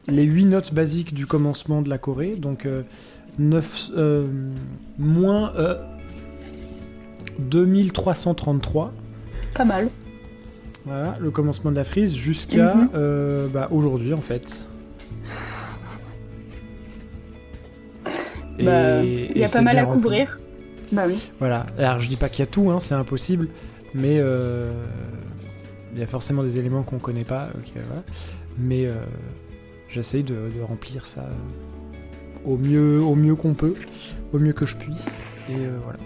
les 0.09 0.23
8 0.23 0.47
notes 0.47 0.75
basiques 0.75 1.15
du 1.15 1.27
commencement 1.27 1.83
de 1.83 1.89
la 1.89 1.99
Corée. 1.99 2.37
Donc, 2.37 2.67
euh, 2.67 2.83
9, 3.39 3.91
euh, 3.97 4.27
moins 4.99 5.53
euh, 5.57 5.79
2333. 7.39 8.93
Pas 9.55 9.65
mal. 9.65 9.89
Voilà, 10.87 11.17
le 11.21 11.31
commencement 11.31 11.71
de 11.71 11.77
la 11.77 11.85
frise 11.85 12.15
jusqu'à 12.15 12.75
Mhm. 12.75 12.89
euh, 12.95 13.49
bah, 13.49 13.69
aujourd'hui 13.71 14.15
en 14.15 14.21
fait. 14.21 14.55
Bah, 18.63 19.03
Il 19.03 19.39
y 19.39 19.45
a 19.45 19.49
pas 19.49 19.63
mal 19.63 19.79
à 19.79 19.85
rempli. 19.85 20.03
couvrir. 20.03 20.39
Bah 20.93 21.05
oui. 21.07 21.31
Voilà. 21.39 21.67
Alors 21.79 22.01
je 22.01 22.09
dis 22.09 22.17
pas 22.17 22.29
qu'il 22.29 22.41
y 22.41 22.49
a 22.49 22.51
tout, 22.51 22.71
hein, 22.71 22.81
c'est 22.81 22.95
impossible, 22.95 23.49
mais 23.95 24.19
euh, 24.19 24.73
il 25.95 26.01
y 26.01 26.03
a 26.03 26.07
forcément 26.07 26.43
des 26.43 26.59
éléments 26.59 26.83
qu'on 26.83 26.99
connaît 26.99 27.25
pas. 27.25 27.49
voilà. 27.89 28.03
Mais 28.59 28.87
euh, 28.87 28.95
j'essaye 29.89 30.25
de, 30.25 30.35
de 30.35 30.63
remplir 30.63 31.07
ça 31.07 31.29
au 32.45 32.57
mieux, 32.57 33.01
au 33.01 33.15
mieux 33.15 33.35
qu'on 33.35 33.55
peut, 33.55 33.75
au 34.33 34.39
mieux 34.39 34.53
que 34.53 34.67
je 34.67 34.77
puisse. 34.77 35.09
Et 35.49 35.55
voilà. 35.85 35.99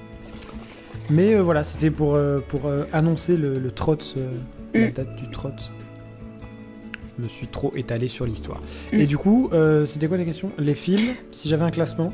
Mais 1.11 1.35
euh, 1.35 1.43
voilà, 1.43 1.65
c'était 1.65 1.91
pour, 1.91 2.15
euh, 2.15 2.41
pour 2.47 2.67
euh, 2.67 2.85
annoncer 2.93 3.37
le, 3.37 3.59
le 3.59 3.71
trot, 3.71 3.97
la 4.75 4.89
Mm. 4.89 4.93
date 4.93 5.17
du 5.17 5.29
trot. 5.31 5.51
Je 7.17 7.23
me 7.23 7.29
suis 7.29 7.47
trop 7.47 7.73
étalé 7.77 8.09
sur 8.09 8.27
l'histoire. 8.27 8.61
Mm. 8.93 8.97
Et 9.01 9.07
du 9.07 9.17
coup, 9.17 9.49
euh, 9.53 9.85
c'était 9.87 10.09
quoi 10.09 10.19
ta 10.19 10.25
question? 10.25 10.51
Les 10.59 10.75
films, 10.75 11.15
si 11.31 11.49
j'avais 11.49 11.65
un 11.65 11.71
classement? 11.71 12.13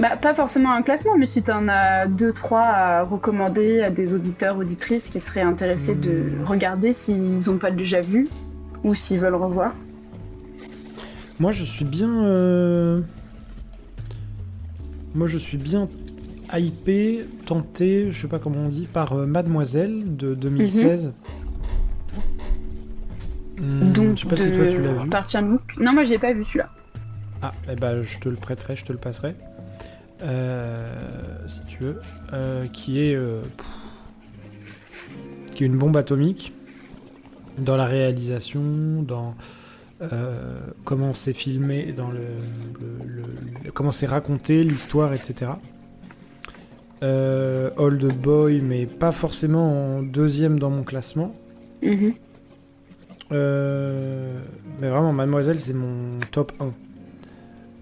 Bah 0.00 0.16
pas 0.16 0.34
forcément 0.34 0.72
un 0.72 0.82
classement, 0.82 1.16
mais 1.16 1.26
si 1.26 1.40
t'en 1.42 1.68
as 1.68 2.06
deux, 2.08 2.32
trois 2.32 2.62
à 2.64 3.02
recommander 3.04 3.80
à 3.80 3.90
des 3.90 4.12
auditeurs, 4.12 4.56
auditrices 4.56 5.08
qui 5.08 5.20
seraient 5.20 5.42
intéressés 5.42 5.94
de 5.94 6.24
regarder 6.44 6.92
s'ils 6.92 7.48
ont 7.48 7.58
pas 7.58 7.70
déjà 7.70 8.00
vu 8.00 8.26
ou 8.82 8.94
s'ils 8.96 9.20
veulent 9.20 9.36
revoir. 9.36 9.72
Moi, 11.38 11.52
je 11.52 11.62
suis 11.64 11.84
bien. 11.84 12.24
euh, 12.24 13.00
Moi, 15.14 15.28
je 15.28 15.38
suis 15.38 15.58
bien 15.58 15.88
hypé, 16.56 17.24
tenté, 17.46 18.10
je 18.10 18.20
sais 18.22 18.28
pas 18.28 18.38
comment 18.40 18.60
on 18.64 18.68
dit, 18.68 18.88
par 18.92 19.12
euh, 19.12 19.26
Mademoiselle 19.26 20.16
de 20.16 20.34
2016. 20.34 21.12
Hmm, 23.58 23.92
Donc 23.92 24.16
je 24.16 24.22
sais 24.22 24.28
pas 24.28 24.36
si 24.36 24.50
toi 24.52 24.66
tu 24.66 24.80
l'as 24.82 24.92
vu. 24.92 25.08
Par. 25.08 25.26
Non, 25.80 25.92
moi 25.92 26.02
j'ai 26.04 26.18
pas 26.18 26.32
vu 26.32 26.44
celui-là. 26.44 26.70
Ah, 27.42 27.52
eh 27.70 27.76
ben, 27.76 28.00
je 28.02 28.18
te 28.18 28.28
le 28.28 28.36
prêterai, 28.36 28.74
je 28.76 28.84
te 28.84 28.92
le 28.92 28.98
passerai. 28.98 29.34
Euh, 30.22 31.46
si 31.46 31.62
tu 31.66 31.82
veux. 31.82 32.00
Euh, 32.32 32.66
qui 32.68 33.00
est. 33.06 33.14
euh, 33.14 33.42
pff, 33.42 33.66
qui 35.54 35.64
est 35.64 35.66
une 35.66 35.76
bombe 35.78 35.96
atomique 35.96 36.52
dans 37.58 37.76
la 37.76 37.84
réalisation, 37.86 39.02
dans 39.02 39.34
comment 40.84 41.14
c'est 41.14 41.32
filmé, 41.32 41.92
dans 41.96 42.10
le, 42.10 42.18
le- 42.18 43.06
le- 43.06 43.22
le- 43.64 43.72
comment 43.72 43.90
c'est 43.92 44.04
raconté, 44.06 44.62
l'histoire, 44.62 45.14
etc. 45.14 45.52
Old 47.02 48.04
Boy, 48.20 48.60
mais 48.60 48.86
pas 48.86 49.12
forcément 49.12 49.96
en 49.98 50.02
deuxième 50.02 50.58
dans 50.58 50.70
mon 50.70 50.82
classement. 50.82 51.34
Mhm. 51.82 52.14
Euh, 53.32 54.40
mais 54.80 54.88
vraiment, 54.88 55.12
Mademoiselle, 55.12 55.60
c'est 55.60 55.72
mon 55.72 56.18
top 56.30 56.52
1. 56.60 56.72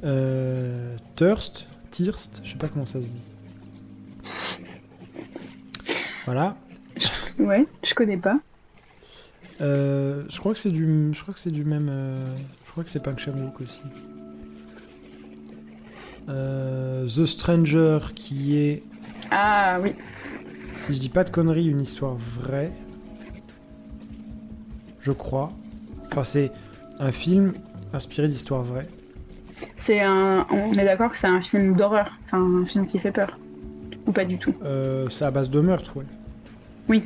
Euh, 0.05 0.97
Thirst, 1.17 1.67
Thirst, 1.91 2.41
je 2.45 2.53
sais 2.53 2.59
pas 2.59 2.69
comment 2.69 2.87
ça 2.87 3.01
se 3.03 3.09
dit. 3.09 3.23
Voilà. 6.25 6.57
Ouais, 7.39 7.67
je 7.83 7.95
connais 7.95 8.17
pas. 8.17 8.39
Euh, 9.61 10.25
je 10.29 10.39
crois 10.39 10.53
que 10.53 10.59
c'est 10.59 10.71
du, 10.71 11.11
je 11.13 11.23
crois 11.23 11.35
que 11.35 11.41
c'est 11.41 11.51
du 11.51 11.65
même, 11.65 11.91
je 12.65 12.71
crois 12.71 12.85
que 12.85 12.91
c'est 12.91 13.03
Chan-wook 13.19 13.61
aussi. 13.61 13.81
The 16.27 17.25
Stranger, 17.27 17.99
qui 18.15 18.57
est, 18.57 18.83
Ah 19.31 19.79
oui. 19.83 19.95
si 20.73 20.95
je 20.95 21.01
dis 21.01 21.09
pas 21.09 21.25
de 21.25 21.31
conneries, 21.31 21.67
une 21.69 21.81
histoire 21.81 22.15
vraie. 22.15 22.73
Je 25.03 25.13
crois. 25.13 25.53
Enfin, 26.11 26.25
c'est 26.25 26.51
un 26.99 27.13
film 27.13 27.53
inspiré 27.93 28.29
d'histoires 28.29 28.63
vraies. 28.63 28.89
C'est 29.77 30.01
un. 30.01 30.47
On 30.51 30.73
est 30.73 30.85
d'accord 30.85 31.11
que 31.13 31.19
c'est 31.19 31.27
un 31.27 31.41
film 31.41 31.75
d'horreur. 31.77 32.19
Enfin, 32.27 32.39
un 32.63 32.65
film 32.65 32.87
qui 32.87 32.99
fait 32.99 33.13
peur. 33.13 33.39
Ou 34.07 34.13
pas 34.13 34.25
du 34.25 34.39
tout. 34.39 34.55
Euh, 34.65 35.09
c'est 35.09 35.25
à 35.25 35.31
base 35.31 35.51
de 35.51 35.61
meurtre, 35.61 35.97
ouais. 35.97 36.05
Oui. 36.89 37.05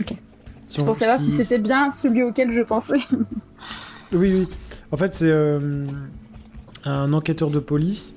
Ok. 0.00 0.14
Si 0.66 0.80
on- 0.80 0.84
Pour 0.84 0.96
savoir 0.96 1.18
si 1.18 1.26
si- 1.26 1.32
c'était 1.44 1.58
bien 1.58 1.90
celui 1.90 2.22
auquel 2.22 2.52
je 2.52 2.62
pensais. 2.62 2.98
Oui, 4.12 4.32
oui. 4.34 4.48
En 4.90 4.96
fait, 4.96 5.14
c'est 5.14 5.30
euh, 5.30 5.86
un 6.84 7.12
enquêteur 7.12 7.48
de 7.50 7.60
police 7.60 8.14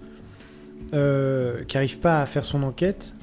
euh, 0.94 1.64
qui 1.66 1.78
n'arrive 1.78 2.00
pas 2.00 2.22
à 2.22 2.26
faire 2.26 2.44
son 2.44 2.64
enquête. 2.64 3.14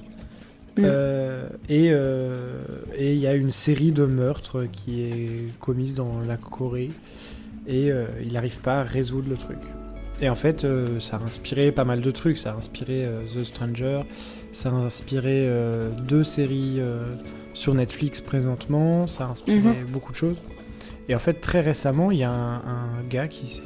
Mm. 0.79 0.83
Euh, 0.85 1.49
et 1.69 1.89
euh, 1.93 2.63
et 2.97 3.13
il 3.15 3.19
y 3.19 3.27
a 3.27 3.35
une 3.35 3.51
série 3.51 3.93
de 3.93 4.05
meurtres 4.05 4.67
qui 4.71 5.03
est 5.03 5.59
commise 5.61 5.95
dans 5.95 6.21
la 6.21 6.37
Corée. 6.37 6.91
Et 7.67 7.91
euh, 7.93 8.07
il 8.25 8.33
n'arrive 8.33 8.61
pas 8.61 8.81
à 8.81 8.85
résoudre 8.85 9.29
le 9.29 9.37
truc. 9.37 9.59
Et 10.23 10.29
en 10.29 10.35
fait, 10.35 10.65
euh, 10.65 11.01
ça 11.01 11.17
a 11.17 11.21
inspiré 11.23 11.73
pas 11.73 11.85
mal 11.85 12.01
de 12.01 12.11
trucs. 12.11 12.39
Ça 12.39 12.53
a 12.53 12.57
inspiré 12.57 13.05
euh, 13.05 13.23
The 13.35 13.45
Stranger. 13.45 14.03
Ça 14.53 14.71
a 14.71 14.73
inspiré 14.73 15.47
euh, 15.49 15.91
deux 16.09 16.25
séries 16.25 16.81
sur 17.55 17.75
Netflix 17.75 18.21
présentement. 18.21 19.07
Ça 19.07 19.25
a 19.25 19.29
inspiré 19.29 19.59
Mhm. 19.59 19.87
beaucoup 19.93 20.13
de 20.13 20.17
choses. 20.17 20.37
Et 21.09 21.15
en 21.15 21.19
fait, 21.19 21.35
très 21.41 21.61
récemment, 21.61 22.11
il 22.11 22.19
y 22.19 22.25
a 22.25 22.31
un, 22.31 22.57
un 22.57 23.03
gars 23.09 23.29
qui 23.29 23.49
s'est. 23.49 23.63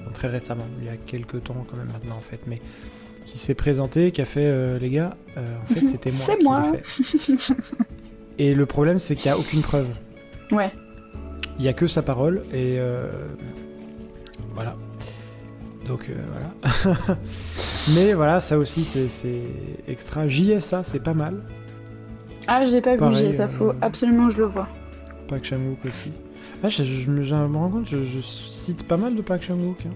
enfin, 0.00 0.10
très 0.12 0.28
récemment, 0.28 0.66
il 0.80 0.86
y 0.86 0.88
a 0.88 0.96
quelques 0.96 1.42
temps 1.44 1.64
quand 1.70 1.76
même 1.76 1.90
maintenant 1.92 2.16
en 2.16 2.20
fait, 2.20 2.40
mais 2.46 2.60
qui 3.26 3.38
s'est 3.38 3.54
présenté, 3.54 4.12
qui 4.12 4.22
a 4.22 4.24
fait 4.24 4.46
euh, 4.46 4.78
les 4.78 4.88
gars, 4.88 5.16
euh, 5.36 5.44
en 5.62 5.74
fait 5.74 5.84
c'était 5.92 6.10
moi 6.12 6.20
C'est 6.24 6.42
moi. 6.42 6.62
fait. 6.64 7.52
Et 8.38 8.54
le 8.54 8.66
problème 8.66 8.98
c'est 8.98 9.14
qu'il 9.16 9.30
n'y 9.30 9.36
a 9.36 9.38
aucune 9.38 9.62
preuve. 9.62 9.88
Ouais. 10.52 10.70
Il 11.58 11.62
n'y 11.62 11.68
a 11.68 11.72
que 11.72 11.86
sa 11.86 12.02
parole 12.02 12.42
et 12.52 12.76
euh, 12.78 13.08
voilà. 14.54 14.76
Donc 15.86 16.10
voilà. 16.32 17.16
mais 17.94 18.12
voilà, 18.14 18.40
ça 18.40 18.58
aussi 18.58 18.84
c'est 18.84 19.42
extra. 19.88 20.28
JSA 20.28 20.82
c'est 20.84 21.02
pas 21.02 21.14
mal. 21.14 21.42
Ah, 22.46 22.64
je 22.66 22.70
l'ai 22.72 22.80
pas 22.80 22.96
Pareil, 22.96 23.30
vu, 23.30 23.36
ça 23.36 23.44
euh, 23.44 23.48
faut 23.48 23.72
absolument 23.80 24.28
que 24.28 24.34
je 24.34 24.38
le 24.38 24.46
vois. 24.46 24.68
Park 25.28 25.44
Chan-wook 25.44 25.84
aussi. 25.88 26.12
Ah, 26.62 26.68
je, 26.68 26.84
je 26.84 27.10
me 27.10 27.22
je 27.22 27.34
me 27.34 27.56
rends 27.56 27.70
compte, 27.70 27.86
je, 27.88 28.20
cite 28.20 28.86
pas 28.86 28.96
mal 28.96 29.14
de 29.16 29.22
Park 29.22 29.42
Chan-wook. 29.42 29.78
hein. 29.86 29.90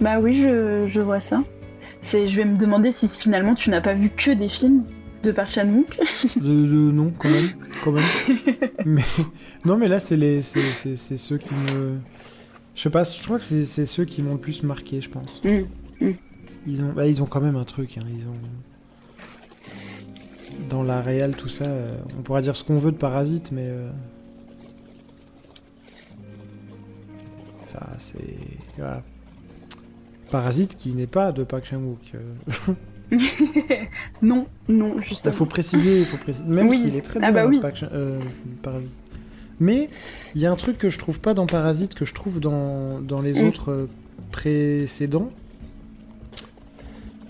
Bah 0.00 0.18
oui, 0.20 0.34
je 0.34 1.00
vois 1.00 1.18
ça. 1.20 1.42
C'est, 2.06 2.28
je 2.28 2.36
vais 2.36 2.44
me 2.44 2.56
demander 2.56 2.92
si 2.92 3.08
finalement 3.08 3.56
tu 3.56 3.68
n'as 3.68 3.80
pas 3.80 3.94
vu 3.94 4.10
que 4.10 4.30
des 4.30 4.48
films 4.48 4.84
de 5.24 5.32
Park 5.32 5.50
Chan-wook. 5.50 5.98
De, 6.36 6.40
de- 6.40 6.92
non, 6.92 7.10
quand 7.18 7.28
même, 7.28 7.48
quand 7.82 7.90
même. 7.90 8.04
mais 8.86 9.02
non, 9.64 9.76
mais 9.76 9.88
là, 9.88 9.98
c'est 9.98 10.16
les, 10.16 10.40
c'est, 10.40 10.60
c'est- 10.60 10.94
c'est 10.96 11.16
ceux 11.16 11.36
qui 11.38 11.52
me, 11.52 11.96
je 12.76 12.80
sais 12.80 12.90
pas, 12.90 13.02
je 13.02 13.20
crois 13.24 13.38
que 13.38 13.44
c'est, 13.44 13.64
c'est 13.64 13.86
ceux 13.86 14.04
qui 14.04 14.22
m'ont 14.22 14.34
le 14.34 14.38
plus 14.40 14.62
marqué, 14.62 15.00
je 15.00 15.10
pense. 15.10 15.42
Mm, 15.42 16.10
Ils 16.68 16.80
ont, 16.82 16.92
bah, 16.92 17.08
ils 17.08 17.20
ont 17.22 17.26
quand 17.26 17.40
même 17.40 17.56
un 17.56 17.64
truc. 17.64 17.98
hein, 17.98 18.04
ils 18.08 18.24
ont 18.28 18.38
dans 20.70 20.84
la 20.84 21.02
réal 21.02 21.34
tout 21.34 21.48
ça. 21.48 21.64
euh, 21.64 21.96
on 22.16 22.22
pourra 22.22 22.40
dire 22.40 22.54
ce 22.54 22.62
qu'on 22.62 22.78
veut 22.78 22.92
de 22.92 22.96
Parasite, 22.96 23.50
mais 23.50 23.64
euh, 23.66 23.90
enfin, 27.64 27.86
c'est 27.98 28.38
voilà. 28.78 29.02
Parasite 30.30 30.76
qui 30.76 30.92
n'est 30.92 31.06
pas 31.06 31.32
de 31.32 31.44
Park 31.44 31.64
Chan-wook. 31.70 31.98
euh, 32.14 32.74
non, 34.22 34.46
non, 34.68 34.94
Il 34.98 35.04
justement. 35.04 35.32
faut 35.34 35.46
préciser, 35.46 36.00
il 36.00 36.06
faut 36.06 36.16
préciser. 36.16 36.44
Même 36.44 36.68
Oui. 36.68 36.78
s'il 36.78 36.96
est 36.96 37.00
très 37.02 37.18
Ah 37.22 37.30
bien 37.30 37.44
bah 37.44 37.46
oui. 37.48 37.60
Park- 37.60 37.84
euh, 37.92 38.18
Parasite. 38.62 38.96
Mais 39.60 39.88
il 40.34 40.40
y 40.42 40.46
a 40.46 40.50
un 40.52 40.56
truc 40.56 40.76
que 40.78 40.90
je 40.90 40.98
trouve 40.98 41.20
pas 41.20 41.32
dans 41.34 41.46
Parasite 41.46 41.94
que 41.94 42.04
je 42.04 42.12
trouve 42.14 42.40
dans, 42.40 43.00
dans 43.00 43.22
les 43.22 43.40
Mm. 43.42 43.46
autres 43.48 43.70
euh, 43.70 43.88
précédents. 44.32 45.30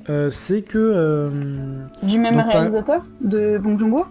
Euh, 0.08 0.30
c'est 0.30 0.62
que 0.62 0.78
euh, 0.78 1.30
Du 2.02 2.18
même 2.18 2.36
pas- 2.36 2.42
réalisateur 2.44 3.04
de 3.20 3.58
Bong 3.58 3.78
Joon-ho? 3.78 4.04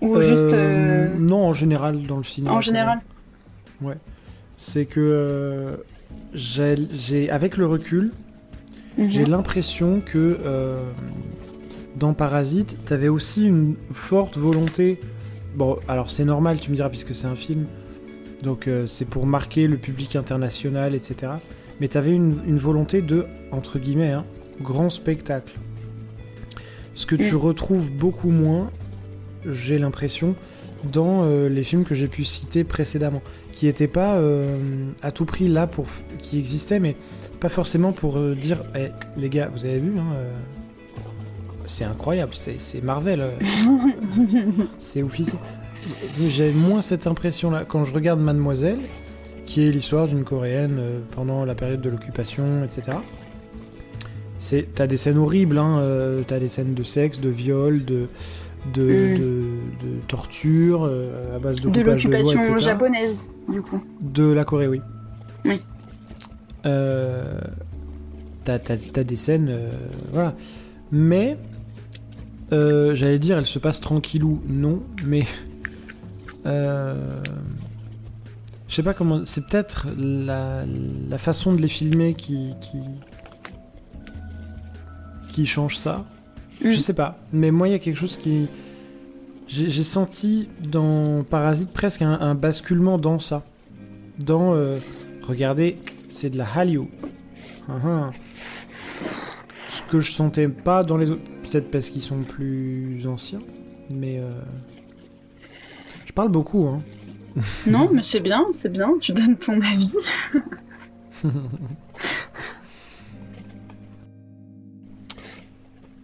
Ou 0.00 0.20
juste 0.20 0.32
euh, 0.32 0.52
euh, 0.52 1.08
non 1.18 1.46
en 1.46 1.52
général 1.52 2.02
dans 2.02 2.16
le 2.18 2.22
cinéma. 2.24 2.54
en 2.54 2.60
général 2.60 3.00
même. 3.80 3.96
C'est 4.56 4.86
que 4.86 5.00
euh, 5.00 5.76
j'ai, 6.34 7.30
avec 7.30 7.56
le 7.56 7.66
recul, 7.66 8.12
Mhm. 8.96 9.10
j'ai 9.10 9.24
l'impression 9.24 10.00
que 10.04 10.38
euh, 10.44 10.82
dans 11.96 12.14
Parasite, 12.14 12.78
t'avais 12.84 13.08
aussi 13.08 13.46
une 13.46 13.76
forte 13.92 14.36
volonté. 14.36 14.98
Bon, 15.56 15.76
alors 15.88 16.10
c'est 16.10 16.24
normal, 16.24 16.58
tu 16.60 16.70
me 16.70 16.76
diras, 16.76 16.88
puisque 16.88 17.14
c'est 17.14 17.26
un 17.26 17.36
film, 17.36 17.66
donc 18.42 18.66
euh, 18.68 18.86
c'est 18.86 19.04
pour 19.04 19.26
marquer 19.26 19.66
le 19.66 19.76
public 19.76 20.16
international, 20.16 20.94
etc. 20.94 21.32
Mais 21.80 21.88
t'avais 21.88 22.12
une, 22.12 22.38
une 22.46 22.58
volonté 22.58 23.02
de, 23.02 23.26
entre 23.52 23.78
guillemets, 23.78 24.10
hein, 24.12 24.24
grand 24.60 24.90
spectacle. 24.90 25.54
Ce 26.94 27.06
que 27.06 27.14
tu 27.14 27.34
Mm. 27.34 27.38
retrouves 27.38 27.92
beaucoup 27.92 28.30
moins, 28.30 28.70
j'ai 29.46 29.78
l'impression, 29.78 30.34
dans 30.84 31.22
euh, 31.24 31.48
les 31.48 31.64
films 31.64 31.84
que 31.84 31.94
j'ai 31.94 32.08
pu 32.08 32.24
citer 32.24 32.64
précédemment, 32.64 33.20
qui 33.52 33.66
n'étaient 33.66 33.88
pas 33.88 34.16
euh, 34.16 34.58
à 35.02 35.10
tout 35.10 35.24
prix 35.24 35.48
là 35.48 35.66
pour, 35.66 35.86
qui 36.20 36.38
existaient, 36.38 36.80
mais 36.80 36.96
pas 37.40 37.48
forcément 37.48 37.92
pour 37.92 38.18
euh, 38.18 38.34
dire, 38.34 38.62
Eh, 38.76 38.88
les 39.16 39.28
gars, 39.28 39.50
vous 39.52 39.64
avez 39.64 39.78
vu, 39.78 39.98
hein, 39.98 40.14
c'est 41.66 41.84
incroyable, 41.84 42.32
c'est 42.34 42.82
Marvel, 42.82 43.24
c'est 44.78 45.02
officiel. 45.02 45.38
J'ai 46.26 46.52
moins 46.52 46.80
cette 46.80 47.06
impression-là 47.06 47.64
quand 47.66 47.84
je 47.84 47.94
regarde 47.94 48.20
Mademoiselle, 48.20 48.80
qui 49.44 49.66
est 49.66 49.70
l'histoire 49.70 50.06
d'une 50.06 50.24
coréenne 50.24 50.80
pendant 51.12 51.44
la 51.44 51.54
période 51.54 51.80
de 51.80 51.90
l'occupation, 51.90 52.64
etc. 52.64 52.98
C'est, 54.38 54.68
t'as 54.74 54.86
des 54.86 54.96
scènes 54.96 55.18
horribles, 55.18 55.58
hein, 55.58 55.82
t'as 56.26 56.38
des 56.38 56.48
scènes 56.48 56.74
de 56.74 56.82
sexe, 56.84 57.20
de 57.20 57.28
viol, 57.28 57.84
de 57.84 58.08
de, 58.74 58.82
Mm. 58.82 59.18
de, 59.18 59.26
de 59.86 60.00
torture 60.06 60.84
euh, 60.84 61.36
à 61.36 61.38
base 61.38 61.60
de, 61.60 61.70
de 61.70 61.80
l'occupation 61.82 62.56
japonaise, 62.58 63.28
du 63.48 63.62
coup. 63.62 63.82
De 64.00 64.24
la 64.30 64.44
Corée, 64.44 64.68
oui. 64.68 64.80
Oui. 65.44 65.60
Euh, 66.66 67.40
t'as, 68.44 68.58
des 68.58 69.16
scènes, 69.16 69.48
euh, 69.50 69.70
voilà. 70.12 70.34
Mais, 70.90 71.36
euh, 72.52 72.94
j'allais 72.94 73.18
dire, 73.18 73.38
elle 73.38 73.46
se 73.46 73.58
passe 73.58 73.80
tranquillou, 73.80 74.42
non, 74.48 74.82
mais, 75.04 75.24
euh, 76.46 77.22
je 78.68 78.74
sais 78.74 78.82
pas 78.82 78.94
comment, 78.94 79.24
c'est 79.24 79.46
peut-être 79.46 79.86
la, 79.96 80.64
la 81.08 81.18
façon 81.18 81.52
de 81.52 81.60
les 81.60 81.68
filmer 81.68 82.14
qui, 82.14 82.54
qui, 82.60 82.78
qui 85.30 85.46
change 85.46 85.76
ça. 85.76 86.04
Mm. 86.60 86.70
Je 86.70 86.78
sais 86.78 86.94
pas, 86.94 87.18
mais 87.32 87.50
moi 87.50 87.68
il 87.68 87.72
y 87.72 87.74
a 87.74 87.78
quelque 87.78 87.98
chose 87.98 88.16
qui, 88.16 88.48
j'ai 89.48 89.82
senti 89.82 90.48
dans 90.60 91.24
Parasite 91.24 91.72
presque 91.72 92.02
un, 92.02 92.12
un 92.12 92.34
basculement 92.34 92.98
dans 92.98 93.18
ça. 93.18 93.44
Dans, 94.18 94.54
euh, 94.54 94.78
regardez, 95.22 95.78
c'est 96.08 96.30
de 96.30 96.36
la 96.36 96.46
Hallyu. 96.46 96.82
Ah, 97.68 97.72
ah. 97.84 98.10
Ce 99.68 99.82
que 99.82 100.00
je 100.00 100.10
sentais 100.10 100.48
pas 100.48 100.82
dans 100.82 100.96
les 100.96 101.10
autres, 101.10 101.22
peut-être 101.42 101.70
parce 101.70 101.90
qu'ils 101.90 102.02
sont 102.02 102.22
plus 102.22 103.06
anciens, 103.06 103.40
mais 103.90 104.18
euh, 104.18 104.30
je 106.04 106.12
parle 106.12 106.30
beaucoup. 106.30 106.66
Hein. 106.66 106.82
Non, 107.66 107.88
mais 107.92 108.02
c'est 108.02 108.20
bien, 108.20 108.46
c'est 108.50 108.72
bien, 108.72 108.94
tu 109.00 109.12
donnes 109.12 109.36
ton 109.36 109.60
avis. 109.60 109.94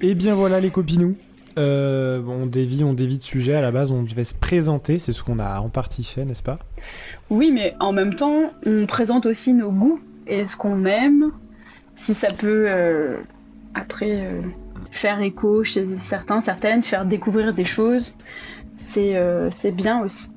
Et 0.05 0.15
bien 0.15 0.35
voilà 0.35 0.61
les 0.61 0.69
copinous. 0.69 1.17
Euh, 1.57 2.21
bon, 2.21 2.43
on 2.43 2.47
dévie, 2.47 2.85
on 2.85 2.93
dévie 2.93 3.17
de 3.17 3.23
sujet. 3.23 3.55
À 3.55 3.63
la 3.63 3.71
base, 3.71 3.91
on 3.91 4.03
devait 4.03 4.27
se 4.27 4.35
présenter. 4.35 4.99
C'est 4.99 5.15
ce 5.15 5.23
qu'on 5.23 5.39
a 5.39 5.61
en 5.61 5.71
partie 5.71 6.05
fait, 6.05 6.27
n'est-ce 6.27 6.43
pas? 6.43 6.59
Oui, 7.31 7.51
mais 7.51 7.75
en 7.81 7.93
même 7.93 8.15
temps, 8.15 8.51
on 8.67 8.85
présente 8.85 9.25
aussi 9.25 9.55
nos 9.55 9.73
goûts 9.73 9.99
et 10.27 10.45
ce 10.45 10.59
qu'on 10.59 10.85
aime. 10.85 11.31
Si 11.95 12.13
ça 12.13 12.29
peut, 12.29 12.67
euh, 12.69 13.17
après, 13.73 14.27
euh, 14.27 14.43
faire 14.91 15.23
écho 15.23 15.65
chez 15.65 15.87
certains, 15.97 16.43
certaines, 16.43 16.83
faire 16.83 17.07
découvrir 17.07 17.55
des 17.55 17.65
choses, 17.65 18.15
c'est 18.77 19.17
euh, 19.17 19.49
c'est 19.51 19.73
bien 19.73 20.03
aussi. 20.03 20.29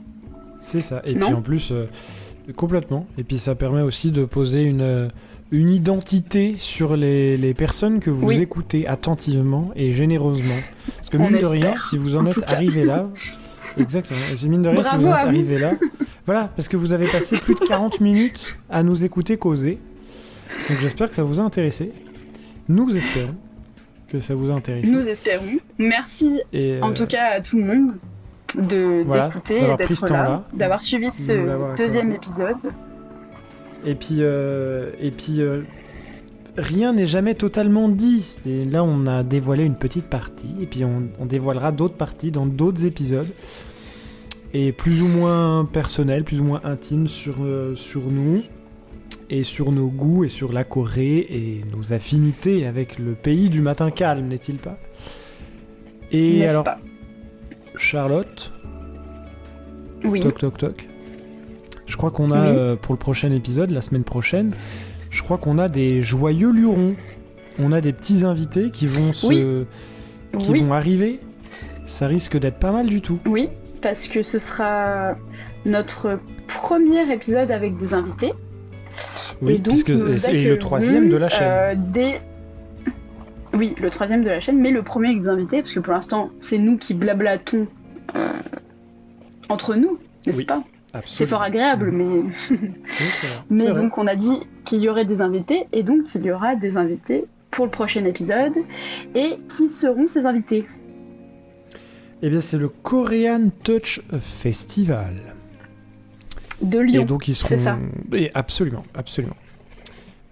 C'est 0.62 0.82
ça. 0.82 1.02
Et 1.04 1.14
Non? 1.14 1.26
puis 1.26 1.36
en 1.36 1.42
plus, 1.42 1.74
complètement. 2.56 3.06
Et 3.18 3.26
puis 3.26 3.38
ça 3.38 3.54
permet 3.54 3.82
aussi 3.82 4.12
de 4.12 4.24
poser 4.24 4.62
une, 4.62 5.10
une 5.52 5.70
identité 5.70 6.56
sur 6.58 6.98
les, 6.98 7.38
les 7.38 7.54
personnes 7.54 8.00
que 8.00 8.10
vous 8.10 8.28
Oui. 8.28 8.42
écoutez 8.42 8.88
attentivement 8.88 9.72
et 9.76 9.94
généreusement. 9.94 10.56
Parce 10.98 11.10
que 11.10 11.18
On 11.18 11.30
mine 11.30 11.40
de 11.40 11.46
rien, 11.46 11.76
si 11.90 11.98
vous 11.98 12.16
en, 12.16 12.26
êtes 12.26 12.52
arrivé 12.52 12.84
là, 12.84 13.08
exactement. 13.78 14.20
C'est 14.36 14.50
mine 14.50 14.62
de 14.62 14.70
rien, 14.70 14.84
si 14.84 14.96
vous 14.98 15.08
en 15.08 15.16
êtes 15.18 15.24
arrivé 15.24 15.58
là, 15.58 15.74
voilà, 16.26 16.50
parce 16.56 16.68
que 16.68 16.76
vous 16.76 16.92
avez 16.92 17.08
passé 17.08 17.38
plus 17.38 17.56
de 17.56 17.62
40 17.62 18.02
minutes 18.02 18.56
à 18.70 18.84
nous 18.84 19.06
écouter 19.06 19.38
causer. 19.38 19.80
Donc 20.70 20.80
j'espère 20.82 21.10
que 21.10 21.16
ça 21.16 21.24
vous 21.24 21.40
a 21.40 21.44
intéressé. 21.44 21.94
Nous 22.68 22.96
espérons 22.96 23.36
que 24.10 24.20
ça 24.20 24.36
vous 24.36 24.50
a 24.52 24.54
intéressé. 24.54 24.92
Nous 24.92 25.08
espérons. 25.08 25.44
Merci 25.78 26.42
Et, 26.54 26.80
en 26.82 26.92
euh, 26.92 26.94
tout 26.94 27.06
cas 27.06 27.28
à 27.32 27.42
tout 27.42 27.58
le 27.58 27.64
monde 27.66 27.98
de 28.56 29.04
voilà, 29.06 29.28
d'écouter, 29.28 29.60
d'avoir 29.60 29.74
et 29.74 29.76
d'être 29.88 30.10
là, 30.10 30.44
d'avoir 30.54 30.82
suivi 30.82 31.10
ce 31.10 31.76
deuxième 31.78 32.12
épisode. 32.12 32.56
Et 33.86 33.96
puis, 33.96 34.18
euh, 34.20 34.92
et 35.00 35.12
puis 35.12 35.42
euh, 35.42 35.62
rien 36.58 36.94
n'est 36.94 37.08
jamais 37.08 37.36
totalement 37.36 37.90
dit. 37.90 38.24
Et 38.46 38.66
là, 38.66 38.84
on 38.84 39.06
a 39.08 39.24
dévoilé 39.24 39.64
une 39.64 39.76
petite 39.76 40.08
partie, 40.08 40.50
et 40.62 40.66
puis 40.66 40.84
on, 40.84 41.04
on 41.20 41.26
dévoilera 41.26 41.72
d'autres 41.72 41.96
parties 41.96 42.32
dans 42.32 42.46
d'autres 42.46 42.86
épisodes. 42.86 43.30
Et 44.54 44.72
plus 44.72 45.02
ou 45.02 45.08
moins 45.08 45.66
personnels, 45.66 46.24
plus 46.24 46.40
ou 46.40 46.44
moins 46.44 46.62
intimes 46.64 47.08
sur, 47.08 47.36
euh, 47.42 47.76
sur 47.76 48.10
nous, 48.10 48.42
et 49.30 49.44
sur 49.44 49.72
nos 49.72 49.88
goûts, 49.88 50.24
et 50.24 50.30
sur 50.30 50.54
la 50.54 50.64
Corée, 50.64 51.28
et 51.30 51.62
nos 51.76 51.94
affinités 51.94 52.66
avec 52.66 52.98
le 52.98 53.14
pays 53.14 53.50
du 53.50 53.62
matin 53.62 53.92
calme, 53.92 54.28
n'est-il 54.28 54.58
pas? 54.58 54.78
Et 56.12 56.48
alors, 56.48 56.64
pas? 56.64 56.80
Charlotte, 57.76 58.52
Oui. 60.04 60.22
Toc 60.22 60.38
toc 60.40 60.58
toc. 60.58 60.88
Je 61.88 61.98
crois 61.98 62.12
qu'on 62.12 62.32
a 62.32 62.42
Oui. 62.52 62.56
euh, 62.58 62.76
pour 62.76 62.94
le 62.94 63.00
prochain 63.00 63.32
épisode, 63.32 63.72
la 63.72 63.82
semaine 63.82 64.04
prochaine, 64.04 64.52
je 65.10 65.24
crois 65.24 65.38
qu'on 65.38 65.58
a 65.58 65.70
des 65.70 66.02
joyeux 66.04 66.52
lurons. 66.52 66.96
On 67.60 67.72
a 67.72 67.82
des 67.82 67.92
petits 67.94 68.24
invités 68.24 68.70
qui 68.70 68.86
vont 68.88 69.14
se, 69.14 69.26
Oui. 69.28 69.66
qui 70.38 70.52
Oui. 70.52 70.62
vont 70.62 70.74
arriver. 70.74 71.20
Ça 71.86 72.06
risque 72.08 72.38
d'être 72.38 72.60
pas 72.60 72.72
mal 72.72 72.86
du 72.86 73.02
tout. 73.02 73.18
Oui, 73.26 73.50
parce 73.82 74.08
que 74.08 74.22
ce 74.22 74.38
sera 74.38 75.16
notre 75.66 76.20
premier 76.48 77.12
épisode 77.12 77.50
avec 77.50 77.78
des 77.78 77.94
invités. 77.94 78.34
Oui, 79.42 79.54
et 79.54 79.58
donc, 79.60 79.74
nous 79.88 80.18
c'est 80.18 80.34
le 80.44 80.60
troisième 80.60 81.10
de 81.10 81.16
la 81.16 81.30
chaîne. 81.30 81.48
euh, 81.50 81.76
des... 81.76 82.16
Oui, 83.54 83.74
le 83.82 83.90
troisième 83.90 84.24
de 84.24 84.30
la 84.30 84.40
chaîne, 84.40 84.60
mais 84.60 84.72
le 84.72 84.84
premier 84.84 85.08
avec 85.10 85.20
des 85.22 85.30
invités, 85.30 85.58
parce 85.62 85.72
que 85.72 85.80
pour 85.80 85.94
l'instant, 85.94 86.30
c'est 86.40 86.58
nous 86.58 86.78
qui 86.78 86.94
blablatons 86.94 87.68
euh, 88.16 88.34
entre 89.50 89.76
nous, 89.76 89.98
n'est-ce 90.26 90.38
Oui, 90.40 90.46
pas? 90.46 90.64
C'est 91.06 91.26
fort 91.26 91.42
agréable, 91.42 91.92
mais, 91.92 92.06
Oui, 92.06 92.32
mais 93.50 93.72
donc 93.72 93.98
on 93.98 94.08
a 94.08 94.16
dit 94.16 94.40
qu'il 94.64 94.82
y 94.82 94.90
aurait 94.90 95.06
des 95.06 95.22
invités, 95.22 95.68
et 95.72 95.84
donc 95.84 96.14
il 96.16 96.26
y 96.26 96.32
aura 96.32 96.56
des 96.56 96.78
invités 96.78 97.26
pour 97.52 97.66
le 97.66 97.72
prochain 97.72 98.06
épisode. 98.06 98.58
Et 99.16 99.38
qui 99.48 99.68
seront 99.68 100.08
ces 100.08 100.26
invités? 100.26 100.66
Eh 102.22 102.30
bien, 102.30 102.42
c'est 102.42 102.58
le 102.58 102.70
Korean 102.70 103.50
Touch 103.64 104.02
Festival. 104.20 105.36
De 106.62 106.80
Lyon. 106.80 107.04
Et 107.04 107.06
donc 107.06 107.28
ils 107.28 107.36
seront. 107.36 107.50
c'est 107.50 107.58
ça. 107.58 107.78
Et 108.14 108.32
absolument, 108.34 108.84
absolument. 108.96 109.36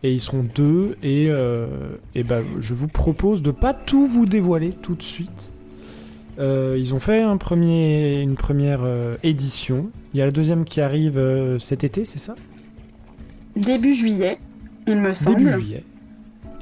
Et 0.02 0.12
ils 0.14 0.22
seront 0.22 0.44
deux. 0.44 0.98
Et, 1.04 1.28
euh, 1.30 1.68
et 2.16 2.24
ben, 2.24 2.44
je 2.60 2.74
vous 2.74 2.88
propose 2.88 3.42
de 3.42 3.52
pas 3.52 3.74
tout 3.74 4.08
vous 4.08 4.26
dévoiler 4.26 4.72
tout 4.72 4.96
de 4.96 5.04
suite. 5.04 5.52
Euh, 6.38 6.76
ils 6.78 6.94
ont 6.94 7.00
fait 7.00 7.22
un 7.22 7.38
premier, 7.38 8.22
une 8.22 8.36
première 8.36 8.82
euh, 8.84 9.16
édition. 9.24 9.90
Il 10.14 10.20
y 10.20 10.22
a 10.22 10.26
la 10.26 10.32
deuxième 10.32 10.66
qui 10.66 10.82
arrive 10.82 11.18
euh, 11.18 11.60
cet 11.60 11.84
été, 11.84 12.04
c'est 12.04 12.20
ça? 12.20 12.36
Début 13.56 13.94
juillet, 13.94 14.38
il 14.86 14.98
me 14.98 15.14
semble. 15.14 15.38
Début 15.38 15.52
juillet. 15.52 15.84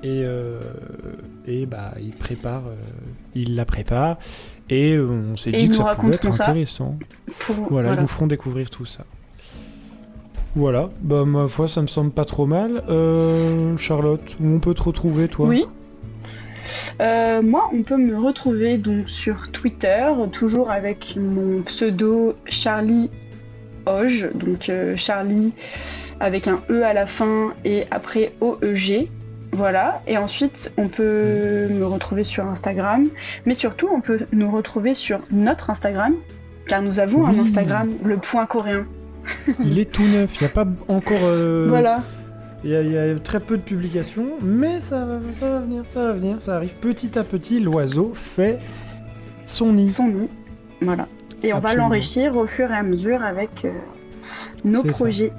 Et, 0.04 0.26
et 1.48 1.66
bah, 1.66 1.94
ils 2.02 2.12
préparent, 2.12 2.70
ils 3.36 3.56
la 3.56 3.64
préparent. 3.64 4.18
Et 4.70 5.00
on 5.00 5.38
s'est 5.38 5.52
dit 5.52 5.70
que 5.70 5.76
ça 5.76 5.96
pouvait 5.96 6.16
être 6.16 6.28
intéressant. 6.28 6.98
Pour... 7.40 7.56
Voilà, 7.56 7.70
voilà. 7.70 7.94
ils 7.94 8.02
nous 8.02 8.08
feront 8.08 8.28
découvrir 8.28 8.70
tout 8.70 8.86
ça. 8.86 9.06
Voilà, 10.56 10.90
bah 11.02 11.24
ma 11.24 11.48
foi, 11.48 11.70
ça 11.70 11.82
me 11.82 11.88
semble 11.88 12.12
pas 12.12 12.26
trop 12.26 12.46
mal. 12.46 12.84
Charlotte, 13.78 14.36
où 14.42 14.48
on 14.50 14.60
peut 14.60 14.74
te 14.74 14.84
retrouver, 14.84 15.30
toi? 15.30 15.48
Oui. 15.48 15.66
Euh, 17.02 17.42
moi, 17.42 17.70
on 17.74 17.84
peut 17.84 17.98
me 17.98 18.18
retrouver 18.18 18.78
donc 18.78 19.10
sur 19.10 19.52
Twitter, 19.52 20.06
toujours 20.32 20.70
avec 20.72 21.16
mon 21.18 21.62
pseudo 21.64 22.36
Charlie 22.46 23.10
Oge, 23.86 24.30
donc 24.36 24.70
euh, 24.70 24.96
Charlie 24.96 25.52
avec 26.20 26.48
un 26.48 26.62
E 26.70 26.84
à 26.84 26.94
la 26.94 27.06
fin 27.06 27.54
et 27.66 27.86
après 27.92 28.34
OEG. 28.42 29.10
Voilà, 29.56 30.02
et 30.08 30.18
ensuite 30.18 30.74
on 30.78 30.88
peut 30.88 31.68
me 31.70 31.86
retrouver 31.86 32.24
sur 32.24 32.46
Instagram, 32.48 33.08
mais 33.46 33.54
surtout 33.54 33.88
on 33.94 34.02
peut 34.02 34.22
nous 34.32 34.50
retrouver 34.50 34.96
sur 34.96 35.20
notre 35.30 35.70
Instagram, 35.70 36.16
car 36.66 36.82
nous 36.82 37.00
avons 37.00 37.28
un. 37.28 37.38
Instagram, 37.38 37.92
le 38.04 38.18
point 38.18 38.48
coréen. 38.48 38.88
Il 39.64 39.78
est 39.78 39.92
tout 39.92 40.02
neuf, 40.04 40.36
il 40.38 40.44
n'y 40.44 40.48
a 40.50 40.54
pas 40.54 40.66
encore. 40.88 41.20
euh, 41.24 41.68
Voilà, 41.70 42.02
Il 42.64 42.70
y, 42.70 42.76
a- 42.76 42.82
il 42.82 42.92
y 42.92 42.98
a 42.98 43.20
très 43.20 43.40
peu 43.42 43.58
de 43.58 43.62
publications, 43.62 44.38
mais 44.42 44.80
ça 44.80 45.06
va, 45.06 45.20
ça 45.34 45.50
va 45.50 45.60
venir, 45.60 45.84
ça 45.88 46.08
va 46.08 46.14
venir, 46.14 46.42
ça 46.42 46.56
arrive 46.56 46.74
petit 46.76 47.18
à 47.20 47.24
petit. 47.24 47.60
L'oiseau 47.60 48.14
fait 48.16 48.60
son 49.48 49.74
nid. 49.74 49.90
son 49.90 50.08
nom. 50.08 50.30
Voilà. 50.82 51.08
Et 51.44 51.54
on 51.54 51.60
va 51.60 51.76
l'enrichir 51.76 52.38
au 52.38 52.46
fur 52.48 52.72
et 52.72 52.76
à 52.76 52.84
mesure 52.84 53.22
avec 53.22 53.66
euh, 53.66 53.72
nos 54.64 54.82
ça. 54.84 54.90
projets 54.92 55.34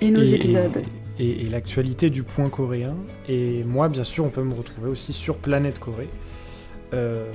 et 0.00 0.10
nos 0.10 0.20
et, 0.22 0.34
épisodes. 0.34 0.82
et- 1.20 1.46
et 1.46 1.48
l'actualité 1.48 2.10
du 2.10 2.24
point 2.24 2.48
coréen. 2.48 2.96
Et 3.28 3.62
moi, 3.62 3.88
bien 3.88 4.02
sûr, 4.04 4.24
on 4.24 4.30
peut 4.30 4.42
me 4.42 4.54
retrouver 4.54 4.88
aussi 4.90 5.12
sur 5.12 5.36
Planète 5.36 5.78
Corée. 5.78 6.08
euh, 6.92 7.30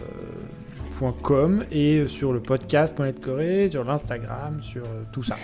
.com 1.22 1.64
et 1.72 2.08
sur 2.08 2.34
le 2.34 2.40
podcast 2.42 2.94
Planète 2.96 3.20
Corée, 3.22 3.70
sur 3.70 3.84
l'Instagram, 3.86 4.62
sur 4.62 4.84
euh, 4.84 5.04
tout 5.14 5.24
ça. 5.24 5.36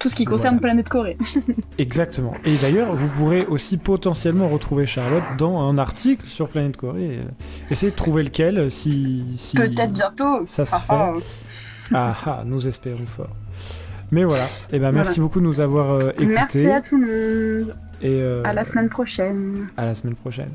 Tout 0.00 0.08
ce 0.08 0.14
qui 0.14 0.24
concerne 0.24 0.56
Voilà. 0.58 0.74
Planète 0.74 0.88
Corée. 0.88 1.16
Exactement. 1.78 2.32
Et 2.44 2.56
d'ailleurs, 2.56 2.94
vous 2.94 3.08
pourrez 3.08 3.46
aussi 3.46 3.76
potentiellement 3.76 4.48
retrouver 4.48 4.86
Charlotte 4.86 5.22
dans 5.38 5.60
un 5.60 5.78
article 5.78 6.24
sur 6.26 6.48
Planète 6.48 6.76
Corée. 6.76 7.18
Euh, 7.20 7.70
Essayez 7.70 7.90
de 7.92 7.96
trouver 7.96 8.22
lequel, 8.22 8.58
euh, 8.58 8.68
si... 8.70 9.24
si... 9.36 9.56
Peut-être 9.56 9.92
bientôt. 9.92 10.42
Ça 10.46 10.66
se 10.66 10.74
Ah, 10.88 11.12
ah. 11.12 11.12
Ah 11.94 12.16
ah, 12.26 12.42
nous 12.44 12.68
espérons 12.68 13.06
fort. 13.06 13.30
Mais 14.10 14.24
voilà. 14.24 14.46
Eh 14.72 14.78
ben, 14.78 14.92
merci 14.92 15.14
Voilà. 15.16 15.22
beaucoup 15.22 15.40
de 15.40 15.44
nous 15.46 15.60
avoir 15.60 15.92
euh, 15.92 16.10
écoutés. 16.12 16.26
Merci 16.26 16.68
à 16.70 16.80
tout 16.80 16.98
le 16.98 17.60
monde. 17.64 17.76
Et 18.00 18.20
euh, 18.22 18.42
À 18.44 18.52
la 18.52 18.64
semaine 18.64 18.88
prochaine. 18.88 19.68
à 19.76 19.84
la 19.86 19.94
semaine 19.94 20.14
prochaine. 20.14 20.50